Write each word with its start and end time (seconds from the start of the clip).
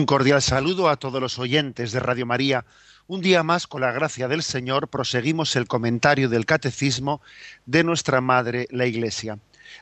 Un 0.00 0.06
cordial 0.06 0.40
saludo 0.40 0.88
a 0.88 0.96
todos 0.96 1.20
los 1.20 1.38
oyentes 1.38 1.92
de 1.92 2.00
Radio 2.00 2.24
María. 2.24 2.64
Un 3.06 3.20
día 3.20 3.42
más, 3.42 3.66
con 3.66 3.82
la 3.82 3.92
gracia 3.92 4.28
del 4.28 4.42
Señor, 4.42 4.88
proseguimos 4.88 5.54
el 5.56 5.66
comentario 5.66 6.30
del 6.30 6.46
Catecismo 6.46 7.20
de 7.66 7.84
nuestra 7.84 8.22
Madre, 8.22 8.66
la 8.70 8.86
Iglesia. 8.86 9.38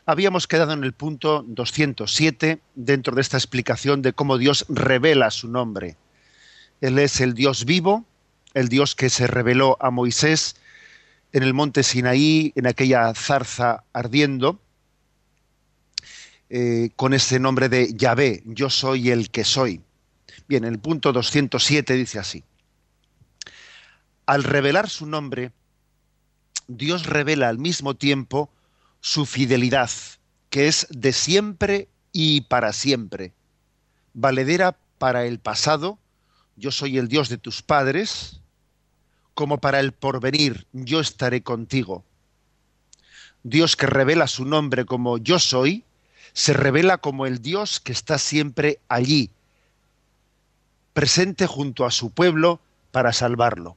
Habíamos 0.06 0.48
quedado 0.48 0.72
en 0.72 0.83
el 0.83 0.92
punto 0.92 1.44
207 1.46 2.58
dentro 2.74 3.14
de 3.14 3.20
esta 3.20 3.36
explicación 3.36 4.02
de 4.02 4.12
cómo 4.12 4.39
Dios 4.39 4.66
revela 4.69 5.30
su 5.30 5.46
nombre. 5.46 5.96
Él 6.80 6.98
es 6.98 7.20
el 7.20 7.34
Dios 7.34 7.64
vivo, 7.64 8.05
el 8.55 8.69
Dios 8.69 8.96
que 8.96 9.11
se 9.11 9.28
reveló 9.28 9.77
a 9.80 9.92
Moisés 9.92 10.56
en 11.33 11.44
el 11.44 11.55
monte 11.55 11.84
Sinaí, 11.84 12.52
en 12.56 12.66
aquella 12.66 13.14
zarza 13.14 13.84
ardiendo, 13.92 14.58
eh, 16.50 16.91
con 16.96 17.14
ese 17.14 17.39
nombre 17.39 17.69
de 17.69 17.94
Yahvé, 17.94 18.42
yo 18.46 18.69
soy 18.69 19.11
el 19.11 19.30
que 19.30 19.44
soy. 19.44 19.80
Bien, 20.48 20.64
el 20.64 20.78
punto 20.78 21.12
207 21.12 21.92
dice 21.94 22.18
así. 22.18 22.42
Al 24.24 24.44
revelar 24.44 24.88
su 24.88 25.06
nombre, 25.06 25.52
Dios 26.66 27.05
revela 27.05 27.50
al 27.50 27.58
mismo 27.58 27.94
tiempo 27.96 28.50
su 29.00 29.27
fidelidad, 29.27 29.90
que 30.48 30.66
es 30.68 30.86
de 30.90 31.12
siempre 31.12 31.88
y 32.12 32.42
para 32.42 32.72
siempre, 32.72 33.34
valedera 34.14 34.77
para 34.96 35.27
el 35.27 35.38
pasado, 35.38 35.98
yo 36.56 36.72
soy 36.72 36.98
el 36.98 37.08
Dios 37.08 37.28
de 37.28 37.38
tus 37.38 37.62
padres, 37.62 38.40
como 39.34 39.58
para 39.58 39.80
el 39.80 39.92
porvenir, 39.92 40.66
yo 40.72 41.00
estaré 41.00 41.42
contigo. 41.42 42.05
Dios 43.42 43.77
que 43.77 43.86
revela 43.86 44.27
su 44.27 44.46
nombre 44.46 44.84
como 44.84 45.18
yo 45.18 45.38
soy, 45.38 45.84
se 46.33 46.55
revela 46.55 46.98
como 46.98 47.27
el 47.27 47.40
Dios 47.40 47.80
que 47.80 47.92
está 47.92 48.18
siempre 48.18 48.80
allí, 48.88 49.30
presente 50.98 51.46
junto 51.46 51.86
a 51.86 51.92
su 51.92 52.10
pueblo 52.10 52.58
para 52.91 53.12
salvarlo. 53.12 53.77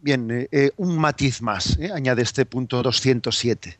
Bien, 0.00 0.30
eh, 0.30 0.48
eh, 0.52 0.70
un 0.76 0.98
matiz 0.98 1.40
más, 1.40 1.78
eh, 1.78 1.90
añade 1.94 2.20
este 2.20 2.44
punto 2.44 2.82
207. 2.82 3.78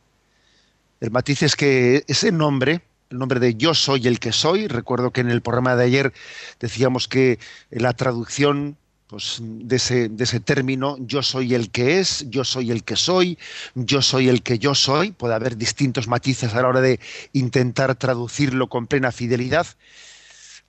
El 1.01 1.11
matiz 1.11 1.43
es 1.43 1.55
que 1.55 2.03
ese 2.07 2.31
nombre, 2.31 2.81
el 3.11 3.19
nombre 3.19 3.39
de 3.39 3.53
yo 3.53 3.75
soy 3.75 4.07
el 4.07 4.19
que 4.19 4.31
soy, 4.31 4.67
recuerdo 4.67 5.11
que 5.11 5.21
en 5.21 5.29
el 5.29 5.43
programa 5.43 5.75
de 5.75 5.85
ayer 5.85 6.13
decíamos 6.59 7.07
que 7.07 7.37
la 7.69 7.93
traducción 7.93 8.75
pues, 9.05 9.37
de, 9.43 9.75
ese, 9.75 10.09
de 10.09 10.23
ese 10.23 10.39
término, 10.39 10.97
yo 10.99 11.21
soy 11.21 11.53
el 11.53 11.69
que 11.69 11.99
es, 11.99 12.25
yo 12.27 12.43
soy 12.43 12.71
el 12.71 12.83
que 12.83 12.95
soy, 12.95 13.37
yo 13.75 14.01
soy 14.01 14.29
el 14.29 14.41
que 14.41 14.57
yo 14.57 14.73
soy, 14.73 15.11
puede 15.11 15.35
haber 15.35 15.57
distintos 15.57 16.07
matices 16.07 16.55
a 16.55 16.61
la 16.63 16.69
hora 16.69 16.81
de 16.81 16.99
intentar 17.33 17.93
traducirlo 17.93 18.67
con 18.67 18.87
plena 18.87 19.11
fidelidad, 19.11 19.67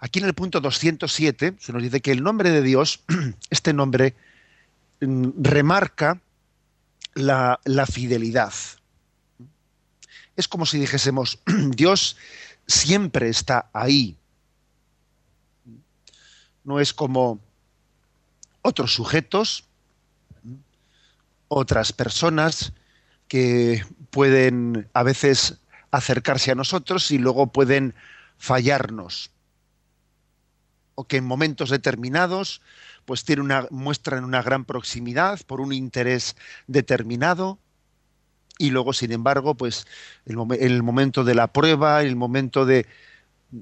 Aquí 0.01 0.19
en 0.19 0.25
el 0.25 0.35
punto 0.35 0.61
207 0.61 1.57
se 1.59 1.73
nos 1.75 1.83
dice 1.83 2.01
que 2.01 2.11
el 2.11 2.23
nombre 2.23 2.51
de 2.51 2.63
Dios, 2.63 3.01
este 3.51 3.75
nombre, 3.75 4.15
mm, 5.01 5.29
remarca 5.43 6.21
la, 7.15 7.61
fidelidad. 7.87 8.53
Es 10.37 10.49
como 10.49 10.65
si 10.65 10.79
dijésemos, 10.79 11.39
Dios 11.77 12.17
siempre 12.67 13.29
está 13.29 13.69
ahí. 13.75 14.17
No 16.65 16.81
es 16.81 16.95
como 16.95 17.39
otros 18.63 18.95
sujetos, 18.95 19.65
otras 21.49 21.93
personas 21.93 22.73
que 23.29 23.85
pueden 24.09 24.89
a 24.95 25.03
veces 25.03 25.59
acercarse 25.91 26.53
a 26.53 26.55
nosotros 26.55 27.11
y 27.11 27.19
luego 27.19 27.49
pueden 27.49 27.95
fallarnos 28.39 29.31
o 30.95 31.07
que 31.07 31.17
en 31.17 31.25
momentos 31.25 31.71
determinados 31.71 32.61
pues 33.05 33.25
tiene 33.25 33.43
una, 33.43 33.67
muestran 33.71 34.25
una 34.25 34.43
gran 34.43 34.65
proximidad 34.65 35.41
por 35.47 35.61
un 35.61 35.73
interés 35.73 36.37
determinado. 36.67 37.59
Y 38.59 38.71
luego 38.71 38.93
sin 38.93 39.13
embargo 39.13 39.55
pues 39.55 39.87
el, 40.27 40.37
el 40.61 40.83
momento 40.83 41.25
de 41.25 41.35
la 41.35 41.53
prueba 41.53 42.03
el 42.03 42.17
momento 42.17 42.67
de 42.67 42.87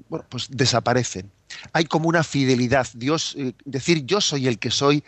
bueno 0.09 0.25
pues 0.29 0.47
desaparecen. 0.49 1.31
Hay 1.73 1.85
como 1.85 2.09
una 2.09 2.23
fidelidad. 2.23 2.87
Dios 2.93 3.35
eh, 3.37 3.53
decir 3.65 4.05
yo 4.05 4.21
soy 4.21 4.47
el 4.47 4.59
que 4.59 4.71
soy 4.71 5.03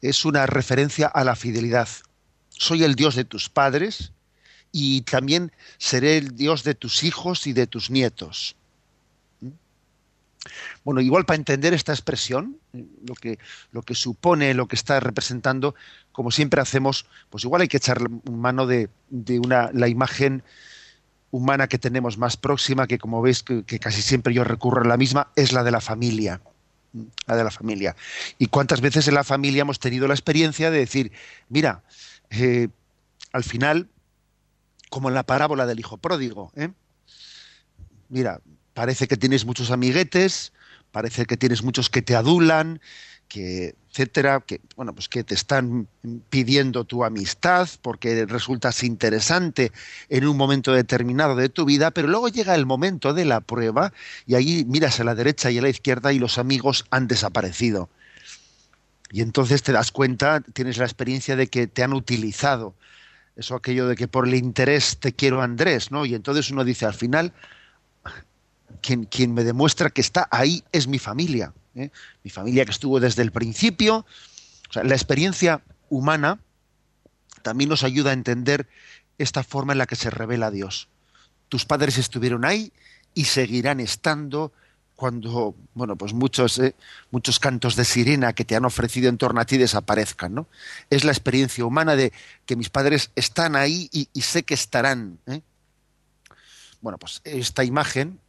es 0.00 0.24
una 0.24 0.46
referencia 0.46 1.06
a 1.08 1.24
la 1.24 1.36
fidelidad. 1.36 1.88
Soy 2.50 2.84
el 2.84 2.94
Dios 2.94 3.14
de 3.16 3.24
tus 3.24 3.48
padres 3.48 4.12
y 4.70 5.02
también 5.02 5.52
seré 5.78 6.16
el 6.16 6.36
Dios 6.36 6.62
de 6.64 6.74
tus 6.74 7.02
hijos 7.02 7.46
y 7.46 7.52
de 7.52 7.66
tus 7.66 7.90
nietos 7.90 8.56
bueno, 10.84 11.00
igual 11.00 11.24
para 11.24 11.36
entender 11.36 11.74
esta 11.74 11.92
expresión, 11.92 12.58
lo 12.72 13.14
que, 13.14 13.38
lo 13.70 13.82
que 13.82 13.94
supone, 13.94 14.54
lo 14.54 14.66
que 14.66 14.76
está 14.76 14.98
representando, 15.00 15.74
como 16.10 16.30
siempre 16.30 16.60
hacemos, 16.60 17.06
pues 17.30 17.44
igual 17.44 17.62
hay 17.62 17.68
que 17.68 17.76
echar 17.76 18.00
mano 18.30 18.66
de, 18.66 18.88
una, 19.10 19.70
la 19.72 19.88
imagen 19.88 20.42
humana 21.30 21.68
que 21.68 21.78
tenemos 21.78 22.18
más 22.18 22.36
próxima, 22.36 22.86
que 22.86 22.98
como 22.98 23.22
veis 23.22 23.42
que, 23.42 23.64
casi 23.78 24.02
siempre 24.02 24.34
yo 24.34 24.44
recurro 24.44 24.82
a 24.82 24.88
la 24.88 24.96
misma, 24.96 25.28
es 25.36 25.52
la 25.52 25.62
de 25.62 25.70
la 25.70 25.80
familia. 25.80 26.40
La 27.26 27.36
de 27.36 27.44
la 27.44 27.50
familia. 27.50 27.96
Y 28.38 28.48
cuántas 28.48 28.82
veces 28.82 29.08
en 29.08 29.14
la 29.14 29.24
familia 29.24 29.62
hemos 29.62 29.78
tenido 29.78 30.06
la 30.06 30.14
experiencia 30.14 30.70
de 30.70 30.78
decir, 30.78 31.12
mira, 31.48 31.82
eh, 32.28 32.68
al 33.32 33.44
final, 33.44 33.88
como 34.90 35.08
en 35.08 35.14
la 35.14 35.22
parábola 35.22 35.64
del 35.64 35.80
hijo 35.80 35.96
pródigo, 35.96 36.52
¿eh? 36.54 36.68
mira, 38.10 38.42
parece 38.74 39.08
que 39.08 39.16
tienes 39.16 39.44
muchos 39.44 39.70
amiguetes, 39.70 40.52
parece 40.90 41.26
que 41.26 41.36
tienes 41.36 41.62
muchos 41.62 41.90
que 41.90 42.02
te 42.02 42.14
adulan, 42.14 42.80
que 43.28 43.74
etcétera, 43.90 44.42
que 44.46 44.60
bueno, 44.76 44.94
pues 44.94 45.08
que 45.08 45.22
te 45.22 45.34
están 45.34 45.86
pidiendo 46.30 46.84
tu 46.84 47.04
amistad 47.04 47.68
porque 47.82 48.24
resultas 48.26 48.82
interesante 48.82 49.70
en 50.08 50.26
un 50.26 50.36
momento 50.36 50.72
determinado 50.72 51.36
de 51.36 51.50
tu 51.50 51.66
vida, 51.66 51.90
pero 51.90 52.08
luego 52.08 52.28
llega 52.28 52.54
el 52.54 52.64
momento 52.64 53.12
de 53.12 53.26
la 53.26 53.40
prueba 53.40 53.92
y 54.26 54.34
ahí 54.34 54.64
miras 54.66 54.98
a 55.00 55.04
la 55.04 55.14
derecha 55.14 55.50
y 55.50 55.58
a 55.58 55.62
la 55.62 55.68
izquierda 55.68 56.12
y 56.12 56.18
los 56.18 56.38
amigos 56.38 56.86
han 56.90 57.06
desaparecido. 57.06 57.90
Y 59.10 59.20
entonces 59.20 59.62
te 59.62 59.72
das 59.72 59.92
cuenta, 59.92 60.40
tienes 60.40 60.78
la 60.78 60.84
experiencia 60.84 61.36
de 61.36 61.48
que 61.48 61.66
te 61.66 61.82
han 61.82 61.92
utilizado. 61.92 62.74
Eso 63.36 63.54
aquello 63.54 63.86
de 63.86 63.94
que 63.94 64.08
por 64.08 64.26
el 64.26 64.34
interés 64.34 64.98
te 64.98 65.12
quiero 65.12 65.42
Andrés, 65.42 65.90
¿no? 65.90 66.06
Y 66.06 66.14
entonces 66.14 66.50
uno 66.50 66.64
dice, 66.64 66.86
al 66.86 66.94
final, 66.94 67.34
quien, 68.80 69.34
me 69.34 69.44
demuestra 69.44 69.90
que 69.90 70.00
está 70.00 70.28
ahí 70.30 70.64
es 70.72 70.86
mi 70.86 70.98
familia. 70.98 71.52
¿eh? 71.74 71.90
Mi 72.22 72.30
familia 72.30 72.64
que 72.64 72.70
estuvo 72.70 73.00
desde 73.00 73.22
el 73.22 73.32
principio. 73.32 74.06
la 74.74 74.94
experiencia 74.94 75.62
humana 75.88 76.40
también 77.42 77.70
nos 77.70 77.84
ayuda 77.84 78.10
a 78.10 78.14
entender 78.14 78.68
esta 79.18 79.42
forma 79.42 79.72
en 79.72 79.78
la 79.78 79.86
que 79.86 79.96
se 79.96 80.10
revela 80.10 80.50
Dios. 80.50 80.88
Tus 81.48 81.64
padres 81.64 81.98
estuvieron 81.98 82.44
ahí 82.44 82.72
y 83.14 83.24
seguirán 83.24 83.80
estando 83.80 84.52
cuando, 84.96 85.56
bueno, 85.74 85.96
pues 85.96 86.12
muchos, 86.12 86.58
¿eh? 86.58 86.76
muchos 87.10 87.40
cantos 87.40 87.74
de 87.74 87.84
sirena 87.84 88.34
que 88.34 88.44
te 88.44 88.54
han 88.54 88.64
ofrecido 88.64 89.08
en 89.08 89.18
torno 89.18 89.40
a 89.40 89.44
ti 89.44 89.58
desaparezcan, 89.58 90.32
¿no? 90.32 90.46
Es 90.90 91.04
la 91.04 91.10
experiencia 91.10 91.64
humana 91.64 91.96
de 91.96 92.12
que 92.46 92.54
mis 92.54 92.70
padres 92.70 93.10
están 93.16 93.56
ahí 93.56 93.88
y, 93.90 94.20
sé 94.20 94.44
que 94.44 94.54
estarán. 94.54 95.18
¿eh? 95.26 95.40
Bueno, 96.80 96.98
pues 96.98 97.20
esta 97.24 97.64
imagen 97.64 98.20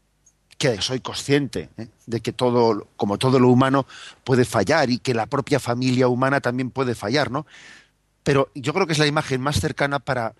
que 0.57 0.81
soy 0.81 0.99
consciente 0.99 1.69
¿eh? 1.77 1.87
de 2.05 2.21
que 2.21 2.33
todo, 2.33 2.87
como 2.95 3.17
todo 3.17 3.39
lo 3.39 3.49
humano, 3.49 3.85
puede 4.23 4.45
fallar 4.45 4.89
y 4.89 4.99
que 4.99 5.13
la 5.13 5.25
propia 5.25 5.59
familia 5.59 6.07
humana 6.07 6.41
también 6.41 6.69
puede 6.69 6.95
fallar, 6.95 7.31
¿no? 7.31 7.45
Pero 8.23 8.49
yo 8.55 8.73
creo 8.73 8.87
que 8.87 8.93
es 8.93 8.99
la 8.99 9.07
imagen 9.07 9.41
más 9.41 9.59
cercana 9.59 9.99
para, 9.99 10.33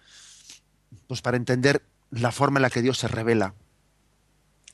pues 1.08 1.22
para 1.22 1.38
entender 1.38 1.84
la 2.12 2.32
forma 2.32 2.60
en 2.60 2.64
la 2.64 2.70
que 2.70 2.82
Dios 2.82 2.98
se 2.98 3.08
revela. 3.08 3.54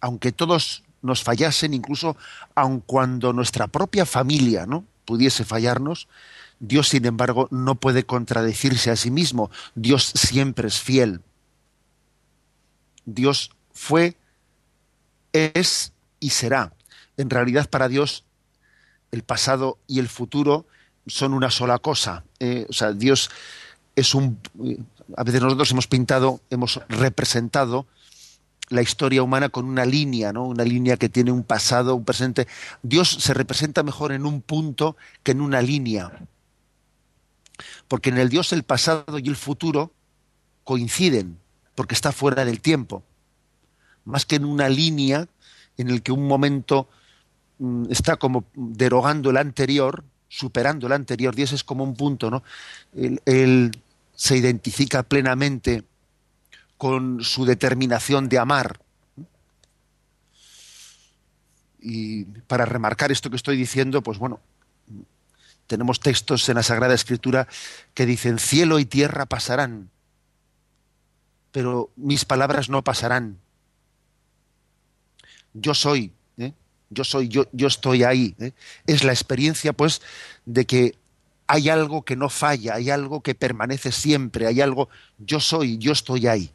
Aunque 0.01 0.31
todos 0.31 0.83
nos 1.01 1.23
fallasen, 1.23 1.73
incluso 1.73 2.17
aun 2.55 2.81
cuando 2.81 3.33
nuestra 3.33 3.67
propia 3.67 4.05
familia 4.05 4.65
¿no? 4.65 4.85
pudiese 5.05 5.43
fallarnos, 5.45 6.07
Dios, 6.59 6.89
sin 6.89 7.05
embargo, 7.05 7.47
no 7.51 7.75
puede 7.75 8.03
contradecirse 8.03 8.91
a 8.91 8.97
sí 8.97 9.11
mismo. 9.11 9.49
Dios 9.75 10.11
siempre 10.13 10.67
es 10.67 10.79
fiel. 10.79 11.21
Dios 13.05 13.51
fue 13.71 14.17
es 15.33 15.93
y 16.19 16.31
será. 16.31 16.73
En 17.17 17.29
realidad 17.29 17.69
para 17.69 17.87
Dios 17.87 18.25
el 19.11 19.23
pasado 19.23 19.79
y 19.87 19.99
el 19.99 20.07
futuro 20.07 20.65
son 21.07 21.33
una 21.33 21.49
sola 21.49 21.79
cosa. 21.79 22.23
Eh, 22.39 22.65
o 22.69 22.73
sea, 22.73 22.93
Dios 22.93 23.29
es 23.95 24.13
un... 24.13 24.39
A 25.17 25.23
veces 25.23 25.41
nosotros 25.41 25.71
hemos 25.71 25.87
pintado, 25.87 26.41
hemos 26.49 26.79
representado 26.87 27.87
la 28.69 28.83
historia 28.83 29.23
humana 29.23 29.49
con 29.49 29.65
una 29.65 29.85
línea, 29.85 30.31
¿no? 30.31 30.45
Una 30.45 30.63
línea 30.63 30.97
que 30.97 31.09
tiene 31.09 31.31
un 31.31 31.43
pasado, 31.43 31.95
un 31.95 32.05
presente. 32.05 32.47
Dios 32.83 33.09
se 33.09 33.33
representa 33.33 33.81
mejor 33.81 34.11
en 34.11 34.25
un 34.25 34.41
punto 34.41 34.95
que 35.23 35.31
en 35.31 35.41
una 35.41 35.61
línea. 35.61 36.11
Porque 37.87 38.09
en 38.09 38.19
el 38.19 38.29
Dios 38.29 38.53
el 38.53 38.63
pasado 38.63 39.17
y 39.17 39.27
el 39.27 39.35
futuro 39.35 39.91
coinciden, 40.63 41.39
porque 41.73 41.95
está 41.95 42.11
fuera 42.11 42.45
del 42.45 42.61
tiempo. 42.61 43.03
Más 44.09 44.25
que 44.25 44.35
en 44.35 44.45
una 44.45 44.69
línea 44.69 45.27
en 45.77 45.89
el 45.89 46.01
que 46.01 46.11
un 46.11 46.27
momento 46.27 46.89
mm, 47.59 47.85
está 47.89 48.17
como 48.17 48.45
derogando 48.53 49.29
el 49.29 49.37
anterior, 49.37 50.03
superando 50.27 50.87
el 50.87 50.93
anterior, 50.93 51.35
Dios 51.35 51.53
es 51.53 51.63
como 51.63 51.83
un 51.83 51.95
punto, 51.95 52.29
¿no? 52.29 52.43
él 52.93 53.71
se 54.15 54.37
identifica 54.37 55.03
plenamente 55.03 55.85
con 56.77 57.21
su 57.23 57.45
determinación 57.45 58.29
de 58.29 58.39
amar. 58.39 58.79
Y 61.81 62.23
para 62.23 62.65
remarcar 62.65 63.11
esto 63.11 63.29
que 63.29 63.35
estoy 63.35 63.57
diciendo, 63.57 64.01
pues 64.01 64.17
bueno, 64.17 64.39
tenemos 65.67 65.99
textos 65.99 66.49
en 66.49 66.55
la 66.55 66.63
Sagrada 66.63 66.93
Escritura 66.93 67.47
que 67.93 68.05
dicen, 68.05 68.39
cielo 68.39 68.79
y 68.79 68.85
tierra 68.85 69.25
pasarán, 69.25 69.89
pero 71.51 71.91
mis 71.95 72.25
palabras 72.25 72.69
no 72.69 72.83
pasarán. 72.83 73.39
Yo 75.53 75.73
soy, 75.73 76.11
¿eh? 76.37 76.53
yo 76.89 77.03
soy, 77.03 77.27
yo, 77.27 77.45
yo 77.51 77.67
estoy 77.67 78.03
ahí. 78.03 78.35
¿eh? 78.39 78.51
Es 78.87 79.03
la 79.03 79.11
experiencia, 79.11 79.73
pues, 79.73 80.01
de 80.45 80.65
que 80.65 80.95
hay 81.47 81.69
algo 81.69 82.03
que 82.03 82.15
no 82.15 82.29
falla, 82.29 82.75
hay 82.75 82.89
algo 82.89 83.21
que 83.21 83.33
permanece 83.33 83.91
siempre, 83.91 84.45
hay 84.45 84.61
algo, 84.61 84.89
yo 85.17 85.39
soy, 85.39 85.77
yo 85.79 85.91
estoy 85.91 86.27
ahí. 86.27 86.51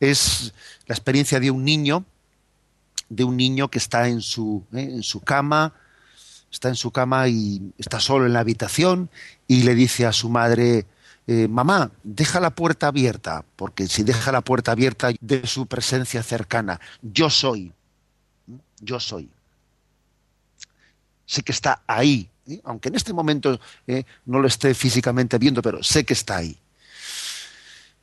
Es 0.00 0.52
la 0.86 0.94
experiencia 0.94 1.38
de 1.38 1.50
un 1.50 1.64
niño, 1.64 2.04
de 3.08 3.24
un 3.24 3.36
niño 3.36 3.70
que 3.70 3.78
está 3.78 4.08
en 4.08 4.20
su, 4.20 4.64
¿eh? 4.72 4.82
en 4.82 5.02
su 5.02 5.20
cama, 5.20 5.74
está 6.50 6.68
en 6.68 6.74
su 6.74 6.90
cama 6.90 7.28
y 7.28 7.72
está 7.78 8.00
solo 8.00 8.26
en 8.26 8.32
la 8.32 8.40
habitación 8.40 9.10
y 9.46 9.62
le 9.62 9.74
dice 9.74 10.06
a 10.06 10.12
su 10.12 10.28
madre, 10.28 10.86
eh, 11.26 11.48
mamá, 11.48 11.90
deja 12.02 12.40
la 12.40 12.50
puerta 12.50 12.88
abierta, 12.88 13.44
porque 13.56 13.86
si 13.86 14.02
deja 14.02 14.30
la 14.30 14.40
puerta 14.40 14.72
abierta 14.72 15.10
de 15.20 15.46
su 15.46 15.66
presencia 15.66 16.22
cercana, 16.22 16.80
yo 17.00 17.30
soy, 17.30 17.72
yo 18.84 19.00
soy. 19.00 19.28
Sé 21.26 21.42
que 21.42 21.52
está 21.52 21.82
ahí, 21.86 22.28
¿eh? 22.46 22.60
aunque 22.64 22.88
en 22.88 22.96
este 22.96 23.12
momento 23.12 23.58
¿eh? 23.86 24.04
no 24.26 24.40
lo 24.40 24.46
esté 24.46 24.74
físicamente 24.74 25.38
viendo, 25.38 25.62
pero 25.62 25.82
sé 25.82 26.04
que 26.04 26.12
está 26.12 26.36
ahí. 26.36 26.56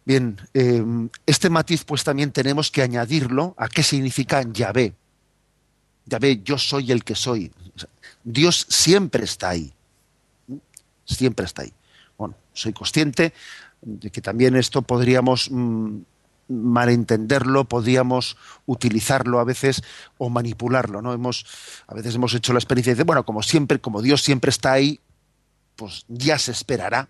Bien, 0.03 0.39
eh, 0.53 0.83
este 1.27 1.49
matiz 1.49 1.83
pues 1.83 2.03
también 2.03 2.31
tenemos 2.31 2.71
que 2.71 2.81
añadirlo 2.81 3.53
a 3.57 3.67
qué 3.67 3.83
significa 3.83 4.41
Yahvé. 4.41 4.95
Yahvé, 6.07 6.41
yo 6.43 6.57
soy 6.57 6.91
el 6.91 7.03
que 7.03 7.13
soy. 7.13 7.51
Dios 8.23 8.65
siempre 8.67 9.23
está 9.23 9.49
ahí. 9.49 9.71
Siempre 11.05 11.45
está 11.45 11.61
ahí. 11.61 11.73
Bueno, 12.17 12.35
soy 12.53 12.73
consciente 12.73 13.33
de 13.81 14.09
que 14.09 14.21
también 14.21 14.55
esto 14.55 14.81
podríamos 14.81 15.49
mm, 15.51 15.99
malentenderlo, 16.51 17.65
podríamos 17.65 18.37
utilizarlo 18.65 19.39
a 19.39 19.43
veces 19.43 19.83
o 20.17 20.29
manipularlo, 20.29 21.01
¿no? 21.01 21.13
Hemos, 21.13 21.45
a 21.87 21.93
veces 21.93 22.15
hemos 22.15 22.33
hecho 22.33 22.53
la 22.53 22.59
experiencia 22.59 22.93
de, 22.95 23.03
bueno, 23.03 23.25
como 23.25 23.41
siempre, 23.41 23.79
como 23.79 24.01
Dios 24.01 24.21
siempre 24.21 24.49
está 24.49 24.73
ahí, 24.73 24.99
pues 25.75 26.05
ya 26.07 26.37
se 26.37 26.51
esperará, 26.51 27.09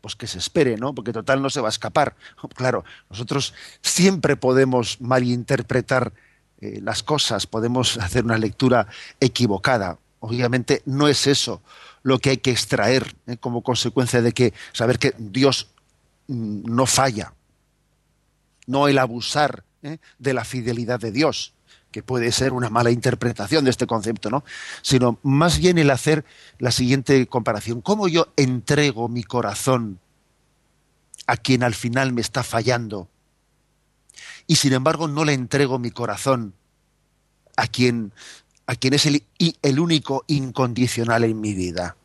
pues 0.00 0.16
que 0.16 0.26
se 0.26 0.38
espere, 0.38 0.76
¿no? 0.76 0.94
Porque 0.94 1.12
total 1.12 1.42
no 1.42 1.50
se 1.50 1.60
va 1.60 1.68
a 1.68 1.70
escapar. 1.70 2.16
Claro, 2.54 2.84
nosotros 3.10 3.54
siempre 3.82 4.36
podemos 4.36 5.00
malinterpretar 5.00 6.12
eh, 6.60 6.80
las 6.82 7.02
cosas, 7.02 7.46
podemos 7.46 7.96
hacer 7.98 8.24
una 8.24 8.38
lectura 8.38 8.88
equivocada. 9.20 9.98
Obviamente 10.20 10.82
no 10.86 11.08
es 11.08 11.26
eso 11.26 11.62
lo 12.02 12.18
que 12.18 12.30
hay 12.30 12.36
que 12.38 12.50
extraer 12.50 13.14
¿eh? 13.26 13.36
como 13.36 13.62
consecuencia 13.62 14.22
de 14.22 14.32
que 14.32 14.52
saber 14.72 14.98
que 14.98 15.14
Dios 15.18 15.68
mm, 16.28 16.62
no 16.64 16.86
falla, 16.86 17.34
no 18.66 18.88
el 18.88 18.98
abusar 18.98 19.64
¿eh? 19.82 19.98
de 20.18 20.34
la 20.34 20.44
fidelidad 20.44 21.00
de 21.00 21.12
Dios, 21.12 21.54
que 21.90 22.02
puede 22.02 22.32
ser 22.32 22.52
una 22.52 22.70
mala 22.70 22.90
interpretación 22.90 23.64
de 23.64 23.70
este 23.70 23.86
concepto, 23.86 24.30
¿no? 24.30 24.44
Sino 24.82 25.18
más 25.22 25.58
bien 25.58 25.78
el 25.78 25.90
hacer 25.90 26.24
la 26.58 26.70
siguiente 26.70 27.26
comparación. 27.26 27.80
¿Cómo 27.80 28.08
yo 28.08 28.32
entrego 28.36 29.08
mi 29.08 29.22
corazón 29.24 30.00
a 31.26 31.36
quien 31.36 31.62
al 31.62 31.74
final 31.74 32.12
me 32.12 32.20
está 32.20 32.42
fallando? 32.42 33.08
Y 34.46 34.56
sin 34.56 34.72
embargo 34.72 35.08
no 35.08 35.24
le 35.24 35.34
entrego 35.34 35.78
mi 35.78 35.90
corazón 35.90 36.54
a 37.56 37.66
quien, 37.66 38.12
a 38.66 38.74
quien 38.74 38.94
es 38.94 39.06
el, 39.06 39.24
el 39.62 39.78
único 39.78 40.24
incondicional 40.26 41.24
en 41.24 41.40
mi 41.40 41.54
vida. 41.54 41.96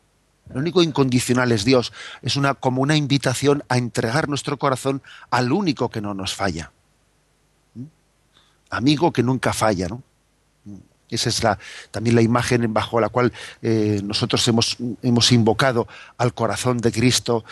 El 0.50 0.58
único 0.58 0.82
incondicional 0.82 1.52
es 1.52 1.64
Dios. 1.64 1.92
Es 2.22 2.36
una, 2.36 2.54
como 2.54 2.82
una 2.82 2.96
invitación 2.96 3.64
a 3.68 3.78
entregar 3.78 4.28
nuestro 4.28 4.58
corazón 4.58 5.02
al 5.30 5.52
único 5.52 5.90
que 5.90 6.00
no 6.00 6.14
nos 6.14 6.34
falla. 6.34 6.72
¿Mm? 7.74 7.84
Amigo 8.70 9.12
que 9.12 9.22
nunca 9.22 9.52
falla, 9.52 9.88
¿no? 9.88 10.02
¿Mm? 10.64 10.76
Esa 11.10 11.28
es 11.28 11.42
la, 11.42 11.58
también 11.90 12.16
la 12.16 12.22
imagen 12.22 12.72
bajo 12.72 13.00
la 13.00 13.08
cual 13.08 13.32
eh, 13.62 14.00
nosotros 14.04 14.46
hemos, 14.48 14.76
hemos 15.02 15.32
invocado 15.32 15.86
al 16.16 16.34
corazón 16.34 16.78
de 16.78 16.92
Cristo, 16.92 17.44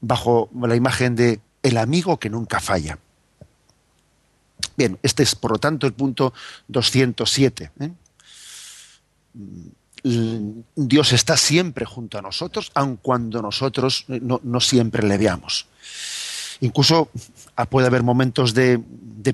bajo 0.00 0.50
la 0.60 0.76
imagen 0.76 1.16
de 1.16 1.40
el 1.62 1.78
amigo 1.78 2.18
que 2.18 2.30
nunca 2.30 2.60
falla. 2.60 2.98
Bien, 4.76 4.98
este 5.02 5.22
es 5.22 5.34
por 5.34 5.52
lo 5.52 5.58
tanto 5.58 5.86
el 5.86 5.92
punto 5.92 6.32
207. 6.68 7.70
Dios 10.04 11.14
está 11.14 11.38
siempre 11.38 11.86
junto 11.86 12.18
a 12.18 12.22
nosotros, 12.22 12.70
aun 12.74 12.96
cuando 12.96 13.40
nosotros 13.40 14.04
no, 14.08 14.60
siempre 14.60 15.02
le 15.02 15.16
veamos. 15.16 15.66
Incluso 16.60 17.08
ah, 17.56 17.64
puede 17.64 17.86
haber 17.86 18.02
momentos 18.02 18.52
de, 18.52 18.78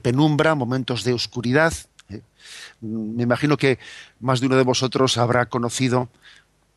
penumbra, 0.00 0.54
momentos 0.54 1.02
de 1.02 1.12
oscuridad. 1.12 1.72
Eh. 2.08 2.20
Me 2.82 3.24
imagino 3.24 3.56
que 3.56 3.80
más 4.20 4.38
de 4.40 4.46
uno 4.46 4.56
de 4.56 4.62
vosotros 4.62 5.18
habrá 5.18 5.46
conocido 5.46 6.08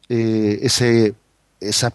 eh, 0.09 0.57
ese, 0.63 1.13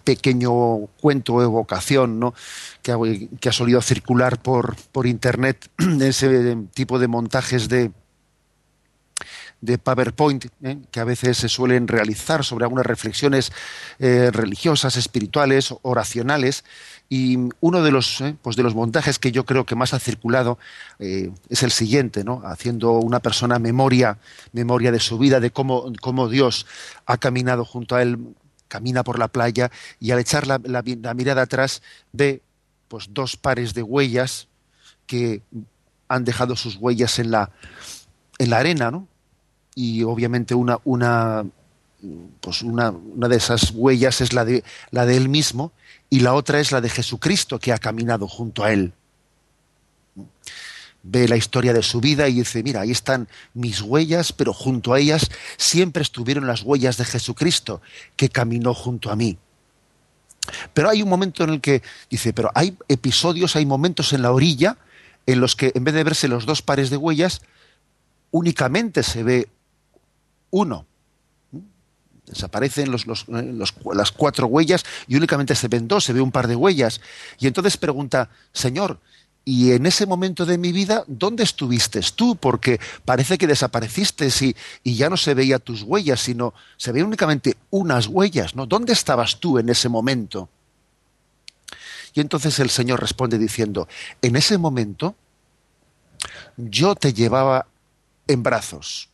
pequeño 0.04 0.86
cuento 1.00 1.34
o 1.34 1.42
evocación 1.42 2.20
¿no? 2.20 2.32
que, 2.80 2.92
ha, 2.92 2.96
que 3.40 3.48
ha 3.48 3.52
solido 3.52 3.82
circular 3.82 4.40
por, 4.40 4.76
por 4.92 5.08
internet, 5.08 5.68
ese 6.00 6.56
tipo 6.74 7.00
de 7.00 7.08
montajes 7.08 7.68
de, 7.68 7.90
de 9.60 9.78
PowerPoint 9.78 10.46
¿eh? 10.62 10.78
que 10.90 11.00
a 11.00 11.04
veces 11.04 11.36
se 11.36 11.48
suelen 11.48 11.88
realizar 11.88 12.44
sobre 12.44 12.64
algunas 12.64 12.86
reflexiones 12.86 13.52
eh, 13.98 14.30
religiosas, 14.32 14.96
espirituales, 14.96 15.74
oracionales. 15.82 16.64
Y 17.08 17.38
uno 17.60 17.82
de 17.82 17.90
los, 17.90 18.20
¿eh? 18.20 18.36
pues 18.42 18.56
de 18.56 18.62
los 18.62 18.74
montajes 18.74 19.18
que 19.18 19.32
yo 19.32 19.44
creo 19.44 19.64
que 19.64 19.74
más 19.74 19.94
ha 19.94 19.98
circulado 19.98 20.58
es 20.98 21.62
el 21.62 21.70
siguiente, 21.70 22.22
¿no? 22.22 22.42
haciendo 22.44 22.92
una 22.92 23.20
persona 23.20 23.58
memoria, 23.58 24.18
memoria 24.52 24.92
de 24.92 25.00
su 25.00 25.16
vida, 25.16 25.40
de 25.40 25.50
cómo, 25.50 25.92
cómo 26.02 26.28
Dios 26.28 26.66
ha 27.06 27.16
caminado 27.16 27.64
junto 27.64 27.96
a 27.96 28.02
él, 28.02 28.34
camina 28.68 29.04
por 29.04 29.18
la 29.18 29.28
playa 29.28 29.70
y 29.98 30.10
al 30.10 30.18
echar 30.18 30.46
la, 30.46 30.60
la 30.64 31.14
mirada 31.14 31.42
atrás 31.42 31.82
ve 32.12 32.42
pues, 32.88 33.08
dos 33.10 33.36
pares 33.36 33.72
de 33.72 33.82
huellas 33.82 34.48
que 35.06 35.42
han 36.08 36.24
dejado 36.24 36.56
sus 36.56 36.76
huellas 36.76 37.18
en 37.18 37.30
la, 37.30 37.50
en 38.38 38.50
la 38.50 38.58
arena, 38.58 38.90
¿no? 38.90 39.08
Y 39.78 40.02
obviamente 40.02 40.56
una, 40.56 40.80
una, 40.82 41.46
pues 42.40 42.62
una, 42.62 42.90
una, 42.90 43.28
de 43.28 43.36
esas 43.36 43.70
huellas 43.70 44.20
es 44.20 44.32
la 44.32 44.44
de, 44.44 44.64
la 44.90 45.06
de 45.06 45.16
él 45.16 45.28
mismo 45.28 45.70
y 46.10 46.18
la 46.18 46.34
otra 46.34 46.58
es 46.58 46.72
la 46.72 46.80
de 46.80 46.88
Jesucristo 46.90 47.60
que 47.60 47.72
ha 47.72 47.78
caminado 47.78 48.26
junto 48.26 48.64
a 48.64 48.72
él. 48.72 48.92
Ve 51.04 51.28
la 51.28 51.36
historia 51.36 51.72
de 51.72 51.84
su 51.84 52.00
vida 52.00 52.28
y 52.28 52.34
dice, 52.34 52.64
mira, 52.64 52.80
ahí 52.80 52.90
están 52.90 53.28
mis 53.54 53.80
huellas, 53.80 54.32
pero 54.32 54.52
junto 54.52 54.94
a 54.94 54.98
ellas 54.98 55.30
siempre 55.56 56.02
estuvieron 56.02 56.48
las 56.48 56.62
huellas 56.64 56.96
de 56.96 57.04
Jesucristo 57.04 57.80
que 58.16 58.30
caminó 58.30 58.74
junto 58.74 59.12
a 59.12 59.16
mí. 59.16 59.38
Pero 60.74 60.90
hay 60.90 61.02
un 61.02 61.08
momento 61.08 61.44
en 61.44 61.50
el 61.50 61.60
que 61.60 61.84
dice, 62.10 62.32
pero 62.32 62.50
hay 62.52 62.76
episodios, 62.88 63.54
hay 63.54 63.64
momentos 63.64 64.12
en 64.12 64.22
la 64.22 64.32
orilla 64.32 64.76
en 65.26 65.38
los 65.38 65.54
que 65.54 65.70
en 65.72 65.84
vez 65.84 65.94
de 65.94 66.02
verse 66.02 66.26
los 66.26 66.46
dos 66.46 66.62
pares 66.62 66.90
de 66.90 66.96
huellas, 66.96 67.42
únicamente 68.32 69.04
se 69.04 69.22
ve 69.22 69.48
uno. 70.50 70.86
Desaparecen 72.26 72.90
los, 72.90 73.06
las 73.06 74.12
cuatro 74.12 74.46
huellas 74.46 74.84
y 75.06 75.16
únicamente 75.16 75.54
se 75.54 75.68
ven 75.68 75.88
dos, 75.88 76.04
se 76.04 76.12
ve 76.12 76.20
un 76.20 76.30
par 76.30 76.46
de 76.46 76.56
huellas. 76.56 77.00
Y 77.38 77.46
entonces 77.46 77.76
pregunta, 77.76 78.28
Señor, 78.52 79.00
y 79.46 79.72
en 79.72 79.86
ese 79.86 80.04
momento 80.04 80.44
de 80.44 80.58
mi 80.58 80.72
vida, 80.72 81.04
¿dónde 81.06 81.42
estuviste 81.42 82.00
tú? 82.14 82.36
Porque 82.36 82.78
parece 83.06 83.38
que 83.38 83.46
desapareciste 83.46 84.28
y, 84.42 84.54
y, 84.82 84.96
ya 84.96 85.08
no 85.08 85.16
se 85.16 85.32
veía 85.32 85.58
tus 85.58 85.84
huellas, 85.84 86.20
sino 86.20 86.52
se 86.76 86.92
veían 86.92 87.06
únicamente 87.06 87.56
unas 87.70 88.08
huellas, 88.08 88.54
¿no? 88.54 88.66
¿Dónde 88.66 88.92
estabas 88.92 89.40
tú 89.40 89.58
en 89.58 89.70
ese 89.70 89.88
momento? 89.88 90.50
Y 92.12 92.20
entonces 92.20 92.58
el 92.58 92.68
Señor 92.68 93.00
responde 93.00 93.38
diciendo, 93.38 93.88
en 94.20 94.36
ese 94.36 94.58
momento 94.58 95.14
yo 96.56 96.94
te 96.94 97.12
llevaba 97.14 97.66
en 98.26 98.42
brazos. 98.42 99.08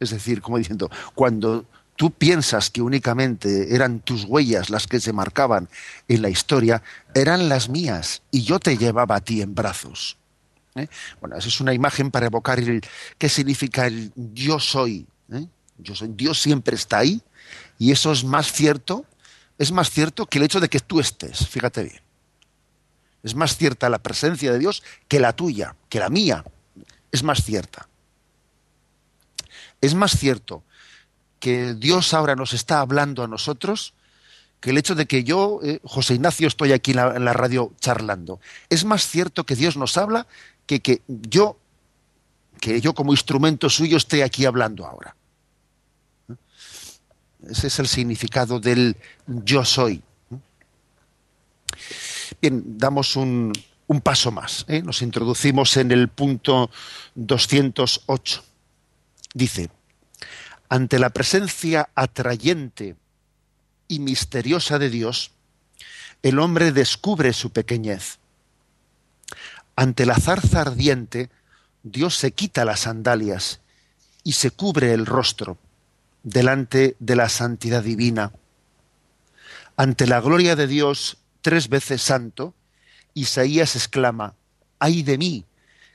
Es 0.00 0.10
decir, 0.10 0.40
como 0.40 0.58
diciendo, 0.58 0.90
cuando 1.14 1.66
tú 1.96 2.12
piensas 2.12 2.70
que 2.70 2.80
únicamente 2.80 3.74
eran 3.74 4.00
tus 4.00 4.24
huellas 4.24 4.70
las 4.70 4.86
que 4.86 5.00
se 5.00 5.12
marcaban 5.12 5.68
en 6.06 6.22
la 6.22 6.30
historia, 6.30 6.82
eran 7.14 7.48
las 7.48 7.68
mías 7.68 8.22
y 8.30 8.42
yo 8.42 8.60
te 8.60 8.76
llevaba 8.76 9.16
a 9.16 9.20
ti 9.20 9.42
en 9.42 9.54
brazos. 9.54 10.16
¿eh? 10.76 10.86
Bueno, 11.20 11.36
esa 11.36 11.48
es 11.48 11.60
una 11.60 11.74
imagen 11.74 12.12
para 12.12 12.26
evocar 12.26 12.60
el, 12.60 12.82
qué 13.18 13.28
significa 13.28 13.88
el 13.88 14.12
yo 14.14 14.60
soy. 14.60 15.06
¿eh? 15.32 15.46
Yo 15.78 15.96
soy. 15.96 16.08
Dios 16.14 16.40
siempre 16.40 16.76
está 16.76 16.98
ahí 16.98 17.20
y 17.78 17.90
eso 17.90 18.12
es 18.12 18.22
más 18.22 18.52
cierto, 18.52 19.04
es 19.58 19.72
más 19.72 19.90
cierto 19.90 20.26
que 20.26 20.38
el 20.38 20.44
hecho 20.44 20.60
de 20.60 20.68
que 20.68 20.78
tú 20.78 21.00
estés. 21.00 21.48
Fíjate 21.48 21.82
bien. 21.82 22.00
Es 23.24 23.34
más 23.34 23.56
cierta 23.56 23.88
la 23.88 23.98
presencia 23.98 24.52
de 24.52 24.60
Dios 24.60 24.84
que 25.08 25.18
la 25.18 25.32
tuya, 25.32 25.74
que 25.88 25.98
la 25.98 26.08
mía. 26.08 26.44
Es 27.10 27.24
más 27.24 27.42
cierta. 27.42 27.88
Es 29.80 29.94
más 29.94 30.18
cierto 30.18 30.64
que 31.40 31.74
Dios 31.74 32.14
ahora 32.14 32.34
nos 32.34 32.52
está 32.52 32.80
hablando 32.80 33.22
a 33.22 33.28
nosotros 33.28 33.94
que 34.60 34.70
el 34.70 34.78
hecho 34.78 34.94
de 34.94 35.06
que 35.06 35.22
yo, 35.22 35.60
eh, 35.62 35.80
José 35.84 36.14
Ignacio, 36.14 36.48
estoy 36.48 36.72
aquí 36.72 36.90
en 36.90 37.24
la, 37.24 37.32
radio 37.32 37.72
charlando. 37.80 38.40
Es 38.68 38.84
más 38.84 39.06
cierto 39.06 39.44
que 39.44 39.54
Dios 39.54 39.76
nos 39.76 39.96
habla 39.96 40.26
que 40.66 40.80
que 40.80 41.02
yo, 41.06 41.58
que 42.60 42.80
yo 42.80 42.92
como 42.92 43.12
instrumento 43.12 43.70
suyo 43.70 43.96
esté 43.96 44.24
aquí 44.24 44.44
hablando 44.46 44.84
ahora. 44.84 45.14
Ese 47.48 47.68
es 47.68 47.78
el 47.78 47.86
significado 47.86 48.58
del 48.58 48.96
yo 49.26 49.64
soy. 49.64 50.02
Bien, 52.42 52.62
damos 52.76 53.14
un, 53.14 53.52
un 53.86 54.00
paso 54.00 54.30
más. 54.32 54.64
¿eh? 54.68 54.82
Nos 54.82 55.02
introducimos 55.02 55.76
en 55.76 55.92
el 55.92 56.08
punto 56.08 56.70
208. 57.14 58.44
Dice, 59.34 59.70
ante 60.68 60.98
la 60.98 61.10
presencia 61.10 61.90
atrayente 61.94 62.96
y 63.88 64.00
misteriosa 64.00 64.78
de 64.78 64.90
Dios, 64.90 65.32
el 66.22 66.38
hombre 66.38 66.72
descubre 66.72 67.32
su 67.32 67.50
pequeñez. 67.50 68.18
Ante 69.76 70.06
la 70.06 70.16
zarza 70.16 70.62
ardiente, 70.62 71.30
Dios 71.82 72.16
se 72.16 72.32
quita 72.32 72.64
las 72.64 72.80
sandalias 72.80 73.60
y 74.24 74.32
se 74.32 74.50
cubre 74.50 74.92
el 74.92 75.06
rostro 75.06 75.58
delante 76.22 76.96
de 76.98 77.16
la 77.16 77.28
santidad 77.28 77.82
divina. 77.82 78.32
Ante 79.76 80.06
la 80.06 80.20
gloria 80.20 80.56
de 80.56 80.66
Dios 80.66 81.18
tres 81.40 81.68
veces 81.68 82.02
santo, 82.02 82.54
Isaías 83.14 83.76
exclama, 83.76 84.34
ay 84.78 85.02
de 85.02 85.16
mí, 85.16 85.44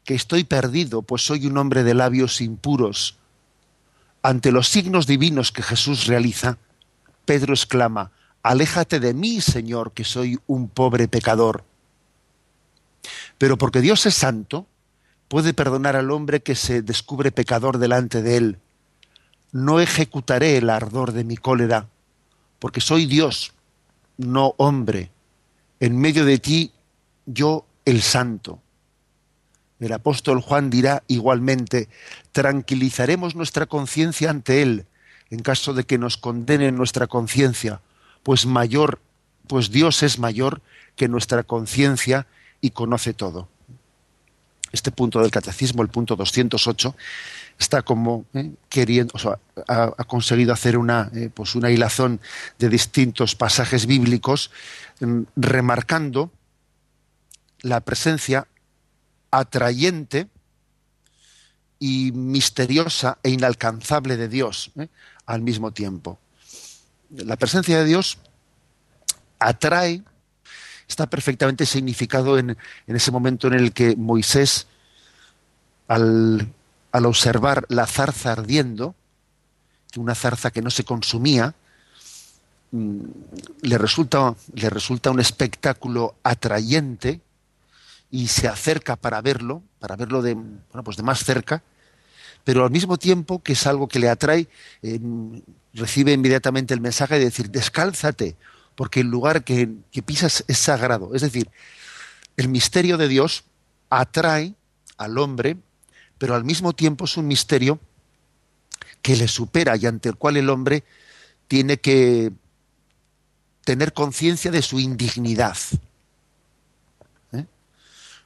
que 0.06 0.16
estoy 0.16 0.46
perdido, 0.46 1.02
pues 1.02 1.24
soy 1.24 1.46
un 1.46 1.58
hombre 1.58 1.84
de 1.84 1.94
labios 1.94 2.42
impuros 2.42 3.20
ante 4.24 4.52
los 4.52 4.70
signos 4.70 5.06
divinos 5.06 5.52
que 5.52 5.62
Jesús 5.62 6.08
realiza, 6.08 6.58
Pedro 7.26 7.54
exclama, 7.54 8.12
Aléjate 8.42 9.00
de 9.00 9.14
mí, 9.14 9.40
Señor, 9.40 9.94
que 9.94 10.04
soy 10.04 10.40
un 10.48 10.68
pobre 10.68 11.08
pecador. 11.08 11.64
Pero 13.38 13.58
porque 13.58 13.82
Dios 13.82 14.06
es 14.06 14.16
santo, 14.16 14.66
puede 15.28 15.54
perdonar 15.54 15.96
al 15.96 16.12
hombre 16.12 16.42
que 16.42 16.56
se 16.56 16.82
descubre 16.82 17.32
pecador 17.32 17.78
delante 17.78 18.22
de 18.22 18.38
él. 18.38 18.60
No 19.52 19.80
ejecutaré 19.80 20.58
el 20.58 20.70
ardor 20.70 21.12
de 21.12 21.24
mi 21.24 21.38
cólera, 21.38 21.88
porque 22.60 22.82
soy 22.82 23.06
Dios, 23.06 23.54
no 24.18 24.56
hombre. 24.58 25.12
En 25.80 25.98
medio 25.98 26.26
de 26.26 26.40
ti, 26.40 26.72
yo 27.26 27.66
el 27.86 28.02
santo. 28.02 28.63
El 29.84 29.92
apóstol 29.92 30.40
Juan 30.40 30.70
dirá 30.70 31.04
igualmente, 31.10 31.90
tranquilizaremos 32.32 33.36
nuestra 33.36 33.66
conciencia 33.66 34.30
ante 34.30 34.62
Él 34.62 34.86
en 35.30 35.42
caso 35.42 35.74
de 35.74 35.84
que 35.84 35.98
nos 35.98 36.16
condene 36.16 36.72
nuestra 36.72 37.08
conciencia, 37.08 37.82
pues 38.24 38.46
mayor, 38.46 39.02
pues 39.48 39.72
Dios 39.72 40.02
es 40.04 40.20
mayor 40.20 40.62
que 40.96 41.10
nuestra 41.10 41.44
conciencia 41.44 42.28
y 42.62 42.70
conoce 42.70 43.14
todo. 43.14 43.50
Este 44.72 44.90
punto 44.90 45.20
del 45.20 45.32
catecismo, 45.32 45.82
el 45.82 45.90
punto 45.90 46.16
208, 46.16 46.96
está 47.60 47.82
como 47.82 48.24
eh, 48.34 48.52
queriendo, 48.70 49.12
o 49.16 49.20
sea, 49.20 49.38
ha, 49.68 50.04
conseguido 50.06 50.54
hacer 50.54 50.78
una, 50.78 51.12
eh, 51.14 51.30
pues 51.34 51.56
una 51.56 51.72
hilazón 51.72 52.22
de 52.58 52.70
distintos 52.70 53.36
pasajes 53.36 53.86
bíblicos, 53.86 54.50
mm, 55.02 55.24
remarcando 55.36 56.32
la 57.62 57.82
presencia 57.82 58.48
atrayente 59.34 60.28
y 61.80 62.12
misteriosa 62.12 63.18
e 63.24 63.32
inalcanzable 63.32 64.16
de 64.16 64.28
Dios 64.28 64.72
¿eh? 64.78 64.88
al 65.26 65.42
mismo 65.42 65.72
tiempo. 65.72 66.20
La 67.10 67.36
presencia 67.36 67.80
de 67.80 67.86
Dios 67.86 68.20
atrae, 69.40 70.04
está 70.88 71.08
perfectamente 71.08 71.66
significado 71.66 72.38
en, 72.38 72.56
ese 72.86 73.12
momento 73.12 73.48
en 73.48 73.56
el 73.56 73.74
que 73.74 73.96
Moisés, 73.96 74.68
al, 75.88 76.48
al 76.92 77.06
observar 77.08 77.66
la 77.70 77.88
zarza 77.88 78.34
ardiendo, 78.34 78.94
una 79.98 80.14
zarza 80.14 80.52
que 80.52 80.62
no 80.62 80.70
se 80.70 80.84
consumía, 80.84 81.56
mm, 82.70 83.00
le 83.64 83.78
resulta, 83.80 84.36
le 84.54 84.70
resulta 84.70 85.10
un 85.10 85.20
espectáculo 85.20 86.16
atrayente, 86.22 87.20
y 88.14 88.28
se 88.28 88.48
acerca 88.48 88.96
para 88.96 89.22
verlo, 89.22 89.64
para 89.80 89.96
verlo 89.96 90.22
de, 90.22 90.36
bueno, 90.36 90.84
pues 90.84 90.98
de 90.98 91.02
más 91.02 91.24
cerca, 91.24 91.64
pero 92.44 92.64
al 92.64 92.70
mismo 92.70 93.00
tiempo 93.00 93.42
que 93.42 93.54
es 93.54 93.66
algo 93.66 93.88
que 93.88 93.98
le 93.98 94.08
atrae, 94.08 94.48
recibe 95.74 96.14
inmediatamente 96.14 96.76
el 96.76 96.80
mensaje 96.80 97.18
de 97.18 97.26
decir, 97.26 97.50
descálzate, 97.50 98.36
porque 98.76 99.00
el 99.00 99.08
lugar 99.08 99.44
que, 99.44 99.68
que 99.92 100.04
pisas 100.04 100.46
es 100.48 100.60
sagrado. 100.60 101.16
Es 101.16 101.24
decir, 101.24 101.50
el 102.38 102.50
misterio 102.50 103.00
de 103.00 103.08
Dios 103.08 103.46
atrae 103.90 104.54
al 104.98 105.18
hombre, 105.18 105.58
pero 106.20 106.36
al 106.36 106.44
mismo 106.44 106.74
tiempo 106.74 107.06
es 107.06 107.18
un 107.18 107.26
misterio 107.26 107.80
que 109.02 109.16
le 109.16 109.28
supera 109.28 109.76
y 109.76 109.88
ante 109.88 110.10
el 110.10 110.18
cual 110.18 110.38
el 110.38 110.52
hombre 110.52 110.84
tiene 111.48 111.80
que 111.80 112.32
tener 113.66 113.92
conciencia 113.92 114.52
de 114.52 114.62
su 114.62 114.80
indignidad 114.80 115.58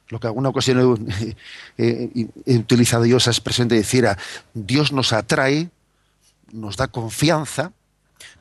lo 0.08 0.20
que 0.20 0.26
alguna 0.26 0.48
ocasión 0.48 1.06
he, 1.78 2.28
utilizado 2.46 3.04
yo 3.06 3.18
esa 3.18 3.30
expresión 3.30 3.68
de 3.68 3.76
decir, 3.76 4.06
a, 4.06 4.18
Dios 4.54 4.92
nos 4.92 5.12
atrae, 5.12 5.70
nos 6.52 6.76
da 6.76 6.88
confianza, 6.88 7.72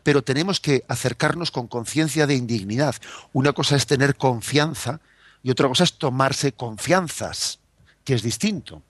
pero 0.04 0.24
tenemos 0.24 0.60
que 0.60 0.84
acercarnos 0.88 1.52
con 1.52 1.68
conciencia 1.68 2.26
de 2.26 2.36
indignidad. 2.36 2.96
Una 3.34 3.54
cosa 3.54 3.76
es 3.76 3.86
tener 3.86 4.16
confianza 4.16 5.02
y 5.44 5.52
otra 5.52 5.68
cosa 5.68 5.84
es 5.84 5.94
tomarse 5.94 6.54
confianzas, 6.54 7.60
que 8.04 8.14
es 8.14 8.24
distinto. 8.24 8.82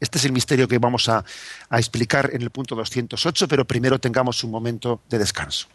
Este 0.00 0.18
es 0.18 0.24
el 0.24 0.32
misterio 0.32 0.68
que 0.68 0.78
vamos 0.78 1.08
a 1.08 1.24
explicar 1.72 2.30
en 2.32 2.42
el 2.42 2.50
punto 2.50 2.74
208, 2.74 3.48
pero 3.48 3.66
primero 3.66 3.98
tengamos 3.98 4.44
un 4.44 4.50
momento 4.50 5.02
de 5.08 5.18
descanso. 5.18 5.68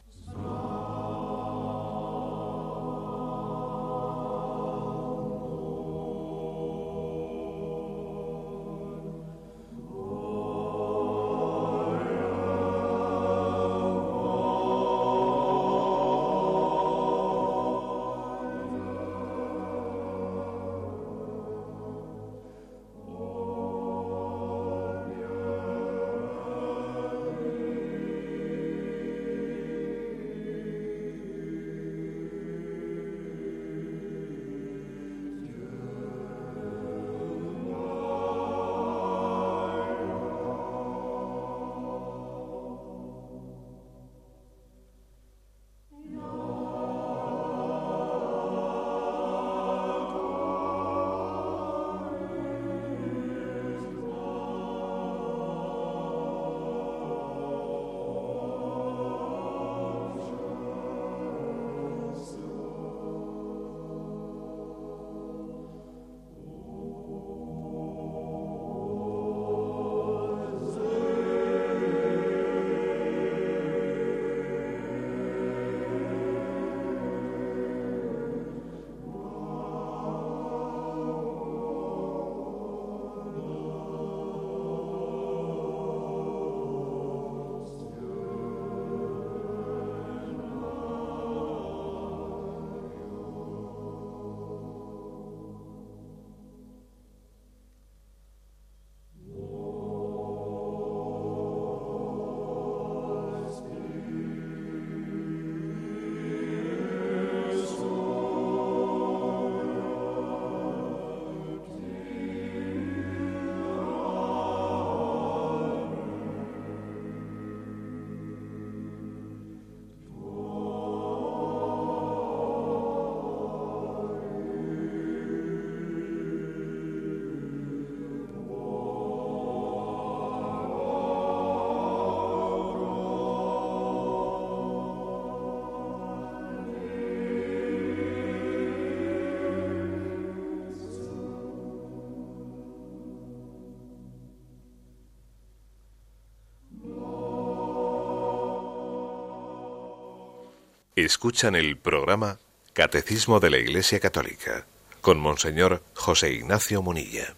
Escuchan 151.06 151.56
el 151.56 151.76
programa 151.76 152.39
Catecismo 152.72 153.42
de 153.42 153.50
la 153.50 153.58
Iglesia 153.58 154.00
Católica 154.00 154.66
con 155.02 155.20
Monseñor 155.20 155.84
José 155.96 156.32
Ignacio 156.32 156.82
Munilla. 156.82 157.34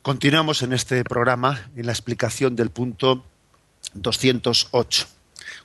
Continuamos 0.00 0.62
en 0.62 0.72
este 0.72 1.02
programa 1.02 1.68
en 1.74 1.86
la 1.86 1.92
explicación 1.92 2.54
del 2.54 2.70
punto 2.70 3.24
208. 3.94 5.08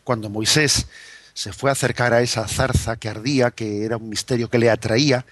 Cuando 0.03 0.31
Moisés 0.31 0.87
se 1.35 1.53
fue 1.53 1.69
a 1.69 1.73
acercar 1.73 2.13
a 2.13 2.21
esa 2.21 2.47
zarza 2.47 2.95
que 2.95 3.09
ardía, 3.09 3.51
que 3.51 3.85
era 3.85 3.97
un 3.97 4.09
misterio 4.09 4.49
que 4.49 4.57
le 4.57 4.71
atraía, 4.71 5.27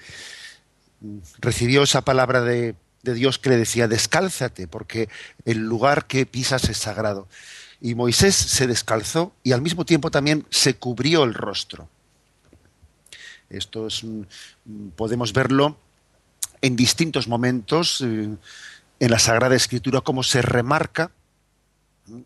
recibió 1.40 1.82
esa 1.82 2.02
palabra 2.02 2.42
de, 2.42 2.76
de 3.02 3.14
Dios 3.16 3.40
que 3.40 3.50
le 3.50 3.58
decía, 3.58 3.88
descálzate, 3.88 4.68
porque 4.68 5.10
el 5.46 5.58
lugar 5.58 6.06
que 6.06 6.28
pisas 6.28 6.70
es 6.70 6.78
sagrado. 6.78 7.28
Y 7.82 7.96
Moisés 7.96 8.36
se 8.36 8.68
descalzó 8.68 9.34
y 9.44 9.54
al 9.54 9.62
mismo 9.62 9.86
tiempo 9.86 10.12
también 10.12 10.46
se 10.50 10.76
cubrió 10.76 11.24
el 11.24 11.34
rostro. 11.34 11.90
Esto 13.50 13.88
es, 13.88 14.06
podemos 14.96 15.34
verlo 15.34 15.78
en 16.62 16.76
distintos 16.76 17.28
momentos 17.28 18.02
eh, 18.02 18.30
en 19.00 19.12
la 19.12 19.20
Sagrada 19.20 19.56
Escritura, 19.56 20.02
cómo 20.02 20.24
se 20.24 20.42
remarca, 20.42 21.12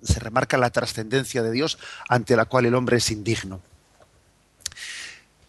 se 0.03 0.19
remarca 0.19 0.57
la 0.57 0.69
trascendencia 0.71 1.41
de 1.41 1.51
Dios 1.51 1.77
ante 2.09 2.35
la 2.35 2.45
cual 2.45 2.65
el 2.65 2.75
hombre 2.75 2.97
es 2.97 3.09
indigno. 3.11 3.61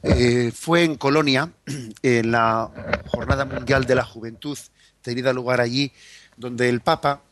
Eh, 0.02 0.52
fue 0.54 0.84
en 0.84 0.96
Colonia, 0.96 1.50
en 2.02 2.30
la 2.30 2.70
Jornada 3.08 3.44
Mundial 3.44 3.86
de 3.86 3.96
la 3.96 4.04
Juventud, 4.04 4.56
tenida 5.02 5.32
lugar 5.32 5.60
allí, 5.60 5.92
donde 6.36 6.68
el 6.68 6.80
Papa, 6.80 7.22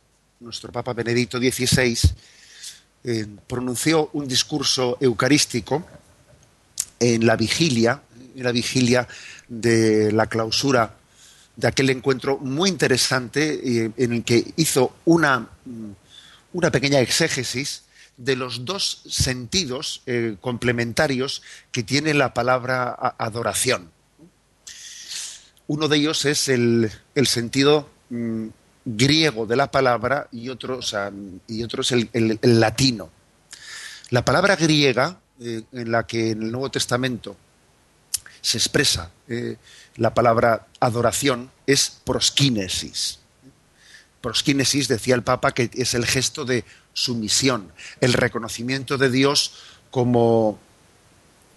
nuestro 0.41 0.71
Papa 0.71 0.93
Benedicto 0.93 1.37
XVI, 1.39 1.97
eh, 3.07 3.27
pronunció 3.47 4.09
un 4.13 4.27
discurso 4.27 4.97
eucarístico 4.99 5.85
en 6.99 7.25
la 7.25 7.35
vigilia, 7.35 8.01
en 8.35 8.43
la 8.43 8.51
vigilia 8.51 9.07
de 9.47 10.11
la 10.11 10.25
clausura 10.25 10.97
de 11.55 11.67
aquel 11.67 11.91
encuentro 11.91 12.39
muy 12.39 12.67
interesante 12.69 13.61
eh, 13.63 13.91
en 13.95 14.11
el 14.11 14.23
que 14.23 14.53
hizo 14.55 14.95
una, 15.05 15.47
una 16.51 16.71
pequeña 16.71 16.99
exégesis 16.99 17.83
de 18.17 18.35
los 18.35 18.65
dos 18.65 19.01
sentidos 19.07 20.01
eh, 20.07 20.37
complementarios 20.41 21.43
que 21.71 21.83
tiene 21.83 22.15
la 22.15 22.33
palabra 22.33 22.89
adoración. 23.19 23.91
Uno 25.67 25.87
de 25.87 25.97
ellos 25.97 26.25
es 26.25 26.49
el, 26.49 26.91
sentido 27.25 27.89
mm, 28.09 28.47
griego 28.85 29.47
de 29.47 29.55
la 29.55 29.71
palabra 29.71 30.27
y 30.31 30.49
otro, 30.49 30.79
y 31.47 31.63
es 31.63 31.91
el, 31.91 32.39
latino. 32.43 33.09
La 34.11 34.23
palabra 34.23 34.55
griega, 34.55 35.19
eh, 35.41 35.63
en 35.73 35.91
la 35.91 36.05
que 36.05 36.31
en 36.31 36.43
el 36.43 36.51
Nuevo 36.51 36.69
Testamento 36.69 37.35
se 38.41 38.59
expresa 38.59 39.09
eh, 39.27 39.57
la 39.97 40.13
palabra 40.13 40.67
adoración, 40.79 41.49
es 41.65 41.99
proskinesis. 42.03 43.19
Proskinesis, 44.21 44.87
decía 44.87 45.15
el 45.15 45.23
Papa, 45.23 45.51
que 45.51 45.71
es 45.73 45.95
el 45.95 46.05
gesto 46.05 46.45
de 46.45 46.63
sumisión, 46.93 47.71
el 48.01 48.13
reconocimiento 48.13 48.97
de 48.97 49.09
Dios 49.09 49.53
como, 49.89 50.59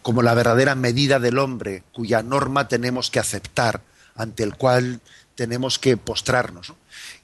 como 0.02 0.22
la 0.22 0.34
verdadera 0.34 0.74
medida 0.74 1.18
del 1.18 1.38
hombre, 1.38 1.82
cuya 1.92 2.22
norma 2.22 2.68
tenemos 2.68 3.10
que 3.10 3.20
aceptar, 3.20 3.82
ante 4.14 4.42
el 4.42 4.56
cual 4.56 5.00
tenemos 5.38 5.78
que 5.78 5.96
postrarnos. 5.96 6.74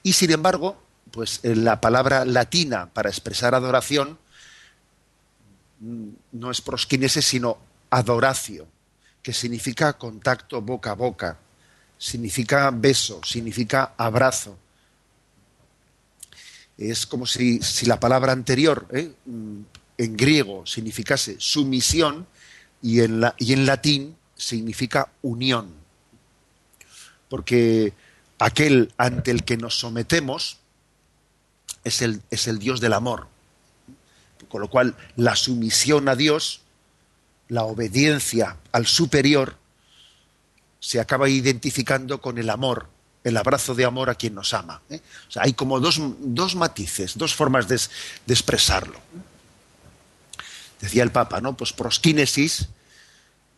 Y 0.01 0.13
sin 0.13 0.31
embargo, 0.31 0.81
pues 1.11 1.41
la 1.43 1.81
palabra 1.81 2.23
latina 2.23 2.89
para 2.93 3.09
expresar 3.09 3.53
adoración 3.53 4.17
mm, 5.81 6.07
no 6.31 6.49
es 6.49 6.61
proskinesis, 6.61 7.25
sino 7.25 7.57
adoracio, 7.89 8.67
que 9.21 9.33
significa 9.33 9.97
contacto 9.97 10.61
boca 10.61 10.91
a 10.91 10.93
boca, 10.93 11.37
significa 11.97 12.71
beso, 12.71 13.19
significa 13.21 13.95
abrazo. 13.97 14.57
Es 16.77 17.05
como 17.05 17.25
si, 17.25 17.59
la 17.85 17.99
palabra 17.99 18.31
anterior 18.31 18.87
¿eh? 18.93 19.11
mm, 19.25 19.59
en 19.97 20.15
griego 20.15 20.65
significase 20.65 21.35
sumisión 21.37 22.27
y 22.81 23.01
en, 23.01 23.23
y 23.39 23.51
en 23.51 23.65
latín 23.65 24.15
significa 24.37 25.11
unión. 25.21 25.83
Porque 27.27 27.93
aquel 28.45 28.93
ante 28.97 29.31
el 29.31 29.43
que 29.43 29.57
nos 29.57 29.79
sometemos 29.79 30.59
es 31.83 32.03
el, 32.03 32.21
es 32.29 32.47
el 32.47 32.59
Dios 32.59 32.79
del 32.79 32.93
amor. 32.93 33.27
Con 34.49 34.61
lo 34.61 34.69
cual, 34.69 34.95
la 35.15 35.35
sumisión 35.35 36.07
a 36.07 36.15
Dios, 36.15 36.61
la 37.47 37.63
obediencia 37.63 38.57
al 38.71 38.85
superior, 38.85 39.57
se 40.79 40.99
acaba 40.99 41.27
identificando 41.27 42.21
con 42.21 42.37
el 42.37 42.51
amor, 42.51 42.87
el 43.23 43.35
abrazo 43.35 43.73
de 43.73 43.85
amor 43.85 44.11
a 44.11 44.15
quien 44.15 44.35
nos 44.35 44.53
ama. 44.53 44.83
¿eh? 44.91 45.01
O 45.27 45.31
sea, 45.31 45.41
hay 45.41 45.53
como 45.53 45.79
dos, 45.79 45.99
matices, 46.55 47.17
dos 47.17 47.33
formas 47.33 47.67
de, 47.67 47.81
de, 48.27 48.33
expresarlo. 48.35 48.99
Decía 50.79 51.01
el 51.01 51.11
Papa, 51.11 51.41
¿no? 51.41 51.57
Pues 51.57 51.73
prosquínesis 51.73 52.67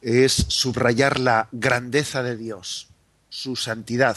es 0.02 0.46
subrayar 0.48 1.20
la 1.20 1.50
grandeza 1.52 2.24
de 2.24 2.38
Dios, 2.38 2.88
su 3.28 3.58
santidad, 3.58 4.16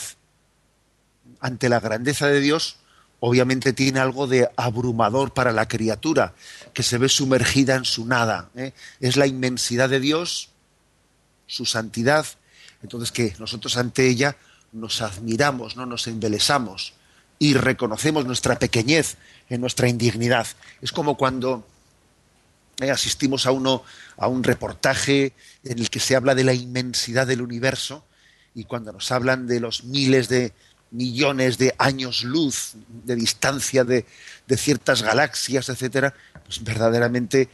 ante 1.41 1.69
la 1.69 1.81
grandeza 1.81 2.27
de 2.27 2.41
Dios, 2.41 2.77
obviamente 3.21 3.73
tiene 3.73 4.01
algo 4.01 4.27
de 4.27 4.51
abrumador 4.57 5.33
para 5.33 5.53
la 5.53 5.69
criatura, 5.69 6.35
que 6.73 6.83
se 6.83 6.99
ve 6.99 7.09
sumergida 7.09 7.77
en 7.77 7.85
su 7.85 8.07
nada. 8.07 8.51
¿eh? 8.57 8.73
Es 9.01 9.17
la 9.17 9.27
inmensidad 9.27 9.89
de 9.89 10.01
Dios, 10.01 10.51
su 11.47 11.67
santidad, 11.67 12.27
entonces 12.83 13.13
que 13.13 13.35
nosotros 13.39 13.77
ante 13.77 14.09
ella 14.09 14.37
nos 14.73 15.03
admiramos, 15.03 15.77
no 15.77 15.85
nos 15.85 16.07
embelesamos 16.07 16.95
y 17.39 17.55
reconocemos 17.55 18.25
nuestra 18.25 18.59
pequeñez 18.59 19.17
en 19.49 19.61
nuestra 19.61 19.89
indignidad. 19.89 20.47
Es 20.81 20.93
como 20.93 21.17
cuando 21.17 21.67
¿eh? 22.81 22.91
asistimos 22.91 23.47
a 23.47 23.51
uno 23.51 23.83
a 24.17 24.29
un 24.29 24.45
reportaje 24.45 25.33
en 25.65 25.79
el 25.79 25.91
que 25.91 26.01
se 26.01 26.17
habla 26.17 26.35
de 26.35 26.45
la 26.45 26.55
inmensidad 26.55 27.27
del 27.27 27.43
universo 27.43 28.05
y 28.55 28.65
cuando 28.65 28.93
nos 28.93 29.11
hablan 29.13 29.47
de 29.47 29.61
los 29.61 29.85
miles 29.85 30.29
de, 30.29 30.53
millones 30.91 31.59
de 31.59 31.75
años 31.79 32.25
luz 32.25 32.73
de 33.05 33.17
distancia 33.17 33.85
de, 33.85 34.05
ciertas 34.57 35.03
galaxias, 35.03 35.69
etcétera, 35.69 36.13
pues 36.45 36.65
verdaderamente 36.65 37.49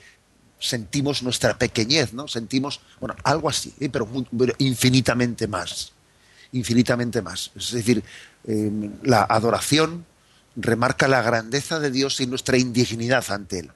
sentimos 0.59 1.23
nuestra 1.23 1.59
pequeñez, 1.59 2.15
¿no? 2.15 2.27
Sentimos, 2.27 2.81
bueno, 2.99 3.15
algo 3.23 3.51
así, 3.51 3.75
¿eh? 3.81 3.91
pero, 3.91 4.09
infinitamente 4.57 5.47
más, 5.47 5.93
infinitamente 6.53 7.21
más. 7.21 7.51
Es 7.55 7.73
decir, 7.73 8.03
em, 8.47 8.93
la 9.03 9.25
adoración 9.29 10.07
remarca 10.57 11.07
la 11.07 11.21
grandeza 11.21 11.79
de 11.79 11.91
Dios 11.91 12.19
y 12.21 12.27
nuestra 12.27 12.57
indignidad 12.57 13.25
ante 13.29 13.59
Él. 13.59 13.71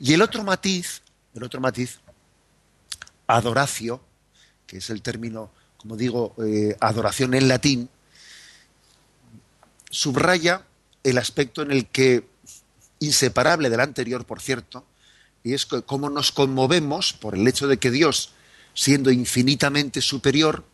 Y 0.00 0.14
el 0.14 0.22
otro 0.22 0.42
matiz, 0.42 1.02
el 1.34 1.42
otro 1.42 1.60
matiz, 1.60 2.00
adoracio, 3.26 4.00
que 4.66 4.78
es 4.78 4.88
el 4.88 5.02
término, 5.02 5.50
como 5.76 5.96
digo, 5.96 6.34
eh, 6.42 6.76
adoración 6.80 7.34
en 7.34 7.48
latín, 7.48 7.90
subraya 9.96 10.66
el 11.04 11.16
aspecto 11.16 11.62
en 11.62 11.70
el 11.70 11.86
que, 11.86 12.28
inseparable 12.98 13.70
del 13.70 13.80
anterior, 13.80 14.26
por 14.26 14.42
cierto, 14.42 14.84
y 15.42 15.54
es 15.54 15.64
cómo 15.64 16.10
nos 16.10 16.32
conmovemos 16.32 17.14
por 17.14 17.34
el 17.34 17.48
hecho 17.48 17.66
de 17.66 17.78
que 17.78 17.90
Dios, 17.90 18.32
siendo 18.74 19.10
infinitamente 19.10 20.02
superior, 20.02 20.64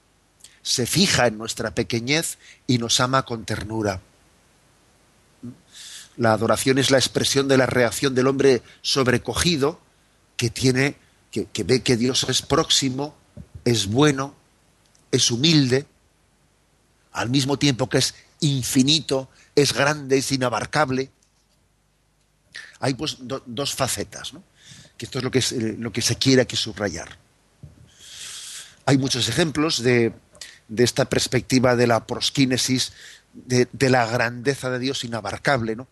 se 0.62 0.86
fija 0.86 1.28
en 1.28 1.38
nuestra 1.38 1.72
pequeñez 1.72 2.38
y 2.66 2.78
nos 2.78 2.98
ama 2.98 3.22
con 3.22 3.44
ternura. 3.44 4.00
La 6.16 6.32
adoración 6.32 6.78
es 6.78 6.90
la 6.90 6.98
expresión 6.98 7.46
de 7.46 7.58
la 7.58 7.66
reacción 7.66 8.16
del 8.16 8.26
hombre 8.26 8.62
sobrecogido 8.80 9.80
que 10.36 10.50
tiene, 10.50 10.96
que, 11.30 11.44
que 11.44 11.62
ve 11.62 11.82
que 11.82 11.96
Dios 11.96 12.26
es 12.28 12.42
próximo, 12.42 13.14
es 13.64 13.86
bueno, 13.86 14.34
es 15.12 15.30
humilde, 15.30 15.86
al 17.12 17.30
mismo 17.30 17.56
tiempo 17.56 17.88
que 17.88 17.98
es 17.98 18.14
infinito, 18.42 19.30
es 19.54 19.72
grande, 19.72 20.18
es 20.18 20.30
inabarcable. 20.32 21.10
Hay 22.80 22.94
pues 22.94 23.18
dos 23.20 23.74
facetas, 23.74 24.34
¿no? 24.34 24.42
que 24.96 25.06
esto 25.06 25.18
es 25.18 25.24
lo 25.24 25.30
que, 25.30 25.38
es, 25.38 25.52
eh, 25.52 25.76
lo 25.78 25.92
que 25.92 26.02
se 26.02 26.16
quiere 26.16 26.42
aquí 26.42 26.56
subrayar. 26.56 27.18
Hay 28.84 28.98
muchos 28.98 29.28
ejemplos 29.28 29.82
de, 29.82 30.12
esta 30.76 31.06
perspectiva 31.06 31.76
de 31.76 31.86
la 31.86 32.06
prosquínesis, 32.06 32.92
de, 33.32 33.68
la 33.90 34.06
grandeza 34.06 34.70
de 34.70 34.78
Dios 34.78 35.04
inabarcable. 35.04 35.76
¿no? 35.76 35.86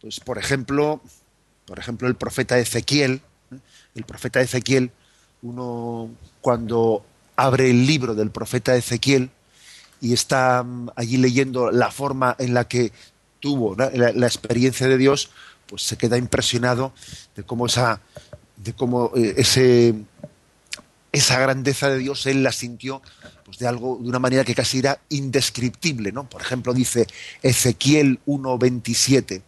Pues, 0.00 0.20
por 0.20 0.38
ejemplo, 0.38 1.02
por 1.66 1.78
ejemplo, 1.78 2.08
el 2.08 2.14
profeta 2.14 2.58
Ezequiel, 2.58 3.22
¿eh? 3.50 3.58
el 3.94 4.04
profeta 4.04 4.40
Ezequiel, 4.40 4.92
uno 5.42 6.10
cuando 6.40 7.04
abre 7.36 7.70
el 7.70 7.86
libro 7.86 8.14
del 8.14 8.30
profeta 8.30 8.76
Ezequiel, 8.76 9.30
y 10.04 10.12
está 10.12 10.62
mm, 10.62 10.90
allí 10.96 11.16
leyendo 11.16 11.70
la 11.70 11.90
forma 11.90 12.36
en 12.38 12.52
la 12.52 12.68
que 12.68 12.92
tuvo 13.40 13.74
la, 13.74 14.26
experiencia 14.26 14.86
de 14.86 14.98
Dios, 14.98 15.30
pues 15.66 15.82
se 15.82 15.96
queda 15.96 16.18
impresionado 16.18 16.92
de 17.34 17.42
cómo 17.42 17.66
esa, 17.66 18.00
de 18.56 18.74
cómo 18.74 19.12
eh, 19.16 19.34
ese, 19.38 19.94
esa 21.10 21.38
grandeza 21.40 21.88
de 21.88 21.98
Dios 21.98 22.26
él 22.26 22.42
la 22.42 22.52
sintió 22.52 23.00
pues, 23.44 23.58
de 23.58 23.66
algo 23.66 23.98
de 24.00 24.08
una 24.08 24.18
manera 24.18 24.44
que 24.44 24.54
casi 24.54 24.78
era 24.78 25.00
indescriptible, 25.08 26.12
¿no? 26.12 26.28
Por 26.28 26.42
ejemplo, 26.42 26.74
dice 26.74 27.06
Ezequiel 27.42 28.20
1:27 28.26 29.42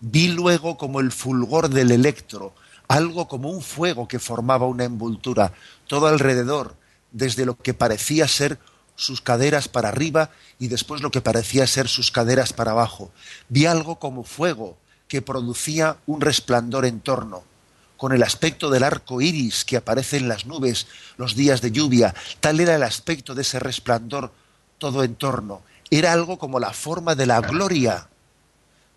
Vi 0.00 0.28
luego 0.28 0.76
como 0.76 1.00
el 1.00 1.10
fulgor 1.10 1.70
del 1.70 1.90
electro, 1.90 2.54
algo 2.86 3.28
como 3.28 3.48
un 3.48 3.62
fuego 3.62 4.08
que 4.08 4.18
formaba 4.18 4.66
una 4.66 4.84
envoltura 4.84 5.54
todo 5.86 6.06
alrededor, 6.06 6.76
desde 7.12 7.46
lo 7.46 7.56
que 7.56 7.72
parecía 7.72 8.28
ser 8.28 8.58
sus 8.96 9.20
caderas 9.20 9.68
para 9.68 9.88
arriba 9.88 10.30
y 10.58 10.68
después 10.68 11.02
lo 11.02 11.10
que 11.10 11.20
parecía 11.20 11.66
ser 11.66 11.88
sus 11.88 12.10
caderas 12.10 12.52
para 12.52 12.72
abajo. 12.72 13.12
Vi 13.48 13.66
algo 13.66 13.98
como 13.98 14.24
fuego 14.24 14.76
que 15.08 15.22
producía 15.22 15.98
un 16.06 16.20
resplandor 16.20 16.84
en 16.84 17.00
torno, 17.00 17.44
con 17.96 18.12
el 18.12 18.22
aspecto 18.22 18.70
del 18.70 18.82
arco 18.82 19.20
iris 19.20 19.64
que 19.64 19.76
aparece 19.76 20.16
en 20.16 20.28
las 20.28 20.46
nubes 20.46 20.86
los 21.16 21.36
días 21.36 21.60
de 21.60 21.70
lluvia. 21.70 22.14
Tal 22.40 22.58
era 22.60 22.74
el 22.74 22.82
aspecto 22.82 23.34
de 23.34 23.42
ese 23.42 23.60
resplandor 23.60 24.32
todo 24.78 25.04
en 25.04 25.14
torno. 25.14 25.62
Era 25.90 26.12
algo 26.12 26.38
como 26.38 26.58
la 26.58 26.72
forma 26.72 27.14
de 27.14 27.26
la 27.26 27.40
gloria 27.40 28.08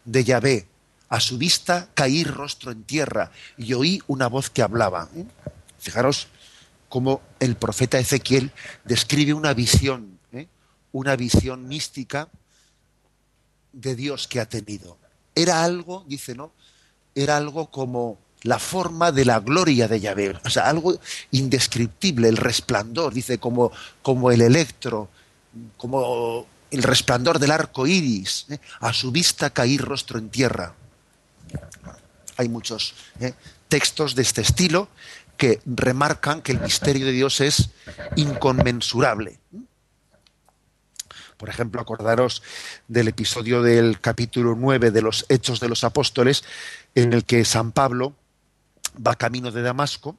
de 0.05 0.23
Yahvé, 0.23 0.67
a 1.09 1.19
su 1.19 1.37
vista 1.37 1.89
caí 1.93 2.23
rostro 2.23 2.71
en 2.71 2.83
tierra 2.83 3.31
y 3.57 3.73
oí 3.73 4.01
una 4.07 4.27
voz 4.27 4.49
que 4.49 4.61
hablaba. 4.61 5.09
¿eh? 5.15 5.25
Fijaros 5.79 6.27
cómo 6.89 7.21
el 7.39 7.55
profeta 7.55 7.99
Ezequiel 7.99 8.51
describe 8.83 9.33
una 9.33 9.53
visión, 9.53 10.19
¿eh? 10.33 10.47
una 10.91 11.15
visión 11.15 11.67
mística 11.67 12.27
de 13.71 13.95
Dios 13.95 14.27
que 14.27 14.39
ha 14.39 14.49
tenido. 14.49 14.97
Era 15.35 15.63
algo, 15.63 16.03
dice, 16.07 16.35
¿no? 16.35 16.51
Era 17.15 17.37
algo 17.37 17.69
como 17.71 18.17
la 18.41 18.59
forma 18.59 19.11
de 19.11 19.25
la 19.25 19.39
gloria 19.39 19.87
de 19.87 19.99
Yahvé, 19.99 20.37
o 20.43 20.49
sea, 20.49 20.67
algo 20.69 20.99
indescriptible, 21.31 22.27
el 22.27 22.37
resplandor, 22.37 23.13
dice, 23.13 23.37
como, 23.37 23.71
como 24.01 24.31
el 24.31 24.41
electro, 24.41 25.09
como 25.77 26.47
el 26.71 26.83
resplandor 26.83 27.39
del 27.39 27.51
arco 27.51 27.85
iris, 27.85 28.47
¿eh? 28.49 28.59
a 28.79 28.93
su 28.93 29.11
vista 29.11 29.49
caí 29.51 29.77
rostro 29.77 30.19
en 30.19 30.29
tierra 30.29 30.73
hay 32.39 32.47
muchos 32.47 32.93
¿eh? 33.19 33.33
textos 33.67 34.15
de 34.15 34.21
este 34.21 34.41
estilo 34.41 34.87
que 35.39 35.61
remarcan 35.65 36.41
que 36.41 36.51
el 36.51 36.59
misterio 36.59 37.05
de 37.05 37.13
Dios 37.13 37.39
es 37.39 37.69
inconmensurable. 38.17 39.39
Por 41.37 41.47
ejemplo, 41.47 41.79
acordaros 41.79 42.43
del 42.89 43.07
episodio 43.07 43.61
del 43.61 44.01
capítulo 44.01 44.55
9 44.57 44.91
de 44.91 45.01
los 45.01 45.25
Hechos 45.29 45.61
de 45.61 45.69
los 45.69 45.85
Apóstoles, 45.85 46.43
en 46.93 47.13
el 47.13 47.23
que 47.23 47.45
San 47.45 47.71
Pablo 47.71 48.13
va 48.95 49.15
camino 49.15 49.49
de 49.51 49.61
Damasco, 49.61 50.17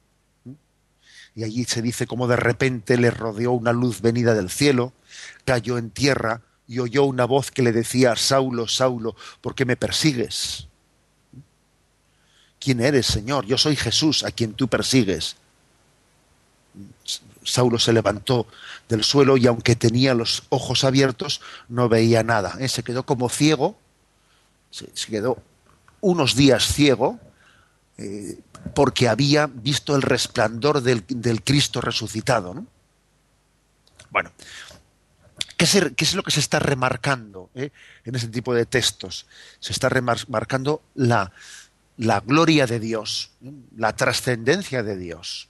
y 1.35 1.43
allí 1.43 1.65
se 1.65 1.83
dice 1.83 2.07
como 2.07 2.27
de 2.27 2.35
repente 2.35 2.97
le 2.97 3.11
rodeó 3.11 3.51
una 3.51 3.73
luz 3.73 4.01
venida 4.01 4.33
del 4.33 4.49
cielo, 4.49 4.91
cayó 5.45 5.77
en 5.77 5.91
tierra 5.91 6.41
y 6.67 6.79
oyó 6.79 7.03
una 7.03 7.25
voz 7.25 7.51
que 7.51 7.61
le 7.61 7.71
decía, 7.71 8.15
Saulo, 8.15 8.67
Saulo, 8.67 9.15
¿por 9.39 9.53
qué 9.53 9.65
me 9.65 9.77
persigues? 9.77 10.67
¿Quién 12.61 12.79
eres, 12.79 13.07
Señor? 13.07 13.47
Yo 13.47 13.57
soy 13.57 13.75
Jesús, 13.75 14.23
a 14.23 14.29
quien 14.29 14.53
tú 14.53 14.67
persigues. 14.67 15.35
Saulo 17.43 17.79
se 17.79 17.91
levantó 17.91 18.45
del 18.87 19.03
suelo 19.03 19.35
y 19.35 19.47
aunque 19.47 19.75
tenía 19.75 20.13
los 20.13 20.43
ojos 20.49 20.83
abiertos, 20.83 21.41
no 21.69 21.89
veía 21.89 22.21
nada. 22.21 22.55
¿eh? 22.59 22.67
Se 22.67 22.83
quedó 22.83 23.03
como 23.03 23.29
ciego, 23.29 23.79
se, 24.69 24.85
quedó 25.09 25.41
unos 26.01 26.35
días 26.35 26.71
ciego, 26.71 27.19
eh, 27.97 28.39
porque 28.75 29.09
había 29.09 29.47
visto 29.47 29.95
el 29.95 30.03
resplandor 30.03 30.81
del, 30.81 31.03
Cristo 31.43 31.81
resucitado. 31.81 32.63
Bueno, 34.11 34.31
¿qué 35.57 35.65
es, 35.65 36.13
lo 36.13 36.21
que 36.21 36.31
se 36.31 36.39
está 36.39 36.59
remarcando 36.59 37.49
eh, 37.55 37.71
en 38.05 38.15
ese 38.15 38.27
tipo 38.27 38.53
de 38.53 38.67
textos? 38.67 39.25
Se 39.59 39.73
está 39.73 39.89
remarcando 39.89 40.83
la, 40.93 41.31
la 41.97 42.19
gloria 42.19 42.65
de 42.65 42.79
Dios, 42.79 43.31
la 43.75 43.95
trascendencia 43.95 44.83
de 44.83 44.97
Dios, 44.97 45.49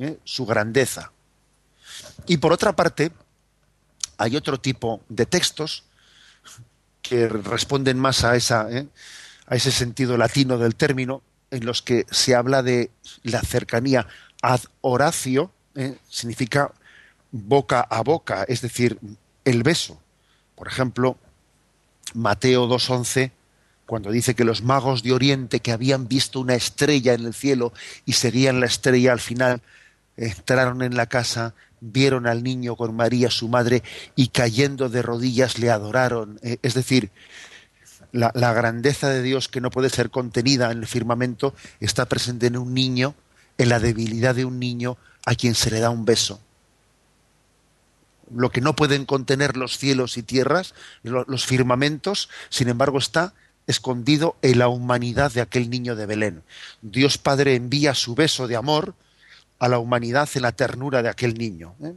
¿eh? 0.00 0.18
su, 0.24 0.46
grandeza. 0.46 1.12
Y 2.26 2.38
por 2.38 2.52
otra 2.52 2.74
parte, 2.74 3.12
hay 4.18 4.36
otro 4.36 4.58
tipo 4.58 5.02
de 5.08 5.26
textos 5.26 5.84
que 7.02 7.28
responden 7.28 7.98
más 7.98 8.24
a, 8.24 8.36
esa, 8.36 8.70
¿eh? 8.70 8.88
a 9.46 9.56
ese 9.56 9.70
sentido 9.70 10.16
latino 10.16 10.58
del 10.58 10.74
término, 10.74 11.22
en 11.50 11.66
los 11.66 11.82
que 11.82 12.06
se 12.10 12.34
habla 12.34 12.62
de 12.62 12.90
la 13.22 13.42
cercanía 13.42 14.06
ad 14.40 14.60
horacio, 14.80 15.52
¿eh? 15.74 15.98
significa 16.08 16.72
boca 17.30 17.80
a 17.80 18.02
boca, 18.02 18.44
es 18.48 18.62
decir, 18.62 18.98
el 19.44 19.62
beso. 19.62 20.00
Por 20.54 20.68
ejemplo, 20.68 21.18
Mateo 22.14 22.66
2.11 22.66 23.32
cuando 23.92 24.10
dice 24.10 24.34
que 24.34 24.44
los 24.44 24.62
magos 24.62 25.02
de 25.02 25.12
Oriente 25.12 25.60
que 25.60 25.70
habían 25.70 26.08
visto 26.08 26.40
una 26.40 26.54
estrella 26.54 27.12
en 27.12 27.26
el 27.26 27.34
cielo 27.34 27.74
y 28.06 28.14
seguían 28.14 28.58
la 28.58 28.64
estrella 28.64 29.12
al 29.12 29.20
final, 29.20 29.60
entraron 30.16 30.80
en 30.80 30.96
la 30.96 31.04
casa, 31.10 31.52
vieron 31.82 32.26
al 32.26 32.42
niño 32.42 32.74
con 32.74 32.96
María, 32.96 33.28
su 33.28 33.48
madre, 33.48 33.82
y 34.16 34.28
cayendo 34.28 34.88
de 34.88 35.02
rodillas 35.02 35.58
le 35.58 35.68
adoraron. 35.68 36.40
Eh, 36.42 36.56
es 36.62 36.72
decir, 36.72 37.10
la, 38.12 38.32
la, 38.34 38.54
grandeza 38.54 39.10
de 39.10 39.20
Dios 39.20 39.48
que 39.48 39.60
no 39.60 39.68
puede 39.68 39.90
ser 39.90 40.08
contenida 40.08 40.72
en 40.72 40.78
el 40.78 40.86
firmamento 40.86 41.54
está 41.78 42.06
presente 42.06 42.46
en 42.46 42.56
un 42.56 42.72
niño, 42.72 43.14
en 43.58 43.68
la 43.68 43.78
debilidad 43.78 44.34
de 44.34 44.46
un 44.46 44.58
niño 44.58 44.96
a 45.26 45.34
quien 45.34 45.54
se 45.54 45.70
le 45.70 45.80
da 45.80 45.90
un 45.90 46.06
beso. 46.06 46.40
Lo 48.34 48.48
que 48.48 48.62
no 48.62 48.74
pueden 48.74 49.04
contener 49.04 49.58
los 49.58 49.76
cielos 49.76 50.16
y 50.16 50.22
tierras, 50.22 50.74
los 51.02 51.44
firmamentos, 51.44 52.30
sin 52.48 52.70
embargo, 52.70 52.96
está 52.96 53.34
escondido 53.66 54.36
en 54.42 54.58
la 54.58 54.68
humanidad 54.68 55.32
de 55.32 55.40
aquel 55.40 55.70
niño 55.70 55.96
de 55.96 56.06
Belén. 56.06 56.42
Dios 56.80 57.18
Padre 57.18 57.54
envía 57.54 57.94
su 57.94 58.14
beso 58.14 58.48
de 58.48 58.56
amor 58.56 58.94
a 59.58 59.68
la 59.68 59.78
humanidad 59.78 60.28
en 60.34 60.42
la 60.42 60.52
ternura 60.52 61.02
de 61.02 61.08
aquel 61.08 61.34
niño. 61.34 61.74
¿eh? 61.82 61.94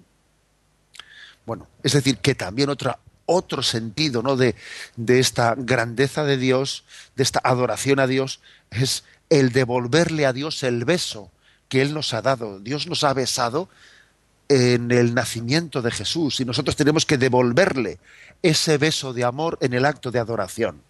Bueno, 1.46 1.68
es 1.84 1.94
decir, 1.94 2.18
que 2.20 2.36
también 2.36 2.70
otra, 2.70 3.00
otro 3.26 3.64
sentido 3.64 4.22
¿no? 4.22 4.36
de, 4.36 4.56
de 4.96 5.20
esta 5.20 5.56
grandeza 5.58 6.24
de 6.24 6.38
Dios, 6.38 6.86
de 7.16 7.24
esta 7.24 7.42
adoración 7.44 8.00
a 8.00 8.08
Dios, 8.08 8.40
es 8.70 9.04
el 9.30 9.52
devolverle 9.52 10.26
a 10.26 10.34
Dios 10.34 10.62
el 10.64 10.86
beso 10.86 11.32
que 11.68 11.82
Él 11.82 11.94
nos 11.94 12.14
ha 12.14 12.22
dado. 12.22 12.60
Dios 12.60 12.86
nos 12.88 13.04
ha 13.04 13.14
besado 13.14 13.70
en 14.48 14.92
el 14.92 15.16
nacimiento 15.16 15.82
de 15.82 15.90
Jesús 15.90 16.40
y 16.40 16.46
nosotros 16.46 16.76
tenemos 16.76 17.08
que 17.08 17.18
devolverle 17.18 17.98
ese 18.44 18.78
beso 18.78 19.12
de 19.12 19.24
amor 19.24 19.58
en 19.62 19.74
el 19.74 19.86
acto 19.86 20.12
de 20.12 20.20
adoración 20.20 20.84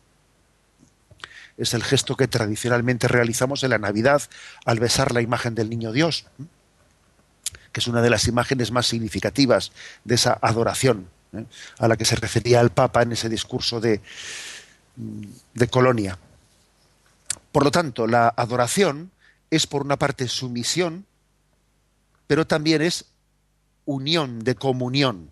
es 1.58 1.74
el 1.74 1.84
gesto 1.84 2.16
que 2.16 2.28
tradicionalmente 2.28 3.08
realizamos 3.08 3.64
en 3.64 3.72
la 3.72 3.78
Navidad 3.78 4.22
al 4.66 4.80
besar 4.80 5.14
la 5.14 5.22
imagen 5.22 5.56
del 5.56 5.70
Niño 5.70 5.92
Dios, 5.92 6.26
que 7.72 7.80
es 7.80 7.88
una 7.88 8.02
de 8.02 8.10
las 8.10 8.28
imágenes 8.28 8.72
más 8.72 8.88
significativas 8.88 9.72
de 10.04 10.16
esa 10.16 10.38
adoración 10.42 11.08
¿eh? 11.34 11.46
a 11.80 11.88
la 11.88 11.98
que 11.98 12.06
se 12.06 12.16
refería 12.16 12.62
el 12.62 12.72
Papa 12.72 13.04
en 13.04 13.14
ese 13.14 13.30
discurso 13.30 13.80
de, 13.80 14.02
de 15.54 15.68
Colonia. 15.68 16.18
Por 17.52 17.64
lo 17.64 17.72
tanto, 17.72 18.08
la 18.08 18.34
adoración 18.36 19.12
es 19.50 19.68
por 19.68 19.82
una 19.82 19.98
parte 19.98 20.28
sumisión, 20.28 21.06
pero 22.28 22.46
también 22.46 22.82
es 22.82 23.06
unión, 23.86 24.40
de 24.40 24.56
comunión 24.56 25.32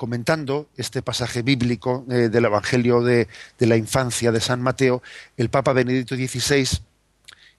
comentando 0.00 0.70
este 0.78 1.02
pasaje 1.02 1.42
bíblico 1.42 2.06
eh, 2.08 2.30
del 2.30 2.46
Evangelio 2.46 3.02
de, 3.02 3.28
la 3.58 3.76
infancia 3.76 4.32
de 4.32 4.40
San 4.40 4.62
Mateo, 4.62 5.02
el 5.36 5.50
Papa 5.50 5.74
Benedicto 5.74 6.16
XVI 6.16 6.66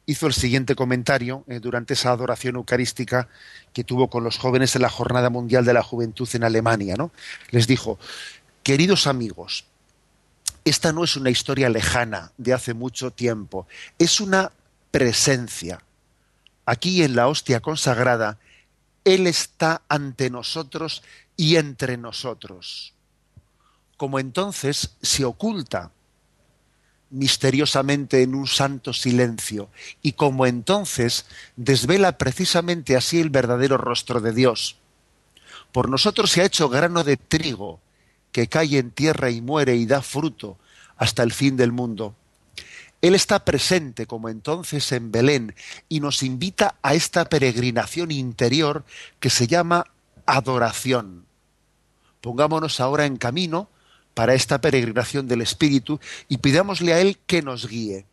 hizo 0.07 0.25
el 0.25 0.33
siguiente 0.33 0.73
comentario 0.73 1.43
eh, 1.47 1.59
durante 1.59 1.93
esa 1.93 2.09
adoración 2.09 2.55
eucarística 2.55 3.29
que 3.73 3.83
tuvo 3.83 4.09
con 4.09 4.23
los 4.23 4.39
jóvenes 4.39 4.75
en 4.75 4.81
la 4.81 4.89
Jornada 4.89 5.29
Mundial 5.29 5.65
de 5.65 5.73
la 5.75 5.83
Juventud 5.83 6.27
en 6.33 6.43
Alemania. 6.43 6.95
¿no? 6.97 7.11
Les 7.51 7.67
dijo, 7.67 7.99
queridos 8.63 9.05
amigos, 9.05 9.65
esta 10.65 10.91
no 10.91 11.03
es 11.03 11.15
una 11.15 11.29
historia 11.29 11.69
lejana 11.69 12.31
de 12.39 12.53
hace 12.55 12.73
mucho 12.73 13.11
tiempo, 13.11 13.67
es 13.99 14.19
una 14.19 14.51
presencia. 14.89 15.83
Aquí 16.65 17.03
en 17.03 17.15
la 17.15 17.27
hostia 17.27 17.59
consagrada, 17.59 18.39
Él 19.05 19.27
está 19.27 19.83
ante 19.89 20.31
nosotros 20.31 21.03
y 21.41 21.55
entre 21.55 21.97
nosotros, 21.97 22.93
como 23.97 24.19
entonces 24.19 24.95
se 25.01 25.25
oculta 25.25 25.89
misteriosamente 27.09 28.21
en 28.21 28.35
un 28.35 28.45
santo 28.45 28.93
silencio, 28.93 29.71
y 30.03 30.11
como 30.11 30.45
entonces 30.45 31.25
desvela 31.55 32.19
precisamente 32.19 32.95
así 32.95 33.19
el 33.19 33.31
verdadero 33.31 33.77
rostro 33.77 34.21
de 34.21 34.33
Dios. 34.33 34.77
Por 35.71 35.89
nosotros 35.89 36.29
se 36.29 36.41
ha 36.41 36.45
hecho 36.45 36.69
grano 36.69 37.03
de 37.03 37.17
trigo, 37.17 37.79
que 38.31 38.45
cae 38.45 38.77
en 38.77 38.91
tierra 38.91 39.31
y 39.31 39.41
muere 39.41 39.75
y 39.75 39.87
da 39.87 40.03
fruto 40.03 40.59
hasta 40.95 41.23
el 41.23 41.33
fin 41.33 41.57
del 41.57 41.71
mundo. 41.71 42.13
Él 43.01 43.15
está 43.15 43.43
presente 43.43 44.05
como 44.05 44.29
entonces 44.29 44.91
en 44.91 45.11
Belén 45.11 45.55
y 45.89 46.01
nos 46.01 46.21
invita 46.21 46.75
a 46.83 46.93
esta 46.93 47.25
peregrinación 47.25 48.11
interior 48.11 48.85
que 49.19 49.31
se 49.31 49.47
llama 49.47 49.87
adoración. 50.27 51.30
Pongámonos 52.21 52.79
ahora 52.79 53.05
en 53.05 53.17
camino 53.17 53.69
para 54.13 54.33
esta 54.33 54.59
peregrinación 54.61 55.27
del 55.27 55.41
Espíritu 55.41 55.99
y 56.27 56.37
pidámosle 56.37 56.93
a 56.93 56.99
Él 56.99 57.17
que 57.25 57.41
nos 57.41 57.67
guíe. 57.67 58.05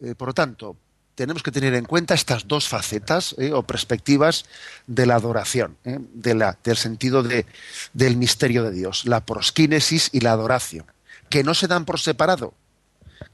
Eh, 0.00 0.14
por 0.14 0.28
lo 0.28 0.34
tanto, 0.34 0.76
tenemos 1.14 1.42
que 1.42 1.52
tener 1.52 1.74
en 1.74 1.84
cuenta 1.84 2.14
estas 2.14 2.48
dos 2.48 2.68
facetas 2.68 3.34
eh, 3.38 3.52
o 3.52 3.62
perspectivas 3.62 4.44
de 4.86 5.06
la 5.06 5.16
adoración, 5.16 5.76
eh, 5.84 5.98
del 6.00 6.76
sentido 6.76 7.22
del 7.22 8.16
misterio 8.16 8.64
de 8.64 8.72
Dios, 8.72 9.04
la 9.06 9.24
prosquínesis 9.24 10.08
y 10.12 10.20
la 10.20 10.32
adoración, 10.32 10.86
que 11.28 11.44
no 11.44 11.54
se 11.54 11.68
dan 11.68 11.84
por 11.84 12.00
separado, 12.00 12.54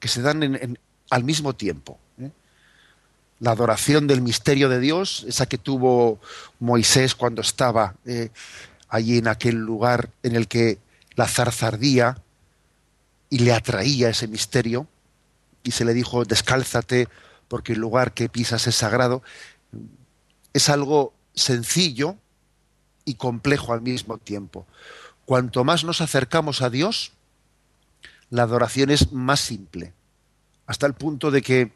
que 0.01 0.09
se 0.09 0.23
dan 0.23 0.79
al 1.11 1.25
mismo 1.25 1.55
tiempo. 1.55 1.99
La 3.41 3.53
adoración 3.53 4.09
del 4.09 4.21
misterio 4.21 4.69
de 4.69 4.81
Dios, 4.81 5.25
esa 5.29 5.47
que 5.47 5.59
tuvo 5.59 6.19
Moisés 6.59 7.15
cuando 7.15 7.41
estaba 7.41 7.95
allí 8.89 9.19
en 9.19 9.29
aquel 9.29 9.57
lugar 9.57 10.11
en 10.23 10.35
el 10.37 10.49
que 10.49 10.79
la 11.15 11.29
zarza 11.29 11.69
ardía 11.69 12.23
y 13.31 13.41
le 13.41 13.53
atraía 13.53 14.09
ese 14.09 14.29
misterio, 14.29 14.87
y 15.63 15.73
se 15.73 15.85
le 15.85 15.93
dijo, 15.93 16.25
descálzate 16.25 17.09
porque 17.49 17.75
el 17.75 17.81
lugar 17.81 18.15
que 18.15 18.29
pisas 18.29 18.67
es 18.67 18.77
sagrado, 18.77 19.23
es 20.53 20.69
algo 20.69 21.13
sencillo 21.35 22.17
y 23.05 23.15
complejo 23.15 23.73
al 23.73 23.83
mismo 23.83 24.19
tiempo. 24.19 24.67
Cuanto 25.25 25.65
más 25.65 25.85
nos 25.85 26.01
acercamos 26.01 26.63
a 26.63 26.71
Dios, 26.71 27.13
la 28.31 28.43
adoración 28.43 28.91
es 28.91 29.13
más 29.13 29.41
simple, 29.41 29.93
hasta 30.67 30.87
el 30.87 30.95
punto 30.95 31.31
de 31.31 31.43
que 31.43 31.73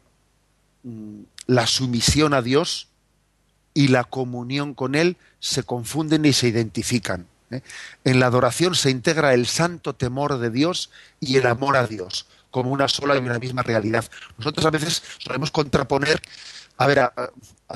mm, 0.83 1.21
la 1.47 1.67
sumisión 1.67 2.33
a 2.33 2.41
Dios 2.41 2.87
y 3.73 3.87
la 3.87 4.03
comunión 4.03 4.73
con 4.73 4.95
Él 4.95 5.17
se 5.39 5.63
confunden 5.63 6.25
y 6.25 6.33
se 6.33 6.47
identifican. 6.47 7.27
¿eh? 7.51 7.61
En 8.03 8.19
la 8.19 8.27
adoración 8.27 8.75
se 8.75 8.89
integra 8.89 9.33
el 9.33 9.47
santo 9.47 9.93
temor 9.93 10.37
de 10.37 10.49
Dios 10.49 10.89
y 11.19 11.37
el 11.37 11.47
amor 11.47 11.77
a 11.77 11.87
Dios 11.87 12.27
como 12.53 12.71
una 12.71 12.87
sola 12.87 13.15
y 13.15 13.17
una 13.17 13.39
misma 13.39 13.63
realidad. 13.63 14.05
Nosotros 14.37 14.63
a 14.65 14.69
veces 14.69 15.01
solemos 15.17 15.49
contraponer, 15.49 16.21
a 16.77 16.85
ver, 16.85 16.99
a, 16.99 17.11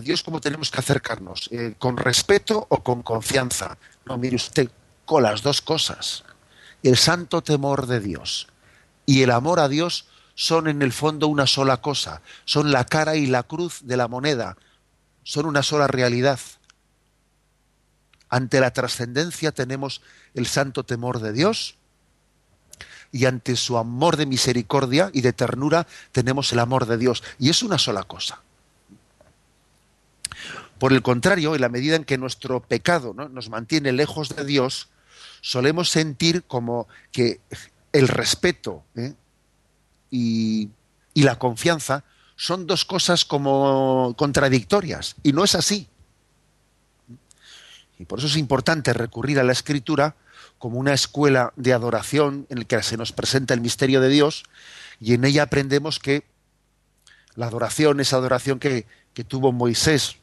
Dios 0.01 0.21
cómo 0.21 0.39
tenemos 0.39 0.69
que 0.69 0.79
acercarnos, 0.79 1.49
eh, 1.51 1.73
con 1.79 1.97
respeto 1.97 2.67
o 2.69 2.83
con 2.83 3.01
confianza. 3.01 3.79
No, 4.05 4.19
mire 4.19 4.35
usted, 4.35 4.69
con 5.05 5.23
las 5.23 5.41
dos 5.41 5.61
cosas. 5.61 6.23
El 6.83 6.95
santo 6.95 7.41
temor 7.41 7.87
de 7.87 7.99
Dios 7.99 8.49
y 9.07 9.23
el 9.23 9.31
amor 9.31 9.59
a 9.59 9.67
Dios 9.67 10.05
son 10.35 10.67
en 10.67 10.83
el 10.83 10.93
fondo 10.93 11.27
una 11.27 11.47
sola 11.47 11.77
cosa, 11.77 12.21
son 12.45 12.71
la 12.71 12.85
cara 12.85 13.15
y 13.15 13.25
la 13.25 13.41
cruz 13.41 13.79
de 13.81 13.97
la 13.97 14.07
moneda, 14.07 14.55
son 15.27 15.45
una 15.45 15.61
sola 15.61 15.87
realidad. 15.87 16.39
Ante 18.29 18.61
la 18.61 18.71
trascendencia 18.71 19.51
tenemos 19.51 20.01
el 20.33 20.47
santo 20.47 20.85
temor 20.85 21.19
de 21.19 21.33
Dios 21.33 21.75
y 23.11 23.25
ante 23.25 23.57
su 23.57 23.77
amor 23.77 24.15
de 24.15 24.25
misericordia 24.25 25.11
y 25.11 25.19
de 25.19 25.33
ternura 25.33 25.85
tenemos 26.13 26.53
el 26.53 26.59
amor 26.59 26.85
de 26.85 26.97
Dios. 26.97 27.25
Y 27.39 27.49
es 27.49 27.61
una 27.61 27.77
sola 27.77 28.03
cosa. 28.03 28.41
Por 30.79 30.93
el 30.93 31.01
contrario, 31.01 31.55
en 31.55 31.61
la 31.61 31.67
medida 31.67 31.97
en 31.97 32.05
que 32.05 32.17
nuestro 32.17 32.61
pecado 32.61 33.13
nos 33.13 33.49
mantiene 33.49 33.91
lejos 33.91 34.33
de 34.33 34.45
Dios, 34.45 34.87
solemos 35.41 35.89
sentir 35.89 36.43
como 36.43 36.87
que 37.11 37.41
el 37.91 38.07
respeto 38.07 38.85
¿eh? 38.95 39.13
y, 40.09 40.69
y 41.13 41.23
la 41.23 41.37
confianza 41.37 42.05
son 42.37 42.67
dos 42.67 42.85
cosas 42.85 43.25
como 43.25 44.13
contradictorias. 44.17 45.15
Y 45.23 45.33
no 45.33 45.43
es 45.43 45.55
así. 45.55 45.89
Y 47.99 48.05
por 48.05 48.19
eso 48.19 48.27
es 48.27 48.37
importante 48.37 48.93
recurrir 48.93 49.39
a 49.39 49.43
la 49.43 49.51
escritura 49.51 50.15
como 50.59 50.79
una 50.79 50.93
escuela 50.93 51.51
de 51.55 51.73
adoración 51.73 52.45
en 52.49 52.59
la 52.59 52.65
que 52.65 52.81
se 52.83 52.95
nos 52.95 53.11
presenta 53.11 53.53
el 53.53 53.61
misterio 53.61 54.01
de 54.01 54.09
Dios 54.09 54.43
y 54.99 55.13
en 55.13 55.25
ella 55.25 55.43
aprendemos 55.43 55.99
que 55.99 56.23
la 57.35 57.47
adoración, 57.47 57.99
esa 57.99 58.17
adoración 58.17 58.59
que, 58.59 58.85
tuvo 59.27 59.51
Moisés 59.51 60.17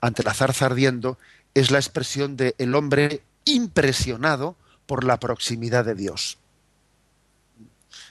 ante 0.00 0.22
la 0.22 0.34
zarza 0.34 0.66
ardiendo, 0.66 1.18
es 1.54 1.70
la 1.70 1.78
expresión 1.78 2.36
del 2.36 2.54
el 2.58 2.74
hombre 2.74 3.22
impresionado 3.46 4.56
por 4.86 5.04
la 5.04 5.18
proximidad 5.18 5.86
de 5.86 5.94
Dios. 5.94 6.38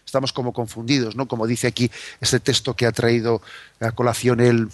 Estamos 0.08 0.32
como 0.32 0.54
confundidos, 0.54 1.17
¿no? 1.17 1.28
Como 1.28 1.46
dice 1.46 1.67
aquí 1.67 1.91
este 2.22 2.39
texto 2.39 2.78
que 2.78 2.86
ha 2.86 2.93
traído 2.93 3.41
a 3.82 3.91
colación 3.91 4.39
el, 4.39 4.70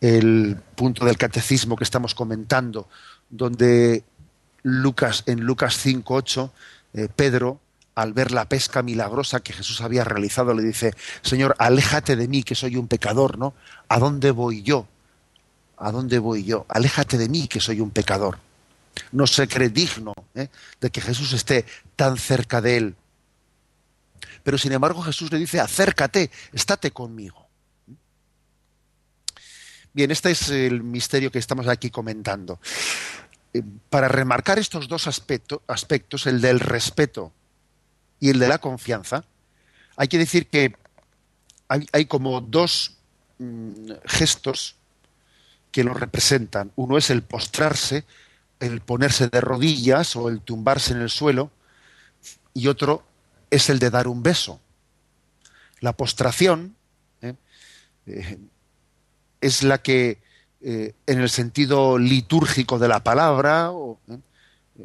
el 0.00 0.56
punto 0.74 1.04
del 1.04 1.16
catecismo 1.16 1.76
que 1.76 1.84
estamos 1.84 2.16
comentando, 2.16 2.88
donde 3.30 4.02
Lucas, 4.64 5.22
en 5.26 5.42
Lucas 5.42 5.86
5.8, 5.86 6.50
eh, 6.94 7.08
Pedro, 7.14 7.60
al 7.94 8.12
ver 8.14 8.32
la 8.32 8.48
pesca 8.48 8.82
milagrosa 8.82 9.44
que 9.44 9.52
Jesús 9.52 9.80
había 9.80 10.02
realizado, 10.02 10.54
le 10.54 10.64
dice, 10.64 10.92
Señor, 11.22 11.54
aléjate 11.58 12.16
de 12.16 12.26
mí, 12.26 12.42
que 12.42 12.56
soy 12.56 12.76
un 12.76 12.88
pecador, 12.88 13.38
¿no? 13.38 13.54
¿A 13.88 14.00
dónde 14.00 14.32
voy 14.32 14.62
yo? 14.62 14.88
¿A 15.76 15.92
dónde 15.92 16.18
voy 16.18 16.42
yo? 16.42 16.66
Aléjate 16.68 17.16
de 17.16 17.28
mí, 17.28 17.46
que 17.46 17.60
soy 17.60 17.78
un 17.78 17.90
pecador. 17.90 18.38
No 19.12 19.28
se 19.28 19.46
cree 19.46 19.68
digno 19.68 20.14
¿eh? 20.34 20.48
de 20.80 20.90
que 20.90 21.00
Jesús 21.00 21.32
esté 21.32 21.64
tan 21.94 22.16
cerca 22.16 22.60
de 22.60 22.76
él. 22.76 22.96
Pero 24.42 24.58
sin 24.58 24.72
embargo 24.72 25.02
Jesús 25.02 25.30
le 25.32 25.38
dice, 25.38 25.60
acércate, 25.60 26.30
estate 26.52 26.90
conmigo. 26.90 27.48
Bien, 29.92 30.10
este 30.10 30.30
es 30.30 30.48
el 30.48 30.82
misterio 30.82 31.30
que 31.30 31.38
estamos 31.38 31.68
aquí 31.68 31.90
comentando. 31.90 32.58
Eh, 33.52 33.62
para 33.90 34.08
remarcar 34.08 34.58
estos 34.58 34.88
dos 34.88 35.06
aspectos, 35.06 36.26
el 36.26 36.40
del 36.40 36.60
respeto 36.60 37.32
y 38.18 38.30
el 38.30 38.38
de 38.38 38.48
la 38.48 38.58
confianza, 38.58 39.24
hay 39.96 40.08
que 40.08 40.18
decir 40.18 40.48
que 40.48 40.74
hay, 41.68 42.04
como 42.06 42.40
dos 42.40 42.96
mm, 43.38 43.92
gestos 44.04 44.76
que 45.70 45.84
lo 45.84 45.94
representan. 45.94 46.72
Uno 46.76 46.96
es 46.96 47.10
el 47.10 47.22
postrarse, 47.22 48.04
el 48.60 48.80
ponerse 48.80 49.28
de 49.28 49.40
rodillas 49.40 50.16
o 50.16 50.28
el 50.28 50.40
tumbarse 50.40 50.92
en 50.92 51.00
el 51.00 51.10
suelo, 51.10 51.50
y 52.54 52.68
otro 52.68 53.04
es 53.52 53.68
el 53.68 53.78
de 53.78 53.90
dar 53.90 54.08
un 54.08 54.22
beso. 54.22 54.60
La 55.80 55.92
postración 55.92 56.74
¿eh? 57.20 57.34
Eh, 58.06 58.38
es 59.42 59.62
la 59.62 59.82
que 59.82 60.18
eh, 60.62 60.94
en 61.06 61.20
el 61.20 61.28
sentido 61.28 61.98
litúrgico 61.98 62.78
de 62.78 62.88
la 62.88 63.04
palabra, 63.04 63.70
o, 63.70 63.98
¿eh? 64.08 64.18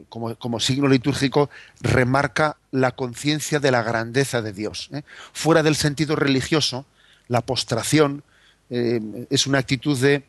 como, 0.09 0.59
signo 0.59 0.89
litúrgico, 0.89 1.49
remarca 1.79 2.57
la 2.71 2.91
conciencia 2.91 3.61
de 3.61 3.71
la 3.71 3.83
grandeza 3.83 4.41
de 4.41 4.51
Dios. 4.51 4.89
Fuera 5.31 5.63
del 5.63 5.77
sentido 5.77 6.17
religioso, 6.17 6.85
la 7.29 7.41
postración 7.41 8.23
es 8.69 9.47
una 9.47 9.59
actitud 9.59 9.97
de 9.97 10.25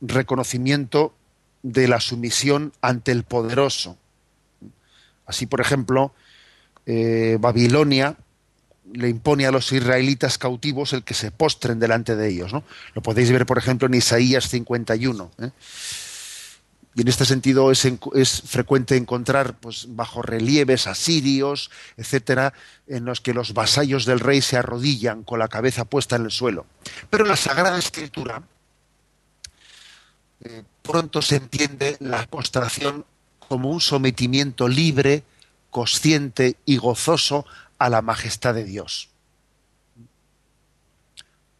reconocimiento 0.00 1.14
de 1.62 1.86
la 1.86 2.00
sumisión 2.00 2.72
ante 2.80 3.12
el 3.12 3.24
poderoso. 3.24 3.98
Así, 5.26 5.44
por 5.44 5.60
ejemplo, 5.60 6.14
Babilonia 7.38 8.16
le 8.92 9.08
impone 9.08 9.46
a 9.46 9.50
los 9.50 9.72
israelitas 9.72 10.38
cautivos 10.38 10.92
el 10.92 11.04
que 11.04 11.14
se 11.14 11.30
postren 11.30 11.78
delante 11.78 12.16
de 12.16 12.28
ellos. 12.28 12.52
¿no? 12.52 12.64
Lo 12.94 13.02
podéis 13.02 13.30
ver, 13.30 13.46
por 13.46 13.58
ejemplo, 13.58 13.86
en 13.86 13.94
Isaías 13.94 14.48
51. 14.48 15.30
¿eh? 15.38 15.50
Y 16.94 17.02
en 17.02 17.08
este 17.08 17.24
sentido 17.24 17.70
es, 17.70 17.86
es 18.14 18.42
frecuente 18.42 18.96
encontrar 18.96 19.58
pues, 19.58 19.86
bajo 19.90 20.22
relieves 20.22 20.86
asirios, 20.86 21.70
etcétera, 21.96 22.54
en 22.86 23.04
los 23.04 23.20
que 23.20 23.34
los 23.34 23.54
vasallos 23.54 24.04
del 24.04 24.20
rey 24.20 24.40
se 24.40 24.56
arrodillan 24.56 25.22
con 25.22 25.38
la 25.38 25.48
cabeza 25.48 25.84
puesta 25.84 26.16
en 26.16 26.24
el 26.24 26.30
suelo. 26.30 26.66
Pero 27.10 27.24
en 27.24 27.30
la 27.30 27.36
Sagrada 27.36 27.78
Escritura 27.78 28.42
eh, 30.40 30.62
pronto 30.82 31.22
se 31.22 31.36
entiende 31.36 31.96
la 32.00 32.26
postración 32.26 33.04
como 33.46 33.70
un 33.70 33.80
sometimiento 33.80 34.66
libre, 34.66 35.22
consciente 35.78 36.56
y 36.64 36.76
gozoso 36.76 37.46
a 37.78 37.88
la 37.88 38.02
majestad 38.02 38.52
de 38.52 38.64
Dios. 38.64 39.10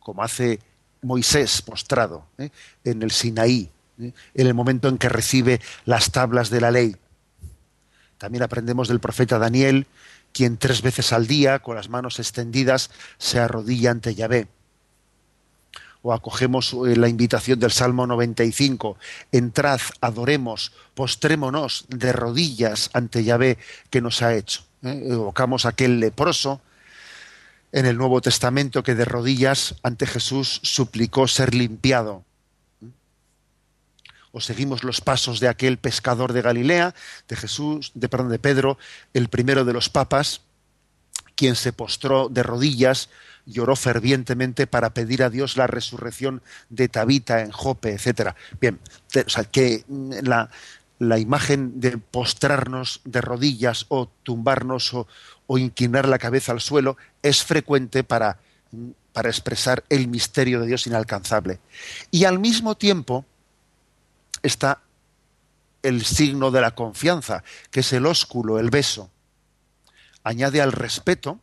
Como 0.00 0.24
hace 0.24 0.58
Moisés 1.02 1.62
postrado 1.62 2.26
¿eh? 2.36 2.50
en 2.82 3.04
el 3.04 3.12
Sinaí, 3.12 3.70
¿eh? 4.00 4.12
en 4.34 4.46
el 4.48 4.54
momento 4.54 4.88
en 4.88 4.98
que 4.98 5.08
recibe 5.08 5.60
las 5.84 6.10
tablas 6.10 6.50
de 6.50 6.60
la 6.60 6.72
ley. 6.72 6.96
También 8.18 8.42
aprendemos 8.42 8.88
del 8.88 8.98
profeta 8.98 9.38
Daniel, 9.38 9.86
quien 10.32 10.56
tres 10.56 10.82
veces 10.82 11.12
al 11.12 11.28
día, 11.28 11.60
con 11.60 11.76
las 11.76 11.88
manos 11.88 12.18
extendidas, 12.18 12.90
se 13.18 13.38
arrodilla 13.38 13.92
ante 13.92 14.16
Yahvé. 14.16 14.48
O 16.02 16.12
acogemos 16.12 16.72
eh, 16.72 16.96
la 16.96 17.08
invitación 17.08 17.58
del 17.58 17.72
Salmo 17.72 18.06
95, 18.06 18.96
entrad, 19.32 19.80
adoremos, 20.00 20.72
postrémonos 20.94 21.86
de 21.88 22.12
rodillas 22.12 22.90
ante 22.92 23.24
Yahvé 23.24 23.58
que 23.90 24.00
nos 24.00 24.22
ha 24.22 24.34
hecho. 24.34 24.62
¿eh? 24.82 25.02
evocamos 25.10 25.66
aquel 25.66 26.00
leproso 26.00 26.60
en 27.72 27.86
el 27.86 27.96
Nuevo 27.96 28.20
Testamento 28.20 28.82
que 28.82 28.94
de 28.94 29.04
rodillas 29.04 29.74
ante 29.82 30.06
Jesús 30.06 30.60
suplicó 30.62 31.28
ser 31.28 31.54
limpiado. 31.54 32.24
O 34.32 34.40
seguimos 34.40 34.84
los 34.84 35.00
pasos 35.00 35.40
de 35.40 35.48
aquel 35.48 35.78
pescador 35.78 36.32
de 36.32 36.42
Galilea, 36.42 36.94
de 37.28 37.36
Jesús, 37.36 37.92
de 37.94 38.08
perdón, 38.08 38.30
de 38.30 38.38
Pedro, 38.38 38.78
el 39.14 39.28
primero 39.28 39.64
de 39.64 39.72
los 39.72 39.88
papas, 39.88 40.42
quien 41.34 41.56
se 41.56 41.72
postró 41.72 42.28
de 42.28 42.42
rodillas, 42.42 43.08
lloró 43.48 43.76
fervientemente 43.76 44.66
para 44.66 44.90
pedir 44.90 45.22
a 45.22 45.30
Dios 45.30 45.56
la 45.56 45.66
resurrección 45.66 46.42
de 46.68 46.88
Tabita 46.88 47.40
en 47.40 47.50
Jope, 47.50 47.92
etcétera. 47.92 48.36
Bien, 48.60 48.78
o 49.14 49.28
sea, 49.28 49.44
que 49.44 49.84
la, 49.88 50.50
la 50.98 51.18
imagen 51.18 51.80
de 51.80 51.98
postrarnos 51.98 53.00
de 53.04 53.20
rodillas 53.20 53.86
o 53.88 54.08
tumbarnos 54.22 54.92
o, 54.94 55.06
o 55.46 55.58
inclinar 55.58 56.08
la 56.08 56.18
cabeza 56.18 56.52
al 56.52 56.60
suelo 56.60 56.96
es 57.22 57.42
frecuente 57.42 58.04
para, 58.04 58.38
para, 59.12 59.30
expresar 59.30 59.84
el 59.88 60.08
misterio 60.08 60.60
de 60.60 60.66
Dios 60.66 60.86
inalcanzable. 60.86 61.60
Y 62.10 62.24
al 62.24 62.38
mismo 62.38 62.76
tiempo 62.76 63.24
está 64.42 64.82
el 65.82 66.04
signo 66.04 66.50
de 66.50 66.60
la 66.60 66.74
confianza, 66.74 67.44
que 67.70 67.80
es 67.80 67.92
el 67.92 68.04
ósculo, 68.04 68.58
el 68.58 68.70
beso. 68.70 69.10
Añade 70.22 70.60
al 70.60 70.72
respeto 70.72 71.40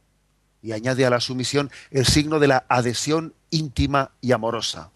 y 0.65 0.73
añade 0.73 1.05
a 1.05 1.09
la 1.09 1.21
sumisión 1.21 1.69
el 1.91 2.05
signo 2.05 2.39
de 2.39 2.47
la 2.47 2.65
adhesión 2.67 3.33
íntima 3.51 4.11
y 4.19 4.31
amorosa 4.31 4.91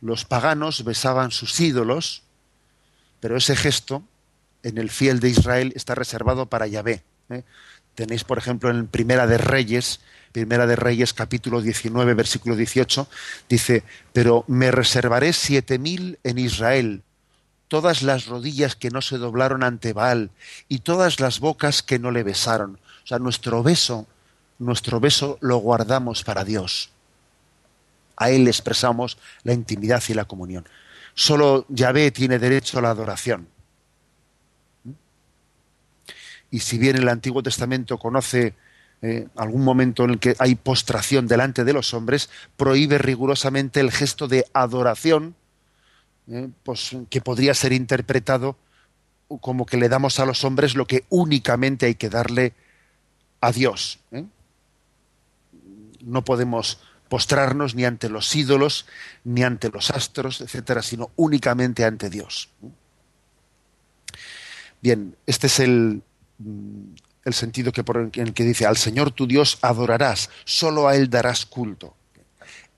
los 0.00 0.24
paganos 0.24 0.84
besaban 0.84 1.30
sus 1.30 1.58
ídolos, 1.60 2.22
pero 3.20 3.36
ese 3.36 3.56
gesto 3.56 4.02
en 4.62 4.78
el 4.78 4.90
fiel 4.90 5.20
de 5.20 5.30
Israel 5.30 5.72
está 5.74 5.94
reservado 5.94 6.46
para 6.46 6.66
Yahvé. 6.66 7.02
¿eh? 7.30 7.42
Tenéis, 7.94 8.24
por 8.24 8.38
ejemplo, 8.38 8.70
en 8.70 8.88
Primera 8.88 9.26
de 9.26 9.38
Reyes, 9.38 10.00
Primera 10.32 10.66
de 10.66 10.76
Reyes, 10.76 11.14
capítulo 11.14 11.62
19, 11.62 12.14
versículo 12.14 12.56
18, 12.56 13.08
dice, 13.48 13.84
pero 14.12 14.44
me 14.48 14.70
reservaré 14.70 15.32
siete 15.32 15.78
mil 15.78 16.18
en 16.22 16.38
Israel, 16.38 17.02
todas 17.68 18.02
las 18.02 18.26
rodillas 18.26 18.76
que 18.76 18.90
no 18.90 19.02
se 19.02 19.18
doblaron 19.18 19.62
ante 19.62 19.92
Baal 19.92 20.30
y 20.68 20.80
todas 20.80 21.20
las 21.20 21.40
bocas 21.40 21.82
que 21.82 21.98
no 21.98 22.10
le 22.10 22.22
besaron. 22.22 22.78
O 23.04 23.06
sea, 23.06 23.18
nuestro 23.18 23.62
beso, 23.62 24.06
nuestro 24.58 25.00
beso 25.00 25.38
lo 25.40 25.58
guardamos 25.58 26.24
para 26.24 26.44
Dios 26.44 26.90
a 28.16 28.30
Él 28.30 28.44
le 28.44 28.50
expresamos 28.50 29.18
la 29.42 29.52
intimidad 29.52 30.02
y 30.08 30.14
la 30.14 30.24
comunión. 30.24 30.66
Solo 31.14 31.66
Yahvé 31.68 32.10
tiene 32.10 32.38
derecho 32.38 32.78
a 32.78 32.82
la 32.82 32.90
adoración. 32.90 33.48
Y 36.50 36.60
si 36.60 36.78
bien 36.78 36.96
el 36.96 37.08
Antiguo 37.08 37.42
Testamento 37.42 37.98
conoce 37.98 38.54
eh, 39.02 39.28
algún 39.36 39.62
momento 39.62 40.04
en 40.04 40.10
el 40.10 40.18
que 40.18 40.34
hay 40.38 40.54
postración 40.54 41.26
delante 41.26 41.64
de 41.64 41.72
los 41.72 41.92
hombres, 41.92 42.30
prohíbe 42.56 42.98
rigurosamente 42.98 43.80
el 43.80 43.90
gesto 43.90 44.28
de 44.28 44.46
adoración, 44.52 45.34
eh, 46.28 46.48
pues, 46.64 46.96
que 47.08 47.20
podría 47.20 47.54
ser 47.54 47.72
interpretado 47.72 48.56
como 49.40 49.66
que 49.66 49.76
le 49.76 49.88
damos 49.88 50.20
a 50.20 50.26
los 50.26 50.44
hombres 50.44 50.74
lo 50.74 50.86
que 50.86 51.04
únicamente 51.08 51.86
hay 51.86 51.94
que 51.96 52.08
darle 52.08 52.54
a 53.40 53.52
Dios. 53.52 53.98
¿eh? 54.12 54.24
No 56.00 56.24
podemos 56.24 56.80
postrarnos 57.08 57.74
ni 57.74 57.84
ante 57.84 58.08
los 58.08 58.34
ídolos, 58.34 58.86
ni 59.24 59.42
ante 59.42 59.68
los 59.68 59.90
astros, 59.90 60.40
etcétera, 60.40 60.82
sino 60.82 61.10
únicamente 61.16 61.84
ante 61.84 62.10
Dios. 62.10 62.50
Bien, 64.80 65.16
este 65.26 65.46
es 65.46 65.60
el, 65.60 66.02
mm, 66.38 66.94
el 67.24 67.34
sentido 67.34 67.72
que 67.72 67.84
por, 67.84 67.98
en 67.98 68.10
el 68.14 68.34
que 68.34 68.44
dice, 68.44 68.66
al 68.66 68.76
Señor 68.76 69.10
tu 69.10 69.26
Dios 69.26 69.58
adorarás, 69.62 70.30
solo 70.44 70.88
a 70.88 70.96
Él 70.96 71.10
darás 71.10 71.46
culto. 71.46 71.96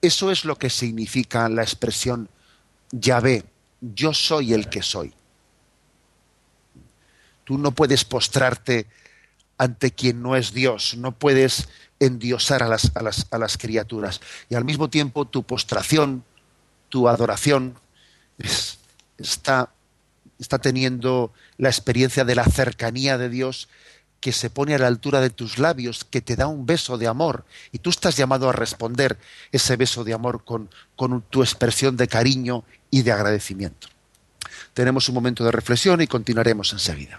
Eso 0.00 0.30
es 0.30 0.44
lo 0.44 0.56
que 0.56 0.70
significa 0.70 1.48
la 1.48 1.62
expresión 1.62 2.28
Yahvé, 2.92 3.44
yo 3.80 4.12
soy 4.14 4.54
el 4.54 4.68
que 4.68 4.82
soy. 4.82 5.12
Tú 7.44 7.58
no 7.58 7.72
puedes 7.72 8.04
postrarte 8.04 8.86
ante 9.56 9.90
quien 9.90 10.22
no 10.22 10.36
es 10.36 10.52
Dios, 10.52 10.96
no 10.96 11.12
puedes 11.12 11.68
endiosar 12.00 12.62
a 12.62 12.68
las, 12.68 12.94
a 12.94 13.02
las, 13.02 13.26
a 13.30 13.38
las 13.38 13.58
criaturas. 13.58 14.20
Y 14.48 14.54
al 14.54 14.64
mismo 14.64 14.88
tiempo 14.88 15.24
tu 15.24 15.42
postración, 15.42 16.24
tu 16.88 17.08
adoración, 17.08 17.74
está, 19.18 19.72
está 20.38 20.58
teniendo 20.58 21.32
la 21.56 21.68
experiencia 21.68 22.24
de 22.24 22.34
la 22.34 22.44
cercanía 22.44 23.18
de 23.18 23.28
Dios 23.28 23.68
que 24.20 24.32
se 24.32 24.50
pone 24.50 24.74
a 24.74 24.78
la 24.78 24.88
altura 24.88 25.20
de 25.20 25.30
tus 25.30 25.58
labios, 25.58 26.04
que 26.04 26.20
te 26.20 26.34
da 26.34 26.48
un 26.48 26.66
beso 26.66 26.98
de 26.98 27.06
amor, 27.06 27.44
y 27.70 27.78
tú 27.78 27.90
estás 27.90 28.16
llamado 28.16 28.48
a 28.48 28.52
responder 28.52 29.16
ese 29.52 29.76
beso 29.76 30.02
de 30.02 30.12
amor 30.12 30.44
con, 30.44 30.70
con 30.96 31.22
tu 31.22 31.42
expresión 31.42 31.96
de 31.96 32.08
cariño 32.08 32.64
y 32.90 33.02
de 33.02 33.12
agradecimiento. 33.12 33.88
Tenemos 34.74 35.08
un 35.08 35.14
momento 35.14 35.44
de 35.44 35.52
reflexión 35.52 36.00
y 36.00 36.06
continuaremos 36.06 36.72
enseguida. 36.72 37.18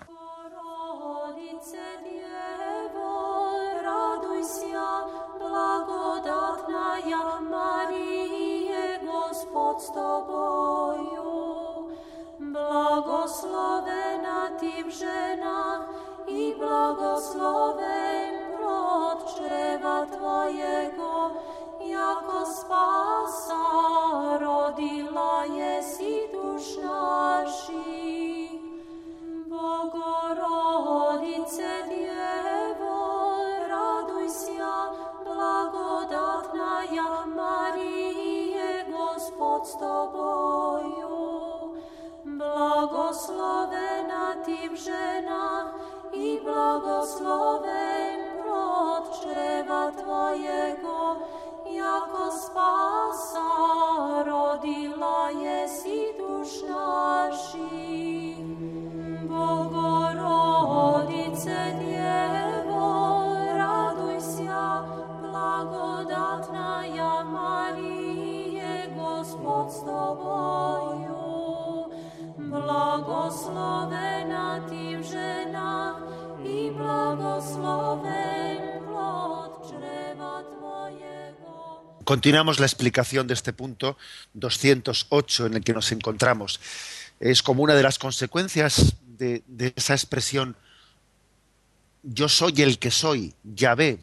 Błogosławień 16.60 18.34
plod 18.58 19.20
czrewa 19.36 20.06
Twojego, 20.06 21.14
jako 21.92 22.46
spasa 22.46 23.64
rodila 24.40 25.44
je 25.44 25.84
si 25.84 26.30
duš 26.34 26.78
naš. 26.84 27.59
Continuamos 82.10 82.60
la 82.60 82.66
explicación 82.66 83.28
de 83.28 83.36
este 83.36 83.54
punto 83.54 83.96
208 84.34 85.46
en 85.46 85.54
el 85.54 85.64
que 85.64 85.74
nos 85.74 85.92
encontramos. 85.92 86.60
Es 87.20 87.44
como 87.44 87.62
una 87.62 87.76
de 87.76 87.84
las 87.84 88.00
consecuencias 88.00 88.96
de, 89.06 89.44
esa 89.76 89.94
expresión 89.94 90.56
yo 92.02 92.28
soy 92.28 92.64
el 92.64 92.80
que 92.80 92.90
soy, 92.90 93.36
Yahvé. 93.44 94.00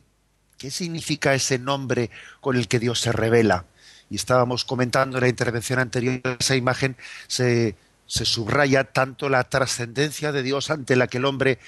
¿Qué 0.57 0.71
significa 0.71 1.35
ese 1.35 1.59
nombre 1.59 2.13
con 2.41 2.55
el 2.55 2.69
que 2.69 2.79
Dios 2.79 3.01
se 3.01 3.11
revela? 3.11 3.65
Y 4.09 4.15
estábamos 4.15 4.65
comentando 4.65 5.17
en 5.19 5.23
la 5.23 5.29
intervención 5.29 5.81
anterior, 5.81 6.21
esa 6.39 6.55
imagen 6.55 6.97
se, 7.27 7.75
se 8.07 8.25
subraya 8.25 8.85
tanto 8.85 9.29
la 9.29 9.43
trascendencia 9.43 10.31
de 10.31 10.45
Dios 10.45 10.71
ante 10.71 10.95
la 10.95 11.09
que 11.09 11.19
el 11.19 11.25
hombre 11.25 11.59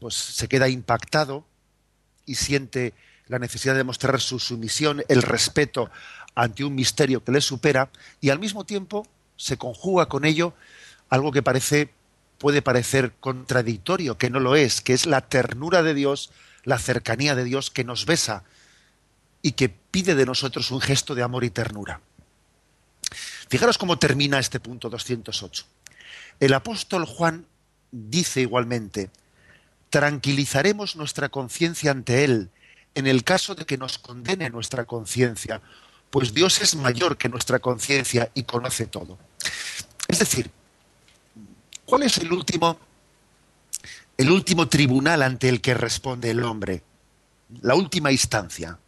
pues, 0.00 0.14
se 0.14 0.48
queda 0.48 0.70
impactado 0.70 1.44
y 2.24 2.36
siente 2.36 2.94
la 3.28 3.38
necesidad 3.38 3.74
de 3.74 3.84
mostrar 3.84 4.20
su 4.20 4.38
sumisión, 4.38 5.02
el 5.08 5.22
respeto 5.22 5.90
ante 6.34 6.64
un 6.64 6.74
misterio 6.74 7.24
que 7.24 7.32
le 7.32 7.40
supera, 7.40 7.90
y 8.20 8.30
al 8.30 8.38
mismo 8.38 8.64
tiempo 8.64 9.06
se 9.36 9.56
conjuga 9.56 10.06
con 10.06 10.24
ello 10.24 10.54
algo 11.08 11.32
que 11.32 11.42
parece 11.42 11.90
puede 12.38 12.62
parecer 12.62 13.14
contradictorio, 13.18 14.18
que 14.18 14.30
no 14.30 14.40
lo 14.40 14.56
es, 14.56 14.80
que 14.80 14.92
es 14.92 15.06
la 15.06 15.22
ternura 15.22 15.82
de 15.82 15.94
Dios, 15.94 16.30
la 16.64 16.78
cercanía 16.78 17.34
de 17.34 17.44
Dios 17.44 17.70
que 17.70 17.84
nos 17.84 18.06
besa 18.06 18.44
y 19.42 19.52
que 19.52 19.68
pide 19.68 20.14
de 20.14 20.26
nosotros 20.26 20.70
un 20.70 20.80
gesto 20.80 21.14
de 21.14 21.22
amor 21.22 21.44
y 21.44 21.50
ternura. 21.50 22.00
Fijaros 23.48 23.78
cómo 23.78 23.98
termina 23.98 24.38
este 24.38 24.60
punto 24.60 24.90
208. 24.90 25.64
El 26.40 26.52
apóstol 26.52 27.06
Juan 27.06 27.46
dice 27.90 28.42
igualmente, 28.42 29.10
tranquilizaremos 29.88 30.96
nuestra 30.96 31.28
conciencia 31.28 31.92
ante 31.92 32.24
Él 32.24 32.50
en 32.96 33.06
el 33.06 33.24
caso 33.24 33.54
de 33.54 33.66
que 33.66 33.76
nos 33.76 33.98
condene 33.98 34.48
nuestra 34.48 34.86
conciencia, 34.86 35.60
pues 36.10 36.32
Dios 36.32 36.62
es 36.62 36.74
mayor 36.76 37.18
que 37.18 37.28
nuestra 37.28 37.58
conciencia 37.58 38.30
y 38.32 38.44
conoce 38.44 38.86
todo. 38.86 39.18
Es 40.08 40.18
decir, 40.18 40.50
¿cuál 41.84 42.04
es 42.04 42.16
el 42.16 42.32
último, 42.32 42.78
el 44.16 44.30
último 44.30 44.66
tribunal 44.68 45.22
ante 45.22 45.50
el 45.50 45.60
que 45.60 45.74
responde 45.74 46.30
el 46.30 46.42
hombre? 46.42 46.82
La 47.60 47.74
última 47.74 48.10
instancia. 48.10 48.78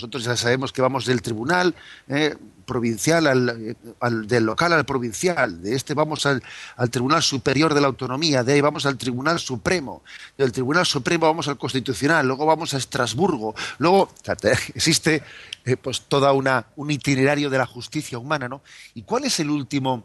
¿Eh? 0.00 0.06
Nosotros 0.06 0.24
ya 0.24 0.36
sabemos 0.36 0.72
que 0.72 0.82
vamos 0.82 1.04
del 1.04 1.20
tribunal 1.20 1.74
¿eh? 2.08 2.34
provincial 2.64 3.26
al, 3.26 4.26
del 4.26 4.44
local 4.44 4.72
al 4.72 4.84
provincial, 4.84 5.60
de 5.62 5.74
este 5.74 5.94
vamos 5.94 6.24
al, 6.24 6.42
Tribunal 6.90 7.22
Superior 7.22 7.74
de 7.74 7.80
la 7.80 7.88
Autonomía, 7.88 8.44
de 8.44 8.54
ahí 8.54 8.60
vamos 8.60 8.86
al 8.86 8.96
Tribunal 8.96 9.38
Supremo, 9.40 10.02
del 10.38 10.52
Tribunal 10.52 10.86
Supremo 10.86 11.26
vamos 11.26 11.48
al 11.48 11.58
Constitucional, 11.58 12.26
luego 12.26 12.46
vamos 12.46 12.72
a 12.74 12.78
Estrasburgo, 12.78 13.54
luego 13.78 14.12
existe 14.74 15.22
eh, 15.64 15.76
pues 15.76 16.02
toda 16.02 16.32
una 16.32 16.66
un 16.76 16.90
itinerario 16.90 17.50
de 17.50 17.58
la 17.58 17.66
justicia 17.66 18.18
humana, 18.18 18.48
¿no? 18.48 18.62
¿Y 18.94 19.02
cuál 19.02 19.24
es 19.24 19.40
el 19.40 19.50
último 19.50 20.04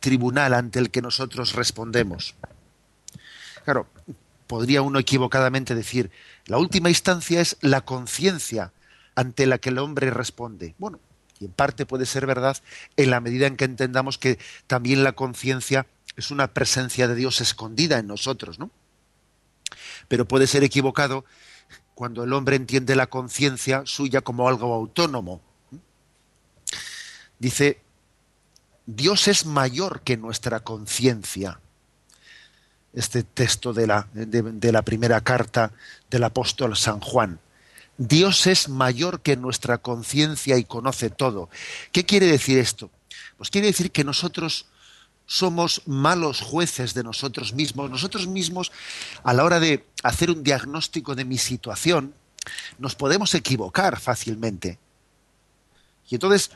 tribunal 0.00 0.54
ante 0.54 0.78
el 0.78 0.90
que 0.90 1.02
nosotros 1.02 1.54
respondemos? 1.54 2.36
Claro, 3.64 3.88
podría 4.46 4.82
uno 4.82 4.98
equivocadamente 4.98 5.74
decir, 5.74 6.10
la 6.46 6.58
última 6.58 6.88
instancia 6.88 7.40
es 7.40 7.56
la 7.60 7.80
conciencia 7.80 8.72
ante 9.16 9.46
la 9.46 9.58
que 9.58 9.70
el 9.70 9.78
hombre 9.78 10.10
responde. 10.10 10.76
Bueno, 10.78 11.00
y 11.40 11.46
en 11.46 11.52
parte 11.52 11.86
puede 11.86 12.06
ser 12.06 12.26
verdad 12.26 12.56
en 12.96 13.10
la 13.10 13.20
medida 13.20 13.46
en 13.46 13.56
que 13.56 13.64
entendamos 13.64 14.18
que 14.18 14.38
también 14.66 15.02
la 15.02 15.12
conciencia 15.12 15.86
es 16.16 16.30
una 16.30 16.48
presencia 16.48 17.08
de 17.08 17.14
Dios 17.14 17.40
escondida 17.40 17.98
en 17.98 18.06
nosotros, 18.06 18.58
¿no? 18.58 18.70
Pero 20.08 20.26
puede 20.26 20.46
ser 20.46 20.62
equivocado 20.62 21.24
cuando 21.94 22.24
el 22.24 22.32
hombre 22.32 22.56
entiende 22.56 22.94
la 22.94 23.08
conciencia 23.08 23.82
suya 23.84 24.20
como 24.20 24.48
algo 24.48 24.72
autónomo. 24.72 25.40
Dice, 27.38 27.80
Dios 28.86 29.28
es 29.28 29.46
mayor 29.46 30.02
que 30.02 30.16
nuestra 30.16 30.60
conciencia. 30.60 31.60
Este 32.94 33.24
texto 33.24 33.74
de 33.74 33.86
la, 33.86 34.08
de 34.12 34.72
la 34.72 34.82
primera 34.82 35.20
carta 35.20 35.72
del 36.08 36.24
apóstol 36.24 36.76
San 36.76 37.00
Juan. 37.00 37.40
Dios 37.98 38.46
es 38.46 38.68
mayor 38.68 39.20
que 39.20 39.36
nuestra 39.36 39.78
conciencia 39.78 40.58
y 40.58 40.64
conoce 40.64 41.10
todo. 41.10 41.48
¿Qué 41.92 42.04
quiere 42.04 42.26
decir 42.26 42.58
esto? 42.58 42.90
Pues 43.38 43.50
quiere 43.50 43.68
decir 43.68 43.90
que 43.90 44.04
nosotros 44.04 44.66
somos 45.26 45.82
malos 45.86 46.40
jueces 46.40 46.94
de 46.94 47.02
nosotros 47.02 47.52
mismos. 47.52 47.90
Nosotros 47.90 48.26
mismos, 48.26 48.70
a 49.24 49.32
la 49.32 49.44
hora 49.44 49.60
de 49.60 49.86
hacer 50.02 50.30
un 50.30 50.42
diagnóstico 50.42 51.14
de 51.14 51.24
mi 51.24 51.38
situación, 51.38 52.14
nos 52.78 52.94
podemos 52.94 53.34
equivocar 53.34 53.98
fácilmente. 53.98 54.78
Y 56.08 56.14
entonces, 56.14 56.52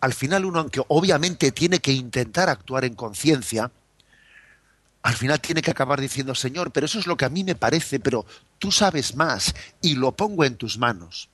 al 0.00 0.14
final 0.14 0.44
uno, 0.44 0.60
aunque 0.60 0.82
obviamente 0.88 1.52
tiene 1.52 1.80
que 1.80 1.92
intentar 1.92 2.48
actuar 2.48 2.84
en 2.84 2.94
conciencia, 2.94 3.70
al 5.04 5.14
final 5.14 5.38
tiene 5.38 5.60
que 5.60 5.70
acabar 5.70 6.00
diciendo, 6.00 6.34
Señor, 6.34 6.72
pero 6.72 6.86
eso 6.86 6.98
es 6.98 7.06
lo 7.06 7.14
que 7.14 7.26
a 7.26 7.28
mí 7.28 7.44
me 7.44 7.54
parece, 7.54 8.00
pero 8.00 8.24
tú 8.58 8.72
sabes 8.72 9.14
más 9.14 9.54
y 9.82 9.96
lo 9.96 10.12
pongo 10.12 10.46
en 10.46 10.56
tus 10.56 10.78
manos. 10.78 11.28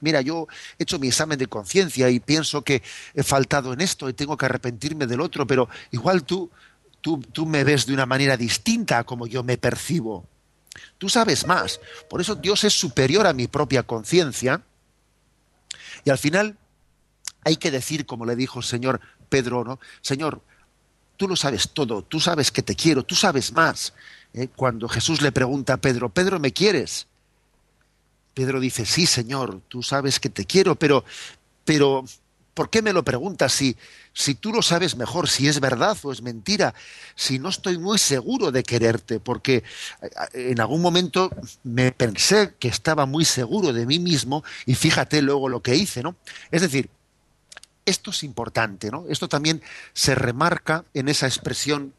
Mira, 0.00 0.20
yo 0.20 0.46
he 0.78 0.84
hecho 0.84 1.00
mi 1.00 1.08
examen 1.08 1.36
de 1.36 1.48
conciencia 1.48 2.08
y 2.08 2.20
pienso 2.20 2.62
que 2.62 2.84
he 3.12 3.24
faltado 3.24 3.72
en 3.72 3.80
esto 3.80 4.08
y 4.08 4.12
tengo 4.12 4.36
que 4.36 4.46
arrepentirme 4.46 5.08
del 5.08 5.20
otro, 5.20 5.44
pero 5.44 5.68
igual 5.90 6.22
tú, 6.22 6.52
tú, 7.00 7.20
tú 7.20 7.46
me 7.46 7.64
ves 7.64 7.84
de 7.84 7.94
una 7.94 8.06
manera 8.06 8.36
distinta 8.36 8.98
a 8.98 9.04
como 9.04 9.26
yo 9.26 9.42
me 9.42 9.58
percibo. 9.58 10.24
Tú 10.96 11.08
sabes 11.08 11.48
más. 11.48 11.80
Por 12.08 12.20
eso 12.20 12.36
Dios 12.36 12.62
es 12.62 12.78
superior 12.78 13.26
a 13.26 13.32
mi 13.32 13.48
propia 13.48 13.82
conciencia. 13.82 14.62
Y 16.04 16.10
al 16.10 16.18
final 16.18 16.56
hay 17.42 17.56
que 17.56 17.72
decir, 17.72 18.06
como 18.06 18.24
le 18.24 18.36
dijo 18.36 18.60
el 18.60 18.64
Señor 18.64 19.00
Pedro, 19.28 19.64
¿no? 19.64 19.80
Señor, 20.00 20.42
tú 21.20 21.28
lo 21.28 21.36
sabes 21.36 21.68
todo, 21.74 22.00
tú 22.00 22.18
sabes 22.18 22.50
que 22.50 22.62
te 22.62 22.74
quiero, 22.74 23.02
tú 23.02 23.14
sabes 23.14 23.52
más. 23.52 23.92
¿eh? 24.32 24.48
Cuando 24.56 24.88
Jesús 24.88 25.20
le 25.20 25.32
pregunta 25.32 25.74
a 25.74 25.76
Pedro, 25.76 26.08
Pedro, 26.08 26.40
¿me 26.40 26.50
quieres? 26.50 27.08
Pedro 28.32 28.58
dice, 28.58 28.86
sí, 28.86 29.04
Señor, 29.04 29.60
tú 29.68 29.82
sabes 29.82 30.18
que 30.18 30.30
te 30.30 30.46
quiero, 30.46 30.76
pero, 30.76 31.04
pero, 31.66 32.06
¿por 32.54 32.70
qué 32.70 32.80
me 32.80 32.94
lo 32.94 33.04
preguntas 33.04 33.52
si, 33.52 33.76
si 34.14 34.34
tú 34.34 34.50
lo 34.50 34.62
sabes 34.62 34.96
mejor, 34.96 35.28
si 35.28 35.46
es 35.46 35.60
verdad 35.60 35.94
o 36.04 36.10
es 36.10 36.22
mentira, 36.22 36.72
si 37.14 37.38
no 37.38 37.50
estoy 37.50 37.76
muy 37.76 37.98
seguro 37.98 38.50
de 38.50 38.62
quererte? 38.62 39.20
Porque 39.20 39.62
eh, 40.00 40.08
en 40.32 40.58
algún 40.58 40.80
momento 40.80 41.30
me 41.64 41.92
pensé 41.92 42.54
que 42.58 42.68
estaba 42.68 43.04
muy 43.04 43.26
seguro 43.26 43.74
de 43.74 43.84
mí 43.84 43.98
mismo 43.98 44.42
y 44.64 44.74
fíjate 44.74 45.20
luego 45.20 45.50
lo 45.50 45.60
que 45.60 45.76
hice, 45.76 46.02
¿no? 46.02 46.16
Es 46.50 46.62
decir, 46.62 46.88
esto 47.90 48.10
es 48.10 48.22
importante, 48.22 48.90
¿no? 48.90 49.04
Esto 49.08 49.28
también 49.28 49.62
se 49.92 50.14
remarca 50.14 50.84
en 50.94 51.08
esa 51.08 51.26
expresión 51.26 51.92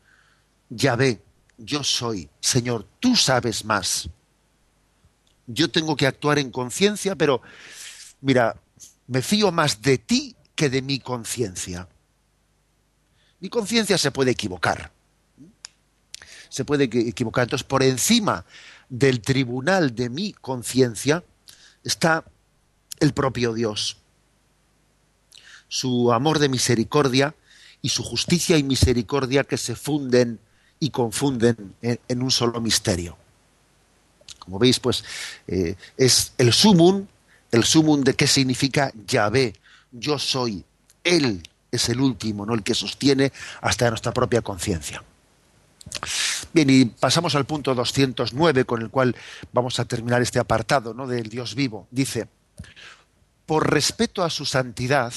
Yahvé, 0.70 1.22
yo 1.58 1.84
soy, 1.84 2.30
Señor, 2.39 2.88
tú 3.00 3.16
sabes 3.16 3.66
más. 3.66 4.10
Yo 5.46 5.70
tengo 5.70 5.96
que 5.96 6.08
actuar 6.08 6.39
en 6.39 6.50
conciencia, 6.50 7.16
pero 7.16 7.42
mira, 8.22 8.56
me 9.08 9.22
fío 9.22 9.52
más 9.52 9.82
de 9.82 9.98
ti 9.98 10.36
que 10.56 10.70
de 10.70 10.82
mi 10.82 11.00
conciencia. 11.00 11.88
Mi 13.39 13.50
conciencia 13.50 13.98
se 13.98 14.12
puede 14.12 14.32
equivocar. 14.32 14.92
Se 16.50 16.64
puede 16.66 16.86
equivocar. 16.86 17.44
Entonces, 17.44 17.68
por 17.68 17.84
encima 17.84 18.46
del 18.89 19.22
tribunal 19.22 19.94
de 19.96 20.10
mi 20.10 20.34
conciencia 20.34 21.24
está 21.84 22.24
el 23.00 23.14
propio 23.14 23.54
Dios 23.54 24.01
su 25.72 26.11
amor 26.11 26.39
de 26.39 26.49
misericordia 26.49 27.34
y 27.82 27.88
su 27.88 28.03
justicia 28.03 28.57
y 28.57 28.63
misericordia 28.63 29.45
que 29.45 29.55
se 29.55 29.74
funden 29.74 30.38
y 30.82 30.89
confunden 30.89 31.76
en, 31.82 32.22
un 32.22 32.30
solo 32.30 32.59
misterio. 32.59 33.15
Como 34.39 34.59
veis, 34.59 34.82
pues 34.82 35.05
eh, 35.47 35.78
es 35.95 36.34
el 36.38 36.51
sumum, 36.51 37.07
el 37.53 37.63
sumum 37.63 38.01
de 38.01 38.15
qué 38.15 38.28
significa 38.28 38.91
Yahvé, 39.07 39.53
yo 39.93 40.19
soy, 40.19 40.65
Él 41.05 41.41
es 41.72 41.88
el 41.88 42.01
último, 42.01 42.45
¿no? 42.45 42.53
el 42.53 42.63
que 42.63 42.76
sostiene 42.76 43.32
hasta 43.61 43.89
nuestra 43.89 44.11
propia 44.11 44.41
conciencia. 44.41 45.01
Bien, 46.51 46.69
y 46.69 46.84
pasamos 46.84 47.34
al 47.36 47.45
punto 47.45 47.74
209 47.74 48.65
con 48.65 48.82
el 48.82 48.89
cual 48.89 49.15
vamos 49.53 49.80
a 49.80 49.86
terminar 49.86 50.22
este 50.22 50.38
apartado 50.38 50.93
¿no? 50.93 51.07
del 51.07 51.30
Dios 51.30 51.55
vivo. 51.55 51.88
Dice, 51.91 52.28
por 53.45 53.72
respeto 53.72 54.22
a 54.22 54.30
su 54.30 54.43
santidad, 54.43 55.13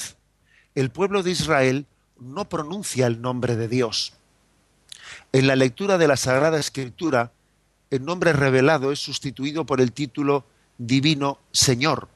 el 0.75 0.91
pueblo 0.91 1.23
de 1.23 1.31
Israel 1.31 1.87
no 2.19 2.49
pronuncia 2.49 3.07
el 3.07 3.21
nombre 3.21 3.57
de 3.57 3.69
Dios. 3.69 4.15
En 5.33 5.47
la 5.47 5.57
lectura 5.57 5.99
de 5.99 6.09
la 6.09 6.17
Sagrada 6.17 6.59
Escritura, 6.59 7.33
el 7.91 8.05
nombre 8.05 8.33
revelado 8.33 8.93
es 8.93 8.99
sustituido 8.99 9.65
por 9.67 9.81
el 9.81 9.93
título 9.93 10.47
divino 10.79 11.39
Señor, 11.53 12.09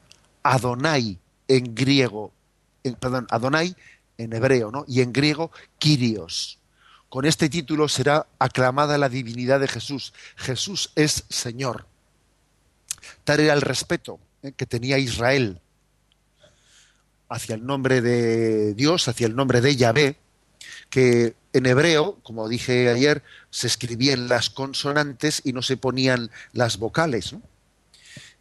Adonai 0.43 1.19
en 1.47 1.75
griego, 1.75 2.33
perdón, 2.99 3.27
Adonai 3.31 3.77
en 4.17 4.33
hebreo, 4.33 4.71
¿no? 4.71 4.85
Y 4.89 5.01
en 5.01 5.13
griego, 5.13 5.53
Kyrios. 5.79 6.59
Con 7.09 7.25
este 7.25 7.49
título 7.49 7.89
será 7.89 8.27
aclamada 8.39 8.99
la 8.99 9.09
divinidad 9.09 9.61
de 9.61 9.69
Jesús. 9.69 10.13
Jesús 10.37 10.91
es 10.95 11.25
Señor. 11.29 11.87
Tal 13.25 13.41
era 13.41 13.55
el 13.55 13.63
respeto 13.63 14.19
¿eh? 14.43 14.53
que 14.53 14.67
tenía 14.67 14.99
Israel 14.99 15.61
hacia 17.29 17.55
el 17.55 17.66
nombre 17.66 18.01
de 18.01 18.74
Dios, 18.74 19.09
hacia 19.09 19.26
el 19.26 19.37
nombre 19.37 19.61
de 19.61 19.76
Yahvé, 19.76 20.16
que 20.91 21.35
en 21.53 21.66
hebreo, 21.66 22.18
como 22.22 22.49
dije 22.49 22.89
ayer, 22.89 23.22
se 23.51 23.66
escribían 23.66 24.29
las 24.29 24.51
consonantes 24.51 25.43
y 25.45 25.53
no 25.53 25.62
se 25.62 25.76
ponían 25.76 26.31
las 26.53 26.79
vocales. 26.79 27.35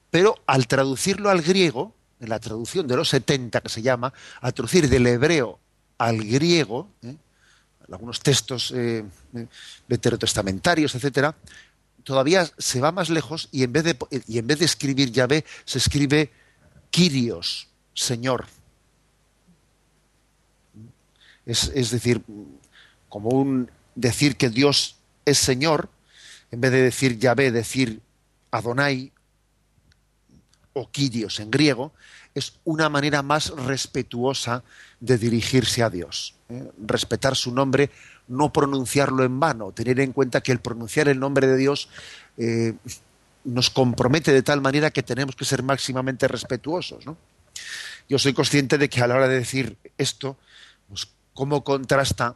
Pero 0.09 0.35
al 0.45 0.67
traducirlo 0.67 1.29
al 1.29 1.41
griego, 1.41 1.95
en 2.19 2.29
la 2.29 2.39
traducción 2.39 2.87
de 2.87 2.95
los 2.95 3.09
70 3.09 3.61
que 3.61 3.69
se 3.69 3.81
llama, 3.81 4.13
al 4.41 4.53
traducir 4.53 4.89
del 4.89 5.07
hebreo 5.07 5.59
al 5.97 6.23
griego, 6.23 6.89
¿eh? 7.01 7.15
algunos 7.91 8.19
textos 8.19 8.73
eh, 8.75 9.03
veterotestamentarios, 9.87 10.93
etcétera, 10.95 11.35
todavía 12.03 12.49
se 12.57 12.79
va 12.79 12.91
más 12.91 13.09
lejos 13.09 13.49
y 13.51 13.63
en 13.63 13.73
vez 13.73 13.83
de, 13.83 13.97
y 14.27 14.37
en 14.37 14.47
vez 14.47 14.59
de 14.59 14.65
escribir 14.65 15.11
Yahvé 15.11 15.45
se 15.65 15.77
escribe 15.77 16.31
Kyrios, 16.89 17.69
Señor. 17.93 18.45
Es, 21.47 21.91
decir, 21.91 22.21
como 23.07 23.29
un 23.29 23.71
decir 23.95 24.35
que 24.35 24.49
Dios 24.49 24.97
es 25.25 25.37
Señor, 25.37 25.89
en 26.51 26.61
vez 26.61 26.71
de 26.71 26.81
decir 26.81 27.17
Yahvé, 27.17 27.51
decir 27.51 28.01
Adonai, 28.51 29.13
o 30.73 30.91
Kyrios 30.91 31.39
en 31.39 31.49
griego, 31.49 31.93
es 32.35 32.53
una 32.65 32.89
manera 32.89 33.23
más 33.23 33.49
respetuosa 33.49 34.63
de 34.99 35.17
dirigirse 35.17 35.81
a 35.81 35.89
Dios. 35.89 36.35
¿eh? 36.49 36.69
Respetar 36.85 37.35
su 37.35 37.51
nombre, 37.51 37.89
no 38.27 38.53
pronunciarlo 38.53 39.23
en 39.23 39.39
vano, 39.39 39.71
tener 39.71 39.99
en 40.01 40.11
cuenta 40.11 40.41
que 40.41 40.51
el 40.51 40.59
pronunciar 40.59 41.07
el 41.07 41.19
nombre 41.19 41.47
de 41.47 41.57
Dios 41.57 41.89
eh, 42.37 42.73
nos 43.43 43.69
compromete 43.69 44.31
de 44.33 44.43
tal 44.43 44.61
manera 44.61 44.91
que 44.91 45.01
tenemos 45.01 45.35
que 45.35 45.45
ser 45.45 45.63
máximamente 45.63 46.27
respetuosos. 46.27 47.05
Yo 48.07 48.19
soy 48.19 48.33
consciente 48.33 48.77
de 48.77 48.89
que 48.89 49.01
a 49.01 49.07
la 49.07 49.15
hora 49.15 49.27
de 49.27 49.39
decir 49.39 49.77
esto, 49.97 50.37
pues, 50.89 51.07
cómo 51.37 51.63
contrasta 51.63 52.35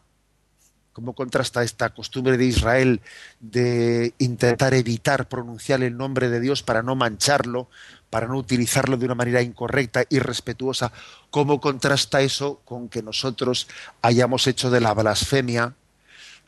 cómo 0.93 1.14
contrasta 1.14 1.64
esta 1.64 1.89
costumbre 1.89 2.38
de 2.38 2.45
Israel 2.45 3.02
de 3.39 4.14
intentar 4.20 4.76
evitar 4.76 5.28
pronunciar 5.28 5.82
el 5.82 5.97
nombre 5.97 6.30
de 6.30 6.39
Dios 6.39 6.62
para 6.62 6.84
no 6.84 6.95
mancharlo, 6.95 7.68
para 8.10 8.28
no 8.28 8.38
utilizarlo 8.38 8.97
de 8.97 9.06
una 9.06 9.16
manera 9.16 9.41
incorrecta 9.41 10.04
y 10.10 10.20
respetuosa, 10.20 10.91
cómo 11.32 11.60
contrasta 11.62 12.22
eso 12.22 12.62
con 12.66 12.89
que 12.89 13.02
nosotros 13.02 13.68
hayamos 14.02 14.45
hecho 14.47 14.70
de 14.70 14.82
la 14.82 14.93
blasfemia, 14.93 15.74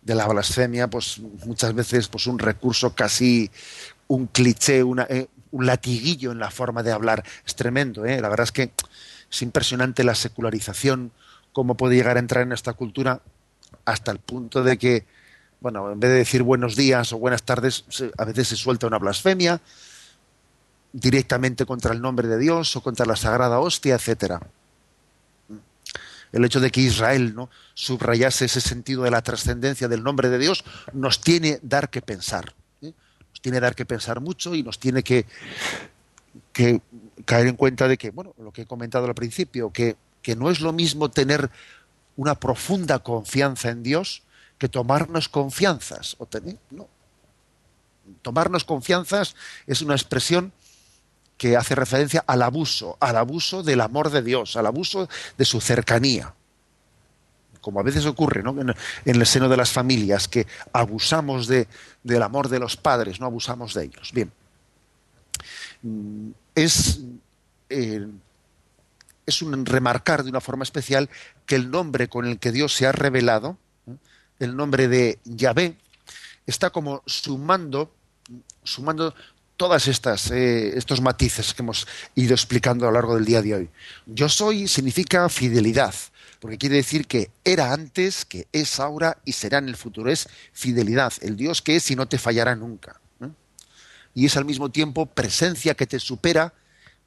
de 0.01 0.14
la 0.14 0.28
blasfemia, 0.28 0.89
pues 0.89 1.20
muchas 1.45 1.74
veces 1.74 2.08
pues 2.10 2.28
un 2.28 2.38
recurso 2.38 2.93
casi 2.93 3.49
un 4.08 4.28
cliché, 4.28 4.84
eh, 5.10 5.28
un 5.51 5.66
latiguillo 5.66 6.34
en 6.34 6.39
la 6.39 6.51
forma 6.51 6.84
de 6.84 6.91
hablar. 6.91 7.24
Es 7.47 7.56
tremendo, 7.56 8.06
¿eh? 8.06 8.22
la 8.22 8.30
verdad 8.30 8.43
es 8.43 8.51
que 8.51 8.72
es 9.32 9.41
impresionante 9.41 10.04
la 10.04 10.16
secularización, 10.16 11.14
cómo 11.54 11.78
puede 11.78 11.95
llegar 11.95 12.18
a 12.18 12.20
entrar 12.20 12.43
en 12.43 12.51
esta 12.51 12.74
cultura 12.74 13.22
hasta 13.86 14.12
el 14.12 14.20
punto 14.20 14.64
de 14.64 14.78
que, 14.78 15.06
bueno, 15.62 15.91
en 15.91 15.99
vez 15.99 16.12
de 16.12 16.18
decir 16.18 16.43
buenos 16.43 16.76
días 16.76 17.14
o 17.14 17.20
buenas 17.20 17.43
tardes, 17.43 17.86
a 18.18 18.26
veces 18.26 18.49
se 18.49 18.56
suelta 18.56 18.88
una 18.88 18.97
blasfemia 18.97 19.62
directamente 20.91 21.66
contra 21.66 21.93
el 21.93 22.01
nombre 22.01 22.28
de 22.28 22.38
Dios 22.38 22.76
o 22.76 22.82
contra 22.82 23.06
la 23.06 23.16
sagrada 23.16 23.60
hostia, 23.60 23.95
etcétera. 23.95 24.41
El 26.32 26.45
hecho 26.45 26.60
de 26.60 26.72
que 26.72 26.82
Israel 26.82 27.36
no 27.36 27.49
subrayase 27.76 28.45
ese 28.45 28.60
sentido 28.60 29.04
de 29.04 29.12
la 29.12 29.22
trascendencia 29.22 29.88
del 29.88 30.04
nombre 30.04 30.30
de 30.30 30.39
Dios 30.39 30.66
nos 30.91 31.22
tiene 31.22 31.60
dar 31.62 31.91
que 31.91 32.01
pensar. 32.01 32.54
¿eh? 32.82 32.91
Nos 33.30 33.41
tiene 33.41 33.60
dar 33.60 33.76
que 33.76 33.86
pensar 33.86 34.20
mucho 34.20 34.56
y 34.56 34.64
nos 34.64 34.80
tiene 34.80 35.04
que, 35.04 35.28
que 36.51 36.82
caer 37.26 37.47
en 37.47 37.56
cuenta 37.56 37.88
de 37.88 37.97
que, 37.97 38.10
bueno, 38.10 38.34
lo 38.39 38.51
que 38.51 38.64
he 38.64 38.66
comentado 38.66 39.06
al 39.06 39.14
principio, 39.14 39.72
que, 39.72 39.95
que 40.24 40.36
no 40.36 40.50
es 40.50 40.62
lo 40.62 40.74
mismo 40.74 41.12
tener 41.12 41.52
una 42.16 42.36
profunda 42.36 43.00
confianza 43.00 43.70
en 43.70 43.84
Dios 43.84 44.24
que 44.58 44.70
tomarnos 44.70 45.30
confianzas. 45.30 46.16
O 46.18 46.26
tener, 46.26 46.58
no. 46.72 46.88
Tomarnos 48.22 48.64
confianzas 48.64 49.36
es 49.68 49.82
una 49.82 49.94
expresión 49.94 50.52
que 51.38 51.58
hace 51.58 51.76
referencia 51.76 52.24
al 52.26 52.42
abuso, 52.42 52.98
al 53.00 53.18
abuso 53.18 53.64
del 53.64 53.82
amor 53.82 54.10
de 54.10 54.22
Dios, 54.22 54.56
al 54.56 54.66
abuso 54.66 55.10
de 55.38 55.46
su 55.46 55.60
cercanía. 55.60 56.34
Como 57.60 57.80
a 57.80 57.84
veces 57.84 58.06
ocurre 58.06 58.44
¿no? 58.44 58.56
en, 58.60 58.74
el 59.06 59.26
seno 59.26 59.50
de 59.50 59.58
las 59.58 59.72
familias, 59.72 60.28
que 60.28 60.48
abusamos 60.72 61.48
de, 61.48 61.68
del 62.04 62.24
amor 62.24 62.50
de 62.50 62.60
los 62.60 62.78
padres, 62.78 63.20
no 63.20 63.26
abusamos 63.26 63.74
de 63.74 63.86
ellos. 63.86 64.12
Bien, 64.14 64.32
mm, 65.82 66.30
es 66.56 67.02
eh, 67.70 68.08
es 69.26 69.42
un 69.42 69.66
remarcar 69.66 70.24
de 70.24 70.30
una 70.30 70.42
forma 70.42 70.64
especial 70.64 71.10
que 71.46 71.56
el 71.56 71.72
nombre 71.72 72.08
con 72.08 72.26
el 72.26 72.40
que 72.40 72.52
Dios 72.52 72.74
se 72.74 72.88
ha 72.88 72.92
revelado, 72.92 73.58
el 74.40 74.56
nombre 74.56 74.88
de 74.88 75.20
Yahvé, 75.24 75.78
está 76.46 76.70
como 76.70 77.02
sumando, 77.06 77.94
sumando 78.64 79.14
todas 79.58 79.88
estas 79.88 80.32
eh, 80.32 80.78
estos 80.78 81.02
matices 81.02 81.54
que 81.54 81.62
hemos 81.62 81.88
ido 82.16 82.34
explicando 82.34 82.86
a 82.86 82.90
lo 82.90 82.96
largo 82.96 83.16
del 83.16 83.26
día 83.26 83.42
de 83.42 83.56
hoy. 83.56 83.70
Yo 84.06 84.28
soy 84.28 84.68
significa 84.68 85.30
fidelidad, 85.30 85.94
porque 86.40 86.58
quiere 86.58 86.76
decir 86.76 87.08
que 87.08 87.32
era 87.44 87.72
antes, 87.72 88.26
que 88.26 88.48
es 88.52 88.80
ahora 88.80 89.18
y 89.26 89.32
será 89.32 89.60
en 89.60 89.70
el 89.70 89.78
futuro. 89.78 90.12
Es 90.12 90.28
fidelidad, 90.52 91.14
el 91.22 91.38
Dios 91.38 91.62
que 91.62 91.78
es 91.78 91.90
y 91.92 91.96
no 91.96 92.08
te 92.08 92.18
fallará 92.18 92.56
nunca. 92.56 93.00
Y 94.16 94.26
es 94.28 94.38
al 94.38 94.46
mismo 94.46 94.70
tiempo 94.70 95.08
presencia 95.08 95.74
que 95.74 95.88
te 95.88 96.00
supera, 96.00 96.54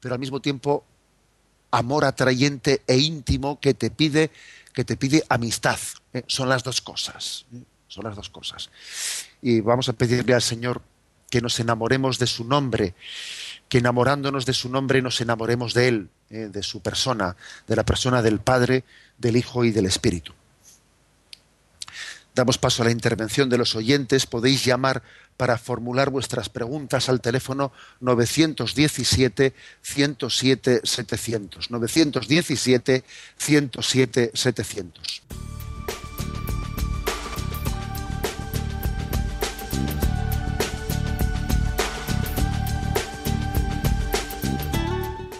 pero 0.01 0.13
al 0.13 0.19
mismo 0.19 0.41
tiempo 0.41 0.83
amor 1.77 2.05
atrayente 2.05 2.81
e 2.87 2.97
íntimo 2.97 3.59
que 3.59 3.73
te 3.73 3.91
pide, 3.91 4.31
que 4.73 4.83
te 4.83 4.97
pide 4.97 5.23
amistad. 5.29 5.79
¿eh? 6.13 6.23
Son 6.27 6.49
las 6.49 6.63
dos 6.63 6.81
cosas. 6.81 7.45
¿eh? 7.53 7.63
Son 7.87 8.03
las 8.03 8.15
dos 8.15 8.29
cosas. 8.29 8.69
Y 9.41 9.61
vamos 9.61 9.87
a 9.87 9.93
pedirle 9.93 10.33
al 10.33 10.41
Señor 10.41 10.81
que 11.29 11.41
nos 11.41 11.59
enamoremos 11.59 12.19
de 12.19 12.27
su 12.27 12.43
nombre, 12.45 12.95
que 13.69 13.77
enamorándonos 13.77 14.45
de 14.45 14.53
su 14.53 14.69
nombre 14.69 15.01
nos 15.01 15.21
enamoremos 15.21 15.73
de 15.73 15.87
Él, 15.87 16.09
¿eh? 16.29 16.49
de 16.51 16.63
su 16.63 16.81
persona, 16.81 17.35
de 17.67 17.75
la 17.75 17.85
persona 17.85 18.21
del 18.21 18.39
Padre, 18.39 18.83
del 19.17 19.37
Hijo 19.37 19.63
y 19.63 19.71
del 19.71 19.85
Espíritu. 19.85 20.33
Damos 22.37 22.59
paso 22.59 22.83
a 22.83 22.85
la 22.85 22.91
intervención 22.91 23.49
de 23.49 23.57
los 23.57 23.75
oyentes. 23.75 24.27
Podéis 24.27 24.63
llamar 24.63 25.01
para 25.37 25.57
formular 25.57 26.11
vuestras 26.11 26.49
preguntas 26.49 27.09
al 27.09 27.19
teléfono 27.19 27.71
917 27.99 29.55
107 29.81 30.81
700. 30.83 31.71
917 31.71 33.03
107 33.37 34.31
700. 34.35 35.23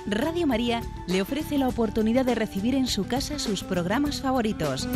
Radio 0.08 0.48
María 0.48 0.82
le 1.06 1.22
ofrece 1.22 1.60
la 1.60 1.68
oportunidad 1.68 2.26
de 2.26 2.34
recibir 2.34 2.74
en 2.74 2.88
su 2.88 3.06
casa 3.06 3.38
sus 3.38 3.64
programas 3.64 4.20
favoritos 4.22 4.88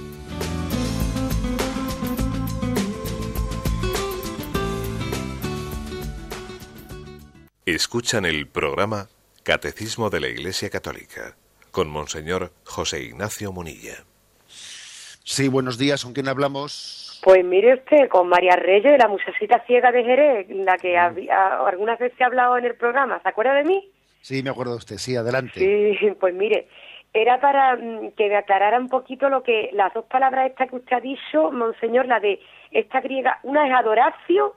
Escuchan 7.66 8.24
el 8.24 8.46
programa 8.46 9.10
Catecismo 9.46 10.10
de 10.10 10.18
la 10.18 10.26
Iglesia 10.26 10.68
Católica, 10.70 11.36
con 11.70 11.88
Monseñor 11.88 12.50
José 12.64 13.04
Ignacio 13.04 13.52
Munilla. 13.52 14.02
Sí, 14.48 15.46
buenos 15.46 15.78
días, 15.78 16.02
¿con 16.02 16.14
quién 16.14 16.26
hablamos? 16.26 17.20
Pues 17.22 17.44
mire 17.44 17.74
usted, 17.74 18.08
con 18.08 18.28
María 18.28 18.56
Reyes, 18.56 18.90
de 18.90 18.98
la 18.98 19.06
Musacita 19.06 19.62
Ciega 19.64 19.92
de 19.92 20.02
Jerez, 20.02 20.48
la 20.50 20.76
que 20.78 20.96
mm. 20.98 21.30
algunas 21.64 21.96
veces 21.96 22.20
he 22.20 22.24
hablado 22.24 22.58
en 22.58 22.64
el 22.64 22.74
programa, 22.74 23.22
¿se 23.22 23.28
acuerda 23.28 23.54
de 23.54 23.62
mí? 23.62 23.88
Sí, 24.20 24.42
me 24.42 24.50
acuerdo 24.50 24.72
de 24.72 24.78
usted, 24.78 24.96
sí, 24.96 25.14
adelante. 25.14 25.60
Sí, 25.60 26.10
pues 26.18 26.34
mire, 26.34 26.66
era 27.14 27.38
para 27.38 27.76
mm, 27.76 28.14
que 28.16 28.28
me 28.28 28.38
aclarara 28.38 28.80
un 28.80 28.88
poquito 28.88 29.28
lo 29.28 29.44
que 29.44 29.70
las 29.74 29.94
dos 29.94 30.06
palabras 30.06 30.50
estas 30.50 30.68
que 30.68 30.74
usted 30.74 30.96
ha 30.96 31.00
dicho, 31.00 31.52
Monseñor, 31.52 32.06
la 32.06 32.18
de 32.18 32.40
esta 32.72 33.00
griega, 33.00 33.38
una 33.44 33.64
es 33.68 33.72
adoración, 33.72 34.50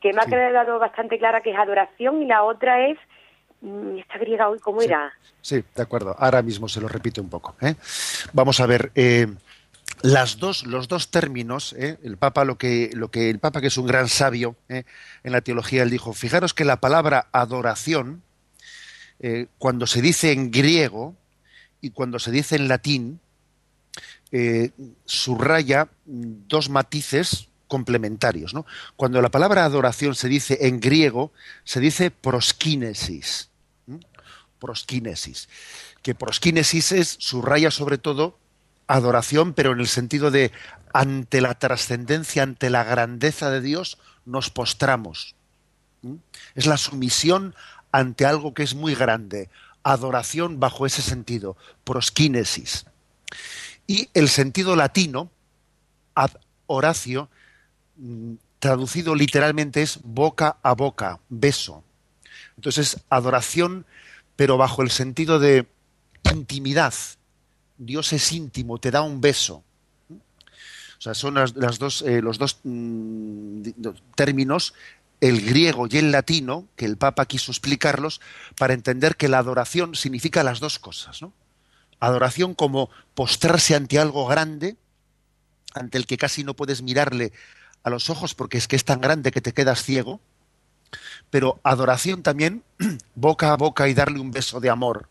que 0.00 0.14
me 0.14 0.20
ha 0.22 0.24
quedado 0.24 0.78
bastante 0.78 1.18
clara 1.18 1.42
que 1.42 1.50
es 1.50 1.58
adoración, 1.58 2.22
y 2.22 2.24
la 2.24 2.42
otra 2.42 2.86
es 2.88 2.96
esta 3.62 4.18
griega 4.18 4.48
hoy, 4.48 4.58
¿cómo 4.58 4.80
era? 4.80 5.12
Sí, 5.42 5.62
de 5.74 5.82
acuerdo. 5.82 6.16
Ahora 6.18 6.42
mismo 6.42 6.68
se 6.68 6.80
lo 6.80 6.88
repito 6.88 7.20
un 7.20 7.28
poco. 7.28 7.56
¿eh? 7.60 7.74
Vamos 8.32 8.60
a 8.60 8.66
ver. 8.66 8.90
Eh, 8.94 9.26
las 10.02 10.38
dos, 10.38 10.64
los 10.64 10.88
dos 10.88 11.10
términos, 11.10 11.74
¿eh? 11.74 11.98
el 12.02 12.16
Papa 12.16 12.44
lo 12.46 12.56
que, 12.56 12.90
lo 12.94 13.10
que 13.10 13.28
el 13.28 13.38
Papa 13.38 13.60
que 13.60 13.66
es 13.66 13.76
un 13.76 13.86
gran 13.86 14.08
sabio 14.08 14.56
en 14.68 14.84
la 15.24 15.42
teología, 15.42 15.82
él 15.82 15.90
dijo: 15.90 16.14
fijaros 16.14 16.54
que 16.54 16.64
la 16.64 16.80
palabra 16.80 17.28
adoración, 17.32 18.22
cuando 19.58 19.86
se 19.86 20.00
dice 20.00 20.32
en 20.32 20.50
griego 20.50 21.14
y 21.82 21.90
cuando 21.90 22.18
se 22.18 22.30
dice 22.30 22.56
en 22.56 22.68
latín, 22.68 23.20
subraya 25.04 25.88
dos 26.06 26.70
matices 26.70 27.50
complementarios. 27.70 28.54
¿no? 28.54 28.64
Cuando 28.96 29.20
la 29.20 29.30
palabra 29.30 29.66
adoración 29.66 30.14
se 30.14 30.28
dice 30.28 30.58
en 30.62 30.80
griego, 30.80 31.32
se 31.64 31.80
dice 31.80 32.10
proskinesis. 32.10 33.49
¿M? 34.60 34.66
Proskinesis. 34.66 35.48
Que 36.02 36.14
proskinesis 36.14 36.92
es, 36.92 37.16
subraya 37.18 37.70
sobre 37.70 37.98
todo, 37.98 38.38
adoración, 38.86 39.54
pero 39.54 39.72
en 39.72 39.80
el 39.80 39.88
sentido 39.88 40.30
de 40.30 40.52
ante 40.92 41.40
la 41.40 41.54
trascendencia, 41.54 42.42
ante 42.42 42.70
la 42.70 42.84
grandeza 42.84 43.50
de 43.50 43.60
Dios, 43.60 43.98
nos 44.24 44.50
postramos. 44.50 45.34
¿m? 46.02 46.18
Es 46.54 46.66
la 46.66 46.76
sumisión 46.76 47.54
ante 47.92 48.26
algo 48.26 48.54
que 48.54 48.62
es 48.62 48.74
muy 48.74 48.94
grande. 48.94 49.48
Adoración 49.82 50.60
bajo 50.60 50.86
ese 50.86 51.02
sentido, 51.02 51.56
proskinesis. 51.84 52.86
Y 53.86 54.08
el 54.14 54.28
sentido 54.28 54.76
latino, 54.76 55.30
ad 56.14 56.30
Horacio, 56.66 57.28
mm, 57.96 58.34
traducido 58.60 59.14
literalmente 59.16 59.82
es 59.82 59.98
boca 60.04 60.58
a 60.62 60.74
boca, 60.74 61.18
beso. 61.28 61.82
Entonces, 62.56 63.00
adoración, 63.08 63.86
pero 64.40 64.56
bajo 64.56 64.80
el 64.80 64.90
sentido 64.90 65.38
de 65.38 65.66
intimidad. 66.32 66.94
Dios 67.76 68.14
es 68.14 68.32
íntimo, 68.32 68.78
te 68.78 68.90
da 68.90 69.02
un 69.02 69.20
beso. 69.20 69.62
O 70.08 70.16
sea, 70.98 71.12
son 71.12 71.34
las, 71.34 71.52
dos, 71.78 72.00
eh, 72.00 72.22
los 72.22 72.38
dos 72.38 72.60
mm, 72.64 73.60
di- 73.60 73.74
do- 73.76 73.94
términos, 74.14 74.72
el 75.20 75.44
griego 75.44 75.88
y 75.90 75.98
el 75.98 76.10
latino, 76.10 76.66
que 76.74 76.86
el 76.86 76.96
Papa 76.96 77.26
quiso 77.26 77.52
explicarlos, 77.52 78.22
para 78.56 78.72
entender 78.72 79.16
que 79.18 79.28
la 79.28 79.36
adoración 79.36 79.94
significa 79.94 80.42
las 80.42 80.58
dos 80.58 80.78
cosas. 80.78 81.20
¿no? 81.20 81.34
Adoración 81.98 82.54
como 82.54 82.88
postrarse 83.12 83.74
ante 83.74 83.98
algo 83.98 84.26
grande, 84.26 84.78
ante 85.74 85.98
el 85.98 86.06
que 86.06 86.16
casi 86.16 86.44
no 86.44 86.54
puedes 86.54 86.80
mirarle 86.80 87.34
a 87.82 87.90
los 87.90 88.08
ojos 88.08 88.34
porque 88.34 88.56
es 88.56 88.68
que 88.68 88.76
es 88.76 88.86
tan 88.86 89.02
grande 89.02 89.32
que 89.32 89.42
te 89.42 89.52
quedas 89.52 89.82
ciego, 89.82 90.18
pero 91.30 91.60
adoración 91.62 92.22
también 92.22 92.62
boca 93.14 93.52
a 93.52 93.56
boca 93.56 93.88
y 93.88 93.94
darle 93.94 94.20
un 94.20 94.30
beso 94.30 94.60
de 94.60 94.70
amor, 94.70 95.08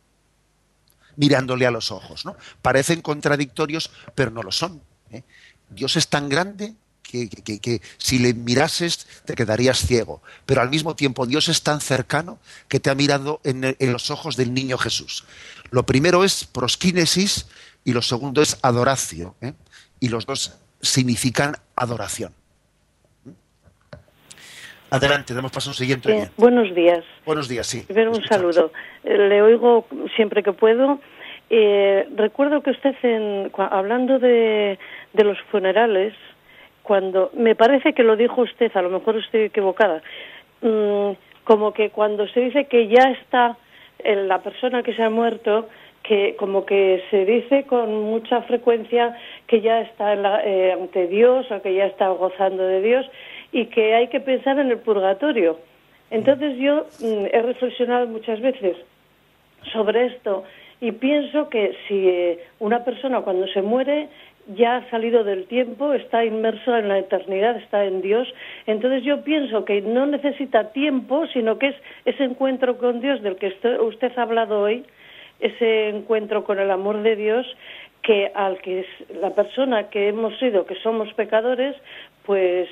mirándole 1.16 1.66
a 1.66 1.72
los 1.72 1.92
ojos. 1.92 2.26
¿no? 2.26 2.36
Parecen 2.62 3.02
contradictorios, 3.02 3.92
pero 4.16 4.32
no 4.32 4.44
lo 4.44 4.52
son. 4.52 4.82
¿eh? 5.12 5.24
Dios 5.70 5.96
es 5.96 6.08
tan 6.08 6.30
grande 6.30 6.74
que, 7.04 7.28
que- 7.30 7.82
si 7.98 8.20
le 8.20 8.34
mirases 8.36 9.08
te 9.26 9.34
quedarías 9.34 9.80
ciego, 9.80 10.22
pero 10.46 10.62
al 10.62 10.70
mismo 10.70 10.96
tiempo 10.96 11.26
Dios 11.26 11.50
es 11.50 11.64
tan 11.64 11.82
cercano 11.82 12.40
que 12.68 12.80
te 12.80 12.90
ha 12.92 12.96
mirado 12.96 13.42
en, 13.44 13.76
en 13.80 13.92
los 13.94 14.12
ojos 14.12 14.36
del 14.36 14.54
niño 14.54 14.78
Jesús. 14.78 15.26
Lo 15.72 15.86
primero 15.86 16.24
es 16.24 16.46
proskinesis 16.46 17.48
y 17.84 17.94
lo 17.94 18.02
segundo 18.04 18.42
es 18.42 18.58
adoracio, 18.62 19.36
¿eh? 19.42 19.54
y 20.00 20.10
los 20.10 20.26
dos 20.28 20.54
significan 20.82 21.58
adoración. 21.76 22.34
Adelante, 24.92 25.34
damos 25.34 25.52
paso 25.52 25.70
a 25.70 25.72
un 25.72 25.76
siguiente. 25.76 26.12
Eh, 26.12 26.30
buenos 26.38 26.74
días. 26.74 27.04
Buenos 27.26 27.48
días, 27.48 27.68
sí. 27.68 27.84
Primero 27.86 28.12
un 28.12 28.24
saludo. 28.26 28.72
Eh, 29.04 29.18
Le 29.18 29.42
oigo 29.42 29.86
siempre 30.16 30.42
que 30.42 30.52
puedo. 30.54 31.00
Eh, 31.52 32.08
recuerdo 32.16 32.62
que 32.62 32.72
usted, 32.72 32.96
en, 33.04 33.52
hablando 33.58 34.20
de, 34.20 34.78
de 35.14 35.24
los 35.24 35.38
funerales, 35.52 36.14
cuando 36.84 37.30
me 37.34 37.56
parece 37.56 37.94
que 37.94 38.04
lo 38.04 38.16
dijo 38.16 38.42
usted, 38.42 38.72
a 38.76 38.82
lo 38.82 38.90
mejor 38.90 39.18
estoy 39.18 39.42
equivocada, 39.42 40.02
mm, 40.62 41.12
como 41.44 41.74
que 41.74 41.90
cuando 41.92 42.28
se 42.28 42.40
dice 42.40 42.66
que 42.66 42.88
ya 42.88 43.12
está 43.12 43.58
eh, 44.00 44.16
la 44.16 44.40
persona 44.42 44.82
que 44.82 44.94
se 44.96 45.04
ha 45.04 45.10
muerto, 45.10 45.68
que 46.04 46.36
como 46.38 46.66
que 46.66 47.04
se 47.12 47.26
dice 47.26 47.66
con 47.66 47.94
mucha 48.04 48.42
frecuencia 48.44 49.16
que 49.46 49.62
ya 49.62 49.82
está 49.82 50.14
en 50.14 50.24
la- 50.24 50.42
eh, 50.46 50.72
ante 50.72 51.08
Dios 51.08 51.46
o 51.52 51.62
que 51.62 51.74
ya 51.76 51.86
está 51.86 52.08
gozando 52.10 52.64
de 52.64 52.82
Dios 52.82 53.06
y 53.52 53.66
que 53.66 53.96
hay 53.96 54.08
que 54.08 54.20
pensar 54.20 54.60
en 54.60 54.70
el 54.70 54.80
purgatorio. 54.80 55.60
Entonces 56.12 56.58
yo 56.58 56.88
mm, 57.02 57.26
he 57.32 57.42
reflexionado 57.42 58.08
muchas 58.08 58.42
veces 58.42 58.78
sobre 59.72 60.08
esto 60.08 60.44
y 60.82 60.92
pienso 60.94 61.50
que 61.50 61.76
si 61.88 62.08
eh, 62.08 62.40
una 62.60 62.84
persona 62.84 63.22
cuando 63.22 63.48
se 63.48 63.62
muere 63.62 64.08
ya 64.56 64.78
ha 64.78 64.90
salido 64.90 65.24
del 65.24 65.46
tiempo, 65.46 65.94
está 65.94 66.26
inmerso 66.26 66.76
en 66.76 66.88
la 66.88 66.98
eternidad, 66.98 67.58
está 67.58 67.86
en 67.86 68.02
Dios, 68.02 68.28
entonces 68.66 69.04
yo 69.04 69.24
pienso 69.24 69.64
que 69.64 69.82
no 69.82 70.08
necesita 70.08 70.72
tiempo, 70.72 71.28
sino 71.28 71.60
que 71.60 71.68
es 71.68 71.76
ese 72.06 72.24
encuentro 72.24 72.78
con 72.78 73.00
Dios 73.00 73.22
del 73.22 73.36
que 73.36 73.54
usted 73.82 74.12
ha 74.18 74.22
hablado 74.24 74.62
hoy, 74.62 74.86
ese 75.40 75.90
encuentro 75.90 76.46
con 76.46 76.60
el 76.60 76.72
amor 76.72 77.04
de 77.04 77.16
Dios 77.16 77.46
que 78.02 78.32
al 78.34 78.60
que 78.60 78.80
es 78.80 78.88
la 79.22 79.32
persona 79.32 79.90
que 79.90 80.08
hemos 80.08 80.38
sido, 80.40 80.66
que 80.66 80.76
somos 80.76 81.14
pecadores, 81.14 81.76
pues 82.26 82.70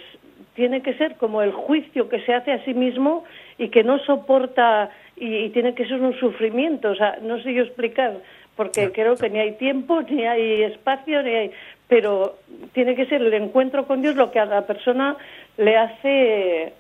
tiene 0.58 0.82
que 0.82 0.95
ser 0.95 1.16
como 1.18 1.43
el 1.43 1.51
juicio 1.51 2.10
que 2.10 2.20
se 2.22 2.34
hace 2.34 2.51
a 2.51 2.66
sí 2.66 2.74
mismo 2.74 3.24
y 3.60 3.70
que 3.70 3.84
no 3.84 3.99
soporta 3.99 4.89
y, 5.16 5.45
y 5.45 5.49
tiene 5.49 5.76
que 5.76 5.86
ser 5.86 6.01
un 6.01 6.20
sufrimiento. 6.20 6.89
O 6.89 6.95
sea, 6.95 7.20
no 7.22 7.39
sé 7.43 7.53
yo 7.53 7.62
explicar, 7.62 8.18
porque 8.55 8.91
creo 8.91 9.16
que 9.16 9.30
ni 9.30 9.38
hay 9.38 9.51
tiempo, 9.53 10.01
ni 10.10 10.26
hay 10.26 10.64
espacio, 10.64 11.22
ni 11.22 11.30
hay. 11.30 11.51
Pero 11.88 12.38
tiene 12.74 12.95
que 12.95 13.05
ser 13.05 13.22
el 13.22 13.34
encuentro 13.36 13.86
con 13.86 14.01
Dios 14.01 14.16
lo 14.16 14.32
que 14.32 14.39
a 14.39 14.45
la 14.45 14.66
persona 14.66 15.16
le 15.58 15.78
hace 15.78 16.74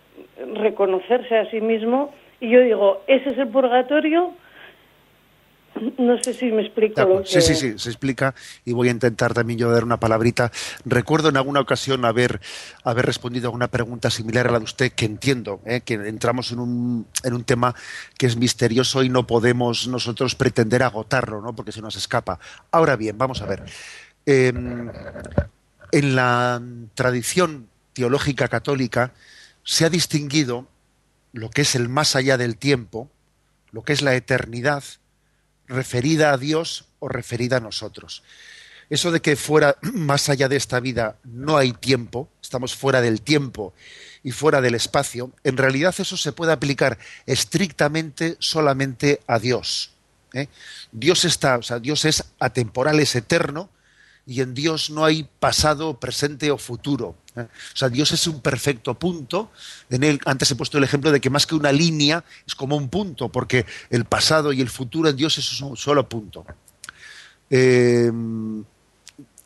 reconocerse 0.55 1.37
a 1.37 1.49
sí 1.51 1.61
mismo. 1.61 2.13
Y 2.41 2.49
yo 2.49 2.61
digo, 2.61 3.03
ese 3.05 3.29
es 3.29 3.37
el 3.37 3.47
purgatorio. 3.47 4.33
No 5.97 6.21
sé 6.21 6.33
si 6.33 6.45
me 6.51 6.63
explico 6.63 7.01
lo 7.01 7.23
que... 7.23 7.27
Sí, 7.27 7.41
sí, 7.41 7.55
sí, 7.55 7.73
se 7.77 7.89
explica 7.89 8.33
y 8.65 8.73
voy 8.73 8.87
a 8.87 8.91
intentar 8.91 9.33
también 9.33 9.59
yo 9.59 9.71
dar 9.71 9.83
una 9.83 9.99
palabrita. 9.99 10.51
Recuerdo 10.85 11.29
en 11.29 11.37
alguna 11.37 11.59
ocasión 11.59 12.05
haber, 12.05 12.39
haber 12.83 13.05
respondido 13.05 13.49
a 13.49 13.51
una 13.51 13.67
pregunta 13.67 14.09
similar 14.09 14.47
a 14.47 14.51
la 14.51 14.59
de 14.59 14.65
usted, 14.65 14.91
que 14.91 15.05
entiendo, 15.05 15.61
¿eh? 15.65 15.81
que 15.81 15.95
entramos 15.95 16.51
en 16.51 16.59
un, 16.59 17.07
en 17.23 17.33
un 17.33 17.43
tema 17.43 17.75
que 18.17 18.25
es 18.25 18.37
misterioso 18.37 19.03
y 19.03 19.09
no 19.09 19.27
podemos 19.27 19.87
nosotros 19.87 20.35
pretender 20.35 20.83
agotarlo, 20.83 21.41
¿no? 21.41 21.55
porque 21.55 21.71
se 21.71 21.81
nos 21.81 21.95
escapa. 21.95 22.39
Ahora 22.71 22.95
bien, 22.95 23.17
vamos 23.17 23.41
a 23.41 23.45
ver. 23.45 23.63
Eh, 24.25 24.53
en 25.91 26.15
la 26.15 26.61
tradición 26.95 27.69
teológica 27.93 28.47
católica 28.47 29.13
se 29.63 29.85
ha 29.85 29.89
distinguido 29.89 30.67
lo 31.33 31.49
que 31.49 31.61
es 31.61 31.75
el 31.75 31.89
más 31.89 32.15
allá 32.15 32.37
del 32.37 32.57
tiempo, 32.57 33.09
lo 33.71 33.83
que 33.83 33.93
es 33.93 34.01
la 34.01 34.15
eternidad, 34.15 34.83
referida 35.67 36.31
a 36.31 36.37
Dios 36.37 36.85
o 36.99 37.07
referida 37.07 37.57
a 37.57 37.61
nosotros. 37.61 38.23
Eso 38.89 39.11
de 39.11 39.21
que 39.21 39.35
fuera 39.35 39.77
más 39.93 40.29
allá 40.29 40.47
de 40.47 40.55
esta 40.55 40.79
vida 40.79 41.17
no 41.23 41.57
hay 41.57 41.73
tiempo, 41.73 42.29
estamos 42.41 42.75
fuera 42.75 43.01
del 43.01 43.21
tiempo 43.21 43.73
y 44.23 44.31
fuera 44.31 44.61
del 44.61 44.75
espacio, 44.75 45.31
en 45.43 45.57
realidad 45.57 45.95
eso 45.97 46.17
se 46.17 46.31
puede 46.31 46.51
aplicar 46.51 46.97
estrictamente 47.25 48.37
solamente 48.39 49.21
a 49.27 49.39
Dios. 49.39 49.91
¿eh? 50.33 50.47
Dios 50.91 51.25
está, 51.25 51.57
o 51.57 51.63
sea, 51.63 51.79
Dios 51.79 52.05
es 52.05 52.23
atemporal, 52.39 52.99
es 52.99 53.15
eterno, 53.15 53.69
y 54.25 54.41
en 54.41 54.53
Dios 54.53 54.89
no 54.89 55.05
hay 55.05 55.29
pasado, 55.39 55.99
presente 55.99 56.51
o 56.51 56.57
futuro. 56.57 57.15
O 57.43 57.77
sea, 57.77 57.89
Dios 57.89 58.11
es 58.11 58.27
un 58.27 58.41
perfecto 58.41 58.93
punto. 58.93 59.51
En 59.89 60.03
él, 60.03 60.19
antes 60.25 60.51
he 60.51 60.55
puesto 60.55 60.77
el 60.77 60.83
ejemplo 60.83 61.11
de 61.11 61.21
que 61.21 61.29
más 61.29 61.45
que 61.45 61.55
una 61.55 61.71
línea 61.71 62.23
es 62.45 62.55
como 62.55 62.75
un 62.75 62.89
punto, 62.89 63.29
porque 63.29 63.65
el 63.89 64.05
pasado 64.05 64.53
y 64.53 64.61
el 64.61 64.69
futuro 64.69 65.09
en 65.09 65.15
Dios 65.15 65.37
es 65.37 65.61
un 65.61 65.77
solo 65.77 66.07
punto. 66.07 66.45
Eh, 67.49 68.11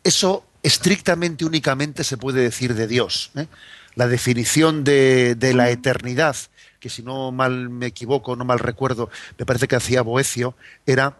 eso 0.03 0.45
estrictamente, 0.63 1.45
únicamente 1.45 2.03
se 2.03 2.17
puede 2.17 2.41
decir 2.41 2.73
de 2.75 2.87
Dios. 2.87 3.31
¿eh? 3.35 3.47
La 3.95 4.07
definición 4.07 4.83
de, 4.83 5.35
de 5.35 5.53
la 5.53 5.69
eternidad, 5.69 6.35
que 6.79 6.89
si 6.89 7.03
no 7.03 7.31
mal 7.31 7.69
me 7.69 7.87
equivoco, 7.87 8.35
no 8.35 8.45
mal 8.45 8.59
recuerdo, 8.59 9.09
me 9.37 9.45
parece 9.45 9.67
que 9.67 9.75
hacía 9.75 10.01
Boecio, 10.01 10.55
era 10.85 11.17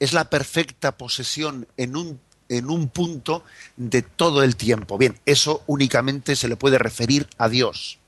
es 0.00 0.12
la 0.12 0.28
perfecta 0.28 0.96
posesión 0.96 1.66
en 1.76 1.96
un, 1.96 2.20
en 2.58 2.70
un 2.70 2.88
punto 2.88 3.44
de 3.76 4.02
todo 4.02 4.42
el 4.42 4.56
tiempo. 4.56 4.98
Bien, 4.98 5.18
eso 5.26 5.62
únicamente 5.66 6.36
se 6.36 6.48
le 6.48 6.56
puede 6.56 6.78
referir 6.78 7.28
a 7.38 7.48
Dios. 7.48 7.98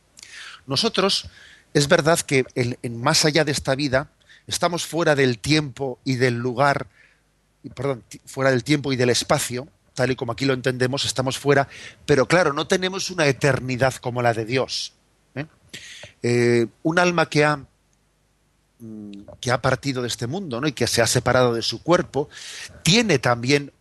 Nosotros, 0.67 1.29
es 1.75 1.89
verdad 1.89 2.21
que 2.21 2.45
en, 2.55 3.01
más 3.01 3.25
allá 3.25 3.45
de 3.45 3.53
esta 3.53 3.75
vida, 3.75 4.11
estamos 4.47 4.87
fuera 4.87 5.15
del 5.15 5.39
tiempo 5.39 5.99
y 6.05 6.17
del 6.17 6.35
lugar, 6.35 6.89
perdón, 7.75 8.05
fuera 8.25 8.51
del 8.51 8.65
tiempo 8.65 8.93
y 8.93 8.97
del 8.97 9.11
espacio, 9.11 9.69
tal 9.95 10.11
y 10.11 10.17
como 10.17 10.33
aquí 10.33 10.45
lo 10.45 10.55
entendemos, 10.55 11.05
estamos 11.05 11.39
fuera, 11.39 11.69
pero 12.05 12.27
claro, 12.27 12.53
no 12.53 12.67
tenemos 12.67 13.11
una 13.11 13.27
eternidad 13.27 13.95
como 13.95 14.23
la 14.23 14.35
de 14.35 14.45
Dios. 14.45 14.93
¿eh? 15.35 15.47
Eh, 16.23 16.67
un 16.83 16.99
alma 16.99 17.29
que 17.29 17.45
ha 17.45 17.57
mm, 18.79 19.13
que 19.41 19.51
ha 19.51 19.63
partido 19.63 20.03
de 20.03 20.09
este 20.09 20.27
mundo 20.27 20.61
¿no? 20.61 20.69
y 20.69 20.73
que 20.73 20.87
se 20.87 21.01
ha 21.01 21.07
separado 21.07 21.55
de 21.55 21.63
su 21.63 21.83
cuerpo, 21.83 22.29
tiene 22.83 23.19
también 23.19 23.73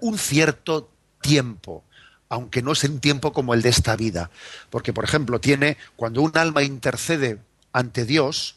un 0.00 0.18
cierto 0.18 0.90
tiempo, 1.20 1.84
aunque 2.28 2.62
no 2.62 2.72
es 2.72 2.84
un 2.84 3.00
tiempo 3.00 3.32
como 3.32 3.54
el 3.54 3.62
de 3.62 3.68
esta 3.68 3.96
vida. 3.96 4.30
Porque, 4.70 4.92
por 4.92 5.04
ejemplo, 5.04 5.40
tiene, 5.40 5.76
cuando 5.96 6.22
un 6.22 6.36
alma 6.36 6.62
intercede 6.62 7.38
ante 7.72 8.04
Dios 8.04 8.56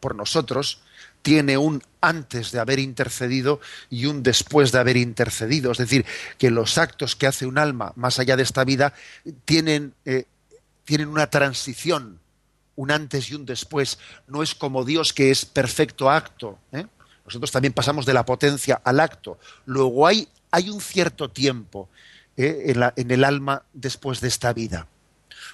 por 0.00 0.14
nosotros, 0.14 0.82
tiene 1.22 1.58
un 1.58 1.82
antes 2.00 2.52
de 2.52 2.60
haber 2.60 2.78
intercedido 2.78 3.60
y 3.90 4.06
un 4.06 4.22
después 4.22 4.72
de 4.72 4.78
haber 4.78 4.96
intercedido. 4.96 5.72
Es 5.72 5.78
decir, 5.78 6.06
que 6.38 6.50
los 6.50 6.78
actos 6.78 7.16
que 7.16 7.26
hace 7.26 7.46
un 7.46 7.58
alma 7.58 7.92
más 7.96 8.18
allá 8.18 8.36
de 8.36 8.42
esta 8.42 8.64
vida 8.64 8.94
tienen, 9.44 9.94
eh, 10.04 10.24
tienen 10.84 11.08
una 11.08 11.28
transición, 11.28 12.20
un 12.76 12.90
antes 12.90 13.30
y 13.30 13.34
un 13.34 13.44
después. 13.44 13.98
No 14.26 14.42
es 14.42 14.54
como 14.54 14.84
Dios 14.84 15.12
que 15.12 15.30
es 15.30 15.44
perfecto 15.44 16.10
acto. 16.10 16.58
¿eh? 16.72 16.86
Nosotros 17.26 17.50
también 17.50 17.72
pasamos 17.72 18.06
de 18.06 18.14
la 18.14 18.24
potencia 18.24 18.80
al 18.84 19.00
acto. 19.00 19.38
Luego 19.66 20.06
hay, 20.06 20.28
hay 20.50 20.70
un 20.70 20.80
cierto 20.80 21.30
tiempo 21.30 21.88
¿eh? 22.36 22.64
en, 22.66 22.80
la- 22.80 22.92
en 22.96 23.10
el 23.10 23.24
alma 23.24 23.64
después 23.72 24.20
de 24.20 24.28
esta 24.28 24.52
vida. 24.52 24.86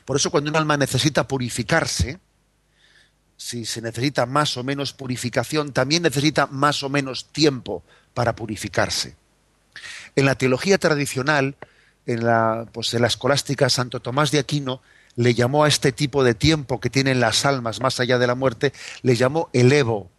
Por 0.04 0.16
eso 0.16 0.30
cuando 0.30 0.50
un 0.50 0.56
alma 0.56 0.76
necesita 0.76 1.26
purificarse, 1.26 2.18
si 3.36 3.64
se 3.64 3.82
necesita 3.82 4.26
más 4.26 4.56
o 4.56 4.64
menos 4.64 4.92
purificación, 4.92 5.72
también 5.72 6.02
necesita 6.02 6.46
más 6.46 6.82
o 6.82 6.88
menos 6.88 7.26
tiempo 7.32 7.82
para 8.14 8.34
purificarse. 8.36 9.16
En 10.14 10.24
la 10.26 10.36
teología 10.36 10.78
tradicional, 10.78 11.56
en 12.06 12.24
la, 12.24 12.66
pues 12.72 12.94
en 12.94 13.02
la 13.02 13.08
escolástica, 13.08 13.68
Santo 13.68 14.00
Tomás 14.00 14.30
de 14.30 14.38
Aquino 14.38 14.82
le 15.16 15.34
llamó 15.34 15.64
a 15.64 15.68
este 15.68 15.90
tipo 15.92 16.22
de 16.22 16.34
tiempo 16.34 16.80
que 16.80 16.90
tienen 16.90 17.20
las 17.20 17.44
almas 17.44 17.80
más 17.80 17.98
allá 17.98 18.18
de 18.18 18.26
la 18.26 18.34
muerte, 18.34 18.72
le 19.02 19.16
llamó 19.16 19.48
el 19.52 19.72
Evo. 19.72 20.10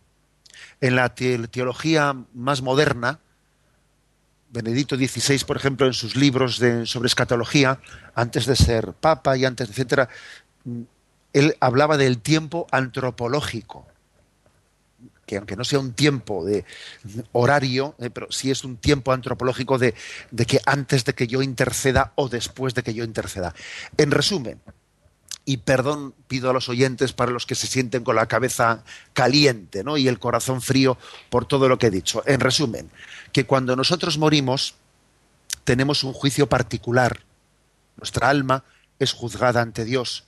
En 0.81 0.95
la 0.95 1.15
te- 1.15 1.47
teología 1.47 2.15
más 2.33 2.61
moderna, 2.61 3.19
Benedicto 4.55 4.95
XVI, 4.95 5.43
por 5.45 5.57
ejemplo, 5.57 5.85
en 5.85 5.93
sus 5.93 6.15
libros 6.15 6.61
sobre 6.85 7.07
escatología, 7.07 7.79
antes 8.15 8.45
de 8.45 8.55
ser 8.55 8.93
papa 8.93 9.35
y 9.37 9.45
antes, 9.45 9.69
etcétera, 9.69 10.09
mm, 10.63 10.81
él 11.33 11.57
hablaba 11.59 11.97
del 11.97 12.19
tiempo 12.19 12.65
antropológico, 12.71 13.85
que 15.25 15.37
aunque 15.37 15.57
no 15.57 15.65
sea 15.65 15.79
un 15.79 15.91
tiempo 15.91 16.45
de 16.45 16.63
horario, 17.33 17.95
eh, 17.99 18.09
pero 18.09 18.27
sí 18.31 18.49
es 18.51 18.63
un 18.63 18.77
tiempo 18.77 19.11
antropológico 19.11 19.77
de, 19.77 19.93
de 20.31 20.45
que 20.45 20.61
antes 20.65 21.03
de 21.03 21.13
que 21.13 21.27
yo 21.27 21.41
interceda 21.41 22.13
o 22.15 22.29
después 22.29 22.73
de 22.73 22.83
que 22.83 22.93
yo 22.93 23.03
interceda. 23.03 23.53
En 23.97 24.11
resumen, 24.11 24.61
y 25.45 25.57
perdón 25.57 26.13
pido 26.27 26.49
a 26.49 26.53
los 26.53 26.69
oyentes 26.69 27.13
para 27.13 27.31
los 27.31 27.45
que 27.45 27.55
se 27.55 27.67
sienten 27.67 28.03
con 28.03 28.15
la 28.15 28.25
cabeza 28.25 28.83
caliente 29.13 29.83
¿no? 29.83 29.95
y 29.95 30.07
el 30.07 30.19
corazón 30.19 30.61
frío 30.61 30.97
por 31.29 31.45
todo 31.45 31.69
lo 31.69 31.77
que 31.77 31.87
he 31.87 31.91
dicho. 31.91 32.23
En 32.25 32.39
resumen, 32.39 32.89
que 33.35 33.45
cuando 33.45 33.75
nosotros 33.75 34.17
morimos 34.17 34.75
tenemos 35.65 36.05
un 36.05 36.13
juicio 36.13 36.47
particular. 36.47 37.19
Nuestra 37.97 38.29
alma 38.29 38.63
es 38.97 39.11
juzgada 39.11 39.61
ante 39.61 39.83
Dios 39.83 40.23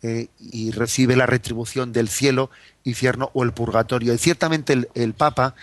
eh, 0.00 0.28
y 0.40 0.70
recibe 0.70 1.14
la 1.14 1.26
retribución 1.26 1.92
del 1.92 2.08
cielo, 2.08 2.50
infierno 2.84 3.30
o 3.34 3.44
el 3.44 3.52
purgatorio. 3.52 4.14
Y 4.14 4.18
ciertamente 4.18 4.72
el, 4.72 4.88
el 4.94 5.12
Papa, 5.12 5.56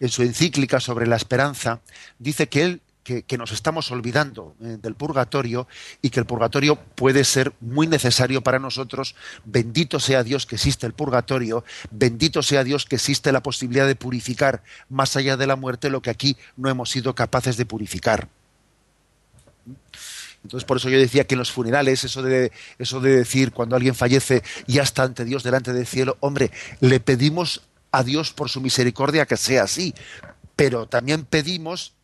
en 0.00 0.08
su 0.08 0.22
encíclica 0.22 0.80
sobre 0.80 1.06
la 1.06 1.16
esperanza, 1.16 1.82
dice 2.18 2.48
que 2.48 2.62
él 2.62 2.80
que, 3.02 3.38
nos 3.38 3.52
estamos 3.52 3.90
olvidando 3.90 4.54
eh, 4.60 4.78
del 4.80 4.94
purgatorio 4.94 5.66
y 6.00 6.10
que 6.10 6.20
el 6.20 6.26
purgatorio 6.26 6.76
puede 6.76 7.24
ser 7.24 7.52
muy 7.60 7.86
necesario 7.86 8.42
para 8.42 8.58
nosotros. 8.58 9.14
Bendito 9.44 9.98
sea 9.98 10.22
Dios 10.22 10.46
que 10.46 10.54
existe 10.54 10.86
el 10.86 10.92
purgatorio, 10.92 11.64
bendito 11.90 12.42
sea 12.42 12.64
Dios 12.64 12.86
que 12.86 12.96
existe 12.96 13.32
la 13.32 13.42
posibilidad 13.42 13.86
de 13.86 13.96
purificar 13.96 14.62
más 14.88 15.16
allá 15.16 15.36
de 15.36 15.46
la 15.46 15.56
muerte 15.56 15.90
lo 15.90 16.02
que 16.02 16.10
aquí 16.10 16.36
no 16.56 16.68
hemos 16.68 16.90
sido 16.90 17.14
capaces 17.14 17.56
de 17.56 17.66
purificar. 17.66 18.28
Entonces, 20.44 20.64
por 20.66 20.76
eso 20.76 20.88
yo 20.88 20.98
decía 20.98 21.24
que 21.24 21.34
en 21.34 21.38
los 21.38 21.52
funerales, 21.52 22.02
eso 22.04 22.22
de, 22.22 22.50
eso 22.78 23.00
de 23.00 23.16
decir 23.16 23.52
cuando 23.52 23.76
alguien 23.76 23.94
fallece, 23.94 24.42
ya 24.66 24.82
está 24.82 25.04
ante 25.04 25.24
Dios 25.24 25.42
delante 25.42 25.72
del 25.72 25.86
cielo, 25.86 26.16
hombre, 26.20 26.50
le 26.80 26.98
pedimos 26.98 27.62
a 27.92 28.02
Dios 28.02 28.32
por 28.32 28.48
su 28.48 28.60
misericordia 28.60 29.26
que 29.26 29.36
sea 29.36 29.64
así, 29.64 29.94
pero 30.56 30.86
también 30.86 31.24
pedimos 31.24 31.94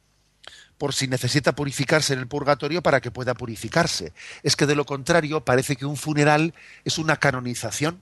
por 0.78 0.94
si 0.94 1.08
necesita 1.08 1.54
purificarse 1.54 2.14
en 2.14 2.20
el 2.20 2.28
purgatorio 2.28 2.82
para 2.82 3.00
que 3.00 3.10
pueda 3.10 3.34
purificarse. 3.34 4.12
Es 4.42 4.56
que 4.56 4.66
de 4.66 4.76
lo 4.76 4.86
contrario 4.86 5.44
parece 5.44 5.76
que 5.76 5.84
un 5.84 5.96
funeral 5.96 6.54
es 6.84 6.98
una 6.98 7.16
canonización. 7.16 8.00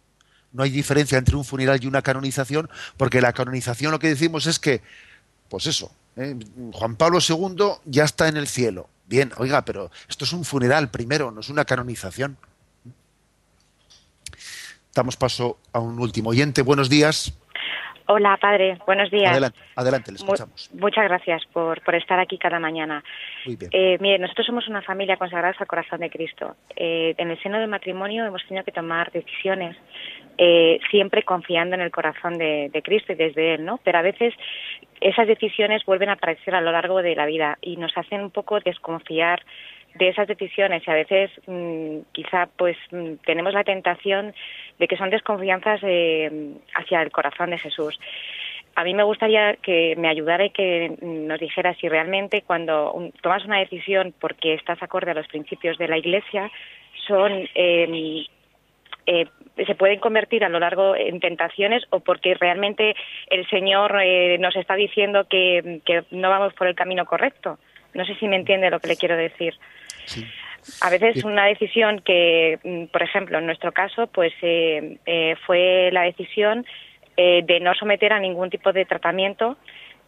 No 0.53 0.63
hay 0.63 0.71
diferencia 0.71 1.19
entre 1.19 1.37
un 1.37 1.45
funeral 1.45 1.83
y 1.83 1.87
una 1.87 2.03
canonización, 2.03 2.71
porque 2.97 3.21
la 3.21 3.33
canonización 3.33 3.91
lo 3.93 3.99
que 3.99 4.09
decimos 4.09 4.47
es 4.47 4.59
que, 4.59 4.83
pues 5.49 5.67
eso, 5.67 5.91
¿eh? 6.17 6.37
Juan 6.73 6.97
Pablo 6.97 7.19
II 7.27 7.81
ya 7.85 8.05
está 8.05 8.29
en 8.29 8.37
el 8.37 8.47
cielo. 8.47 8.89
Bien, 9.07 9.33
oiga, 9.39 9.65
pero 9.65 9.91
esto 10.09 10.25
es 10.25 10.33
un 10.33 10.45
funeral 10.45 10.91
primero, 10.91 11.31
no 11.31 11.41
es 11.41 11.49
una 11.49 11.65
canonización. 11.65 12.37
Damos 14.95 15.17
paso 15.17 15.59
a 15.73 15.79
un 15.79 15.99
último 15.99 16.31
oyente. 16.31 16.63
Buenos 16.63 16.89
días. 16.89 17.35
Hola, 18.09 18.37
padre. 18.41 18.79
Buenos 18.87 19.11
días. 19.11 19.33
Adelante, 19.33 19.59
adelante, 19.75 20.13
le 20.13 20.19
Mu- 20.19 20.25
escuchamos. 20.35 20.71
muchas 20.75 21.05
gracias 21.05 21.45
por, 21.53 21.81
por 21.83 21.95
estar 21.97 22.19
aquí 22.21 22.39
cada 22.39 22.61
mañana. 22.61 23.03
Muy 23.45 23.57
bien. 23.57 23.71
Eh, 23.73 23.99
mire, 24.01 24.19
nosotros 24.19 24.47
somos 24.47 24.69
una 24.69 24.81
familia 24.83 25.17
consagrada 25.17 25.55
al 25.59 25.67
corazón 25.67 26.01
de 26.01 26.11
Cristo. 26.11 26.55
Eh, 26.77 27.15
en 27.19 27.31
el 27.31 27.43
seno 27.43 27.59
del 27.59 27.69
matrimonio 27.69 28.25
hemos 28.25 28.45
tenido 28.47 28.65
que 28.65 28.71
tomar 28.73 29.11
decisiones 29.11 29.77
eh, 30.39 30.79
siempre 30.91 31.25
confiando 31.25 31.75
en 31.75 31.81
el 31.81 31.91
corazón 31.91 32.39
de, 32.39 32.71
de 32.73 32.83
Cristo 32.83 33.13
y 33.13 33.17
desde 33.17 33.55
Él, 33.55 33.65
¿no? 33.65 33.79
Pero 33.83 33.99
a 33.99 34.03
veces 34.03 34.35
esas 35.01 35.27
decisiones 35.27 35.85
vuelven 35.85 36.09
a 36.11 36.13
aparecer 36.13 36.55
a 36.55 36.61
lo 36.61 36.71
largo 36.73 37.03
de 37.03 37.17
la 37.17 37.27
vida 37.27 37.59
y 37.61 37.77
nos 37.77 37.97
hacen 37.97 38.21
un 38.21 38.31
poco 38.31 38.61
desconfiar 38.61 39.43
de 39.99 40.09
esas 40.09 40.29
decisiones 40.29 40.83
y 40.87 40.91
a 40.91 40.95
veces 40.95 41.31
mm, 41.47 41.99
quizá 42.13 42.49
pues 42.57 42.77
mm, 42.91 43.15
tenemos 43.25 43.53
la 43.55 43.65
tentación 43.65 44.35
de 44.79 44.89
que 44.89 44.97
son 44.97 45.11
desconfianzas 45.11 45.81
eh, 45.83 46.55
hacia 46.75 47.03
el 47.03 47.11
corazón 47.11 47.51
de 47.51 47.59
Jesús. 47.59 47.99
A 48.75 48.85
mí 48.85 48.93
me 48.93 49.05
gustaría 49.05 49.57
que 49.57 49.95
me 49.97 50.09
ayudara 50.09 50.45
y 50.45 50.51
que 50.51 50.97
nos 51.01 51.41
dijera 51.41 51.75
si 51.75 51.89
realmente 51.89 52.43
cuando 52.43 53.11
tomas 53.23 53.45
una 53.47 53.59
decisión 53.59 54.15
porque 54.21 54.53
estás 54.53 54.83
acorde 54.83 55.13
a 55.13 55.15
los 55.15 55.27
principios 55.29 55.79
de 55.79 55.89
la 55.89 55.97
Iglesia 55.97 56.51
son 57.07 57.49
eh, 57.55 58.27
eh, 59.07 59.27
se 59.65 59.75
pueden 59.77 60.01
convertir 60.01 60.45
a 60.45 60.49
lo 60.49 60.59
largo 60.59 60.97
en 60.97 61.21
tentaciones 61.21 61.85
o 61.91 62.01
porque 62.01 62.35
realmente 62.35 62.95
el 63.31 63.49
Señor 63.49 63.97
eh, 64.03 64.37
nos 64.39 64.57
está 64.57 64.75
diciendo 64.75 65.27
que, 65.29 65.81
que 65.85 66.05
no 66.11 66.29
vamos 66.29 66.53
por 66.55 66.67
el 66.67 66.75
camino 66.75 67.07
correcto. 67.07 67.59
No 67.95 68.05
sé 68.05 68.15
si 68.17 68.29
me 68.29 68.37
entiende 68.37 68.69
lo 68.69 68.81
que 68.81 68.89
le 68.89 68.97
quiero 68.97 69.17
decir. 69.17 69.55
Sí. 70.07 70.27
A 70.81 70.91
veces 70.91 71.23
una 71.25 71.45
decisión 71.45 72.01
que, 72.01 72.59
mm, 72.65 72.87
por 72.87 73.03
ejemplo, 73.03 73.39
en 73.39 73.47
nuestro 73.47 73.73
caso, 73.73 74.09
pues 74.09 74.33
eh, 74.43 74.99
eh, 75.07 75.37
fue 75.47 75.91
la 75.93 76.03
decisión 76.03 76.67
eh, 77.17 77.43
de 77.47 77.61
no 77.61 77.73
someter 77.75 78.13
a 78.13 78.21
ningún 78.21 78.51
tipo 78.51 78.73
de 78.73 78.85
tratamiento 78.85 79.57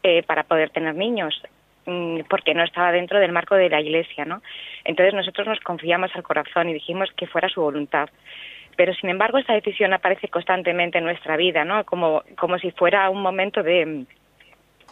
eh, 0.02 0.22
para 0.24 0.42
poder 0.42 0.70
tener 0.70 0.94
niños, 0.94 1.42
mm, 1.86 2.20
porque 2.28 2.54
no 2.54 2.64
estaba 2.64 2.92
dentro 2.92 3.18
del 3.18 3.32
marco 3.32 3.54
de 3.54 3.70
la 3.70 3.80
Iglesia, 3.80 4.24
¿no? 4.24 4.42
Entonces 4.84 5.14
nosotros 5.14 5.46
nos 5.46 5.60
confiamos 5.60 6.10
al 6.14 6.22
corazón 6.22 6.68
y 6.68 6.74
dijimos 6.74 7.08
que 7.16 7.26
fuera 7.26 7.48
su 7.48 7.62
voluntad. 7.62 8.08
Pero 8.76 8.94
sin 8.94 9.10
embargo 9.10 9.38
esta 9.38 9.54
decisión 9.54 9.92
aparece 9.92 10.28
constantemente 10.28 10.98
en 10.98 11.04
nuestra 11.04 11.36
vida, 11.36 11.64
¿no? 11.64 11.84
Como 11.84 12.22
como 12.36 12.58
si 12.58 12.72
fuera 12.72 13.08
un 13.10 13.22
momento 13.22 13.62
de 13.62 14.04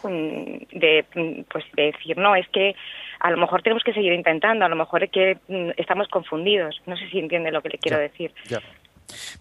de 0.03 1.05
mm, 1.15 1.41
pues 1.51 1.65
de 1.75 1.91
decir 1.91 2.17
no 2.17 2.35
es 2.35 2.47
que 2.49 2.75
a 3.19 3.31
lo 3.31 3.37
mejor 3.37 3.61
tenemos 3.63 3.83
que 3.83 3.93
seguir 3.93 4.13
intentando 4.13 4.65
a 4.65 4.69
lo 4.69 4.75
mejor 4.75 5.03
es 5.03 5.11
que 5.11 5.37
mm, 5.47 5.71
estamos 5.77 6.07
confundidos 6.07 6.81
no 6.85 6.95
sé 6.97 7.09
si 7.09 7.19
entiende 7.19 7.51
lo 7.51 7.61
que 7.61 7.69
le 7.69 7.77
quiero 7.77 7.97
Ya, 7.97 8.03
decir 8.03 8.33
ya. 8.47 8.61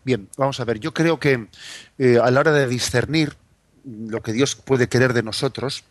Bien, 0.05 0.29
vamos 0.37 0.61
a 0.61 0.65
ver. 0.65 0.79
Yo 0.79 0.95
creo 0.95 1.19
que 1.19 1.47
eh, 1.99 2.19
a 2.23 2.31
la 2.31 2.41
hora 2.41 2.53
de 2.53 2.69
discernir 2.69 3.31
lo 3.85 4.23
que 4.23 4.33
Dios 4.33 4.55
puede 4.55 4.89
querer 4.89 5.13
de 5.13 5.23
nosotros, 5.23 5.85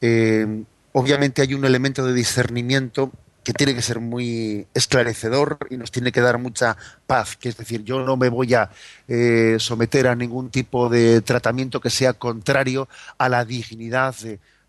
eh, 0.00 0.46
obviamente 0.92 1.42
hay 1.42 1.54
un 1.54 1.64
elemento 1.64 2.04
de 2.06 2.14
discernimiento 2.14 3.12
que 3.44 3.52
tiene 3.52 3.74
que 3.74 3.82
ser 3.82 4.00
muy 4.00 4.66
esclarecedor 4.74 5.58
y 5.70 5.76
nos 5.76 5.90
tiene 5.90 6.12
que 6.12 6.20
dar 6.20 6.38
mucha 6.38 6.76
paz, 7.06 7.36
que 7.36 7.48
es 7.48 7.56
decir, 7.56 7.84
yo 7.84 8.04
no 8.04 8.16
me 8.16 8.28
voy 8.28 8.54
a 8.54 8.70
eh, 9.08 9.56
someter 9.58 10.06
a 10.06 10.14
ningún 10.14 10.50
tipo 10.50 10.88
de 10.88 11.20
tratamiento 11.22 11.80
que 11.80 11.90
sea 11.90 12.12
contrario 12.12 12.88
a 13.18 13.28
la 13.28 13.44
dignidad 13.44 14.14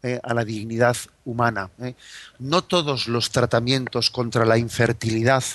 eh, 0.06 0.20
a 0.22 0.34
la 0.34 0.44
dignidad 0.44 0.98
humana. 1.24 1.70
¿eh? 1.80 1.96
No 2.38 2.62
todos 2.62 3.08
los 3.08 3.32
tratamientos 3.32 4.10
contra 4.10 4.44
la 4.44 4.58
infertilidad 4.58 5.46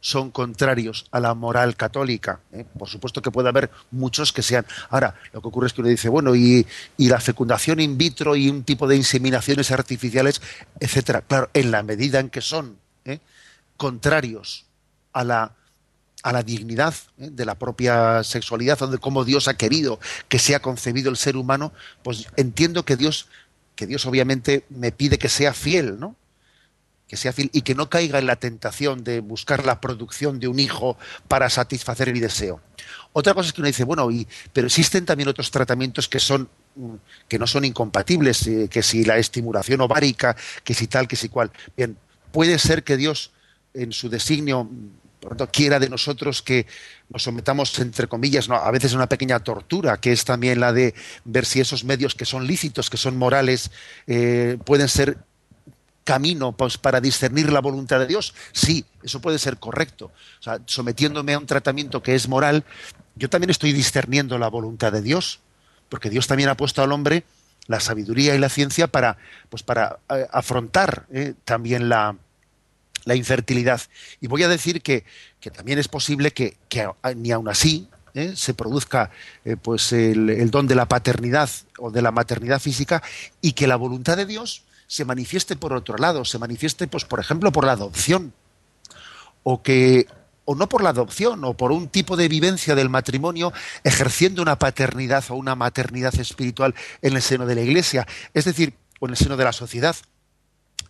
son 0.00 0.30
contrarios 0.30 1.06
a 1.10 1.20
la 1.20 1.34
moral 1.34 1.76
católica. 1.76 2.40
¿eh? 2.52 2.64
Por 2.78 2.88
supuesto 2.88 3.20
que 3.22 3.30
puede 3.30 3.48
haber 3.48 3.70
muchos 3.90 4.32
que 4.32 4.42
sean. 4.42 4.66
Ahora, 4.90 5.14
lo 5.32 5.42
que 5.42 5.48
ocurre 5.48 5.66
es 5.66 5.72
que 5.72 5.80
uno 5.80 5.90
dice, 5.90 6.08
bueno, 6.08 6.34
y, 6.34 6.66
y 6.96 7.08
la 7.08 7.20
fecundación 7.20 7.80
in 7.80 7.98
vitro 7.98 8.36
y 8.36 8.48
un 8.48 8.62
tipo 8.62 8.86
de 8.86 8.96
inseminaciones 8.96 9.70
artificiales, 9.70 10.40
etcétera. 10.80 11.22
Claro, 11.22 11.50
en 11.54 11.70
la 11.70 11.82
medida 11.82 12.20
en 12.20 12.30
que 12.30 12.40
son 12.40 12.78
¿eh? 13.04 13.20
contrarios 13.76 14.66
a 15.12 15.24
la 15.24 15.52
a 16.22 16.32
la 16.32 16.42
dignidad 16.42 16.94
¿eh? 17.18 17.30
de 17.30 17.44
la 17.44 17.54
propia 17.54 18.22
sexualidad, 18.24 18.78
donde 18.78 18.98
como 18.98 19.24
Dios 19.24 19.48
ha 19.48 19.54
querido 19.54 20.00
que 20.28 20.38
sea 20.38 20.60
concebido 20.60 21.10
el 21.10 21.16
ser 21.16 21.36
humano, 21.36 21.72
pues 22.02 22.26
entiendo 22.36 22.84
que 22.84 22.96
Dios, 22.96 23.28
que 23.74 23.86
Dios 23.86 24.04
obviamente 24.06 24.64
me 24.68 24.92
pide 24.92 25.18
que 25.18 25.28
sea 25.28 25.54
fiel, 25.54 25.98
¿no? 25.98 26.16
Que 27.08 27.16
sea 27.16 27.32
fiel 27.32 27.50
y 27.52 27.62
que 27.62 27.74
no 27.74 27.88
caiga 27.88 28.18
en 28.18 28.26
la 28.26 28.36
tentación 28.36 29.02
de 29.02 29.20
buscar 29.20 29.64
la 29.64 29.80
producción 29.80 30.38
de 30.38 30.48
un 30.48 30.58
hijo 30.58 30.96
para 31.26 31.48
satisfacer 31.48 32.12
mi 32.12 32.20
deseo. 32.20 32.60
Otra 33.12 33.34
cosa 33.34 33.48
es 33.48 33.52
que 33.52 33.60
uno 33.60 33.66
dice, 33.66 33.84
bueno, 33.84 34.10
y, 34.10 34.28
pero 34.52 34.66
existen 34.66 35.06
también 35.06 35.28
otros 35.28 35.50
tratamientos 35.50 36.08
que 36.08 36.20
son 36.20 36.48
mm, 36.76 36.94
que 37.26 37.38
no 37.38 37.46
son 37.46 37.64
incompatibles, 37.64 38.46
eh, 38.46 38.68
que 38.70 38.82
si 38.82 39.04
la 39.04 39.16
estimulación 39.18 39.80
ovárica, 39.80 40.36
que 40.62 40.74
si 40.74 40.86
tal, 40.86 41.08
que 41.08 41.16
si 41.16 41.28
cual. 41.28 41.50
Bien, 41.76 41.96
puede 42.30 42.58
ser 42.58 42.84
que 42.84 42.96
Dios 42.96 43.32
en 43.74 43.92
su 43.92 44.08
designio 44.08 44.68
por 45.20 45.36
tanto, 45.36 45.50
quiera 45.50 45.80
de 45.80 45.88
nosotros 45.88 46.42
que 46.42 46.66
nos 47.08 47.24
sometamos, 47.24 47.76
entre 47.80 48.06
comillas, 48.06 48.48
a 48.50 48.70
veces 48.70 48.92
a 48.92 48.96
una 48.96 49.08
pequeña 49.08 49.40
tortura, 49.40 49.98
que 49.98 50.12
es 50.12 50.24
también 50.24 50.60
la 50.60 50.72
de 50.72 50.94
ver 51.24 51.44
si 51.44 51.60
esos 51.60 51.84
medios 51.84 52.14
que 52.14 52.24
son 52.24 52.46
lícitos, 52.46 52.88
que 52.88 52.96
son 52.96 53.16
morales, 53.16 53.70
eh, 54.06 54.58
pueden 54.64 54.88
ser 54.88 55.18
camino 56.08 56.52
pues, 56.52 56.78
para 56.78 57.02
discernir 57.02 57.52
la 57.52 57.60
voluntad 57.60 57.98
de 57.98 58.06
Dios. 58.06 58.32
Sí, 58.52 58.86
eso 59.02 59.20
puede 59.20 59.38
ser 59.38 59.58
correcto. 59.58 60.06
O 60.40 60.42
sea, 60.42 60.58
sometiéndome 60.64 61.34
a 61.34 61.38
un 61.38 61.44
tratamiento 61.44 62.02
que 62.02 62.14
es 62.14 62.28
moral, 62.28 62.64
yo 63.14 63.28
también 63.28 63.50
estoy 63.50 63.74
discerniendo 63.74 64.38
la 64.38 64.48
voluntad 64.48 64.90
de 64.90 65.02
Dios, 65.02 65.40
porque 65.90 66.08
Dios 66.08 66.26
también 66.26 66.48
ha 66.48 66.56
puesto 66.56 66.82
al 66.82 66.92
hombre 66.92 67.24
la 67.66 67.78
sabiduría 67.78 68.34
y 68.34 68.38
la 68.38 68.48
ciencia 68.48 68.86
para, 68.86 69.18
pues, 69.50 69.62
para 69.62 69.98
eh, 70.08 70.26
afrontar 70.32 71.04
eh, 71.12 71.34
también 71.44 71.90
la, 71.90 72.16
la 73.04 73.14
infertilidad. 73.14 73.82
Y 74.22 74.28
voy 74.28 74.44
a 74.44 74.48
decir 74.48 74.80
que, 74.80 75.04
también 75.54 75.78
es 75.78 75.88
posible 75.88 76.30
que, 76.30 76.56
ni 77.16 77.32
aun 77.32 77.50
así 77.50 77.86
¿eh? 78.14 78.32
se 78.34 78.54
produzca 78.54 79.10
pues 79.62 79.92
el, 79.92 80.50
don 80.50 80.66
de 80.66 80.74
la 80.74 80.86
paternidad 80.86 81.50
o 81.78 81.90
de 81.90 82.02
la 82.02 82.12
maternidad 82.12 82.60
física 82.60 83.02
y 83.40 83.52
que 83.52 83.66
la 83.66 83.76
voluntad 83.76 84.16
de 84.16 84.26
Dios 84.26 84.64
se 84.88 85.04
manifieste 85.04 85.54
por 85.54 85.72
otro 85.74 85.96
lado, 85.98 86.24
se 86.24 86.38
manifieste, 86.38 86.88
pues, 86.88 87.04
por 87.04 87.20
ejemplo, 87.20 87.52
por 87.52 87.64
la 87.64 87.72
adopción. 87.72 88.32
O 89.44 89.62
que, 89.62 90.08
o 90.46 90.54
no 90.54 90.68
por 90.68 90.82
la 90.82 90.90
adopción, 90.90 91.44
o 91.44 91.54
por 91.54 91.72
un 91.72 91.88
tipo 91.88 92.16
de 92.16 92.28
vivencia 92.28 92.74
del 92.74 92.88
matrimonio 92.88 93.52
ejerciendo 93.84 94.42
una 94.42 94.58
paternidad 94.58 95.24
o 95.28 95.34
una 95.34 95.54
maternidad 95.54 96.18
espiritual 96.18 96.74
en 97.02 97.14
el 97.14 97.22
seno 97.22 97.46
de 97.46 97.54
la 97.54 97.60
iglesia, 97.60 98.06
es 98.34 98.46
decir, 98.46 98.74
o 98.98 99.06
en 99.06 99.10
el 99.10 99.16
seno 99.16 99.36
de 99.36 99.44
la 99.44 99.52
sociedad. 99.52 99.94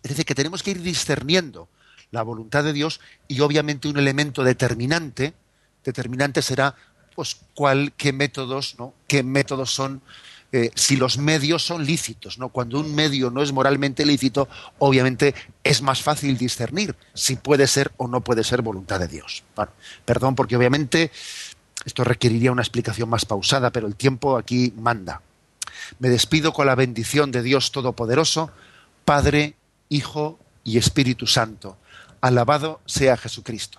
Es 0.01 0.09
decir, 0.09 0.25
que 0.25 0.35
tenemos 0.35 0.63
que 0.63 0.71
ir 0.71 0.81
discerniendo 0.81 1.67
la 2.11 2.23
voluntad 2.23 2.63
de 2.63 2.73
Dios 2.73 3.01
y 3.27 3.41
obviamente 3.41 3.89
un 3.89 3.97
elemento 3.97 4.43
determinante, 4.43 5.33
determinante 5.83 6.41
será 6.41 6.75
pues 7.15 7.37
cuál, 7.53 7.91
qué 7.97 8.13
métodos, 8.13 8.75
¿no? 8.79 8.93
qué 9.07 9.23
métodos 9.23 9.71
son, 9.73 10.01
eh, 10.51 10.71
si 10.75 10.95
los 10.95 11.17
medios 11.17 11.63
son 11.63 11.85
lícitos, 11.85 12.39
¿no? 12.39 12.49
Cuando 12.49 12.79
un 12.79 12.95
medio 12.95 13.29
no 13.29 13.41
es 13.41 13.51
moralmente 13.51 14.05
lícito, 14.05 14.47
obviamente 14.79 15.35
es 15.63 15.81
más 15.81 16.01
fácil 16.01 16.37
discernir 16.37 16.95
si 17.13 17.35
puede 17.35 17.67
ser 17.67 17.91
o 17.97 18.07
no 18.07 18.21
puede 18.21 18.43
ser 18.43 18.61
voluntad 18.61 18.99
de 18.99 19.07
Dios. 19.07 19.43
perdón, 20.05 20.35
porque 20.35 20.55
obviamente 20.55 21.11
esto 21.85 22.03
requeriría 22.03 22.51
una 22.51 22.61
explicación 22.61 23.09
más 23.09 23.25
pausada, 23.25 23.71
pero 23.71 23.87
el 23.87 23.95
tiempo 23.95 24.37
aquí 24.37 24.73
manda. 24.75 25.21
Me 25.99 26.09
despido 26.09 26.51
con 26.51 26.65
la 26.65 26.75
bendición 26.75 27.31
de 27.31 27.41
Dios 27.41 27.71
Todopoderoso, 27.71 28.51
Padre, 29.05 29.55
Hijo 29.87 30.39
y 30.63 30.77
Espíritu 30.77 31.25
Santo 31.25 31.77
Alabado 32.21 32.81
sea 32.85 33.15
Jesucristo. 33.17 33.78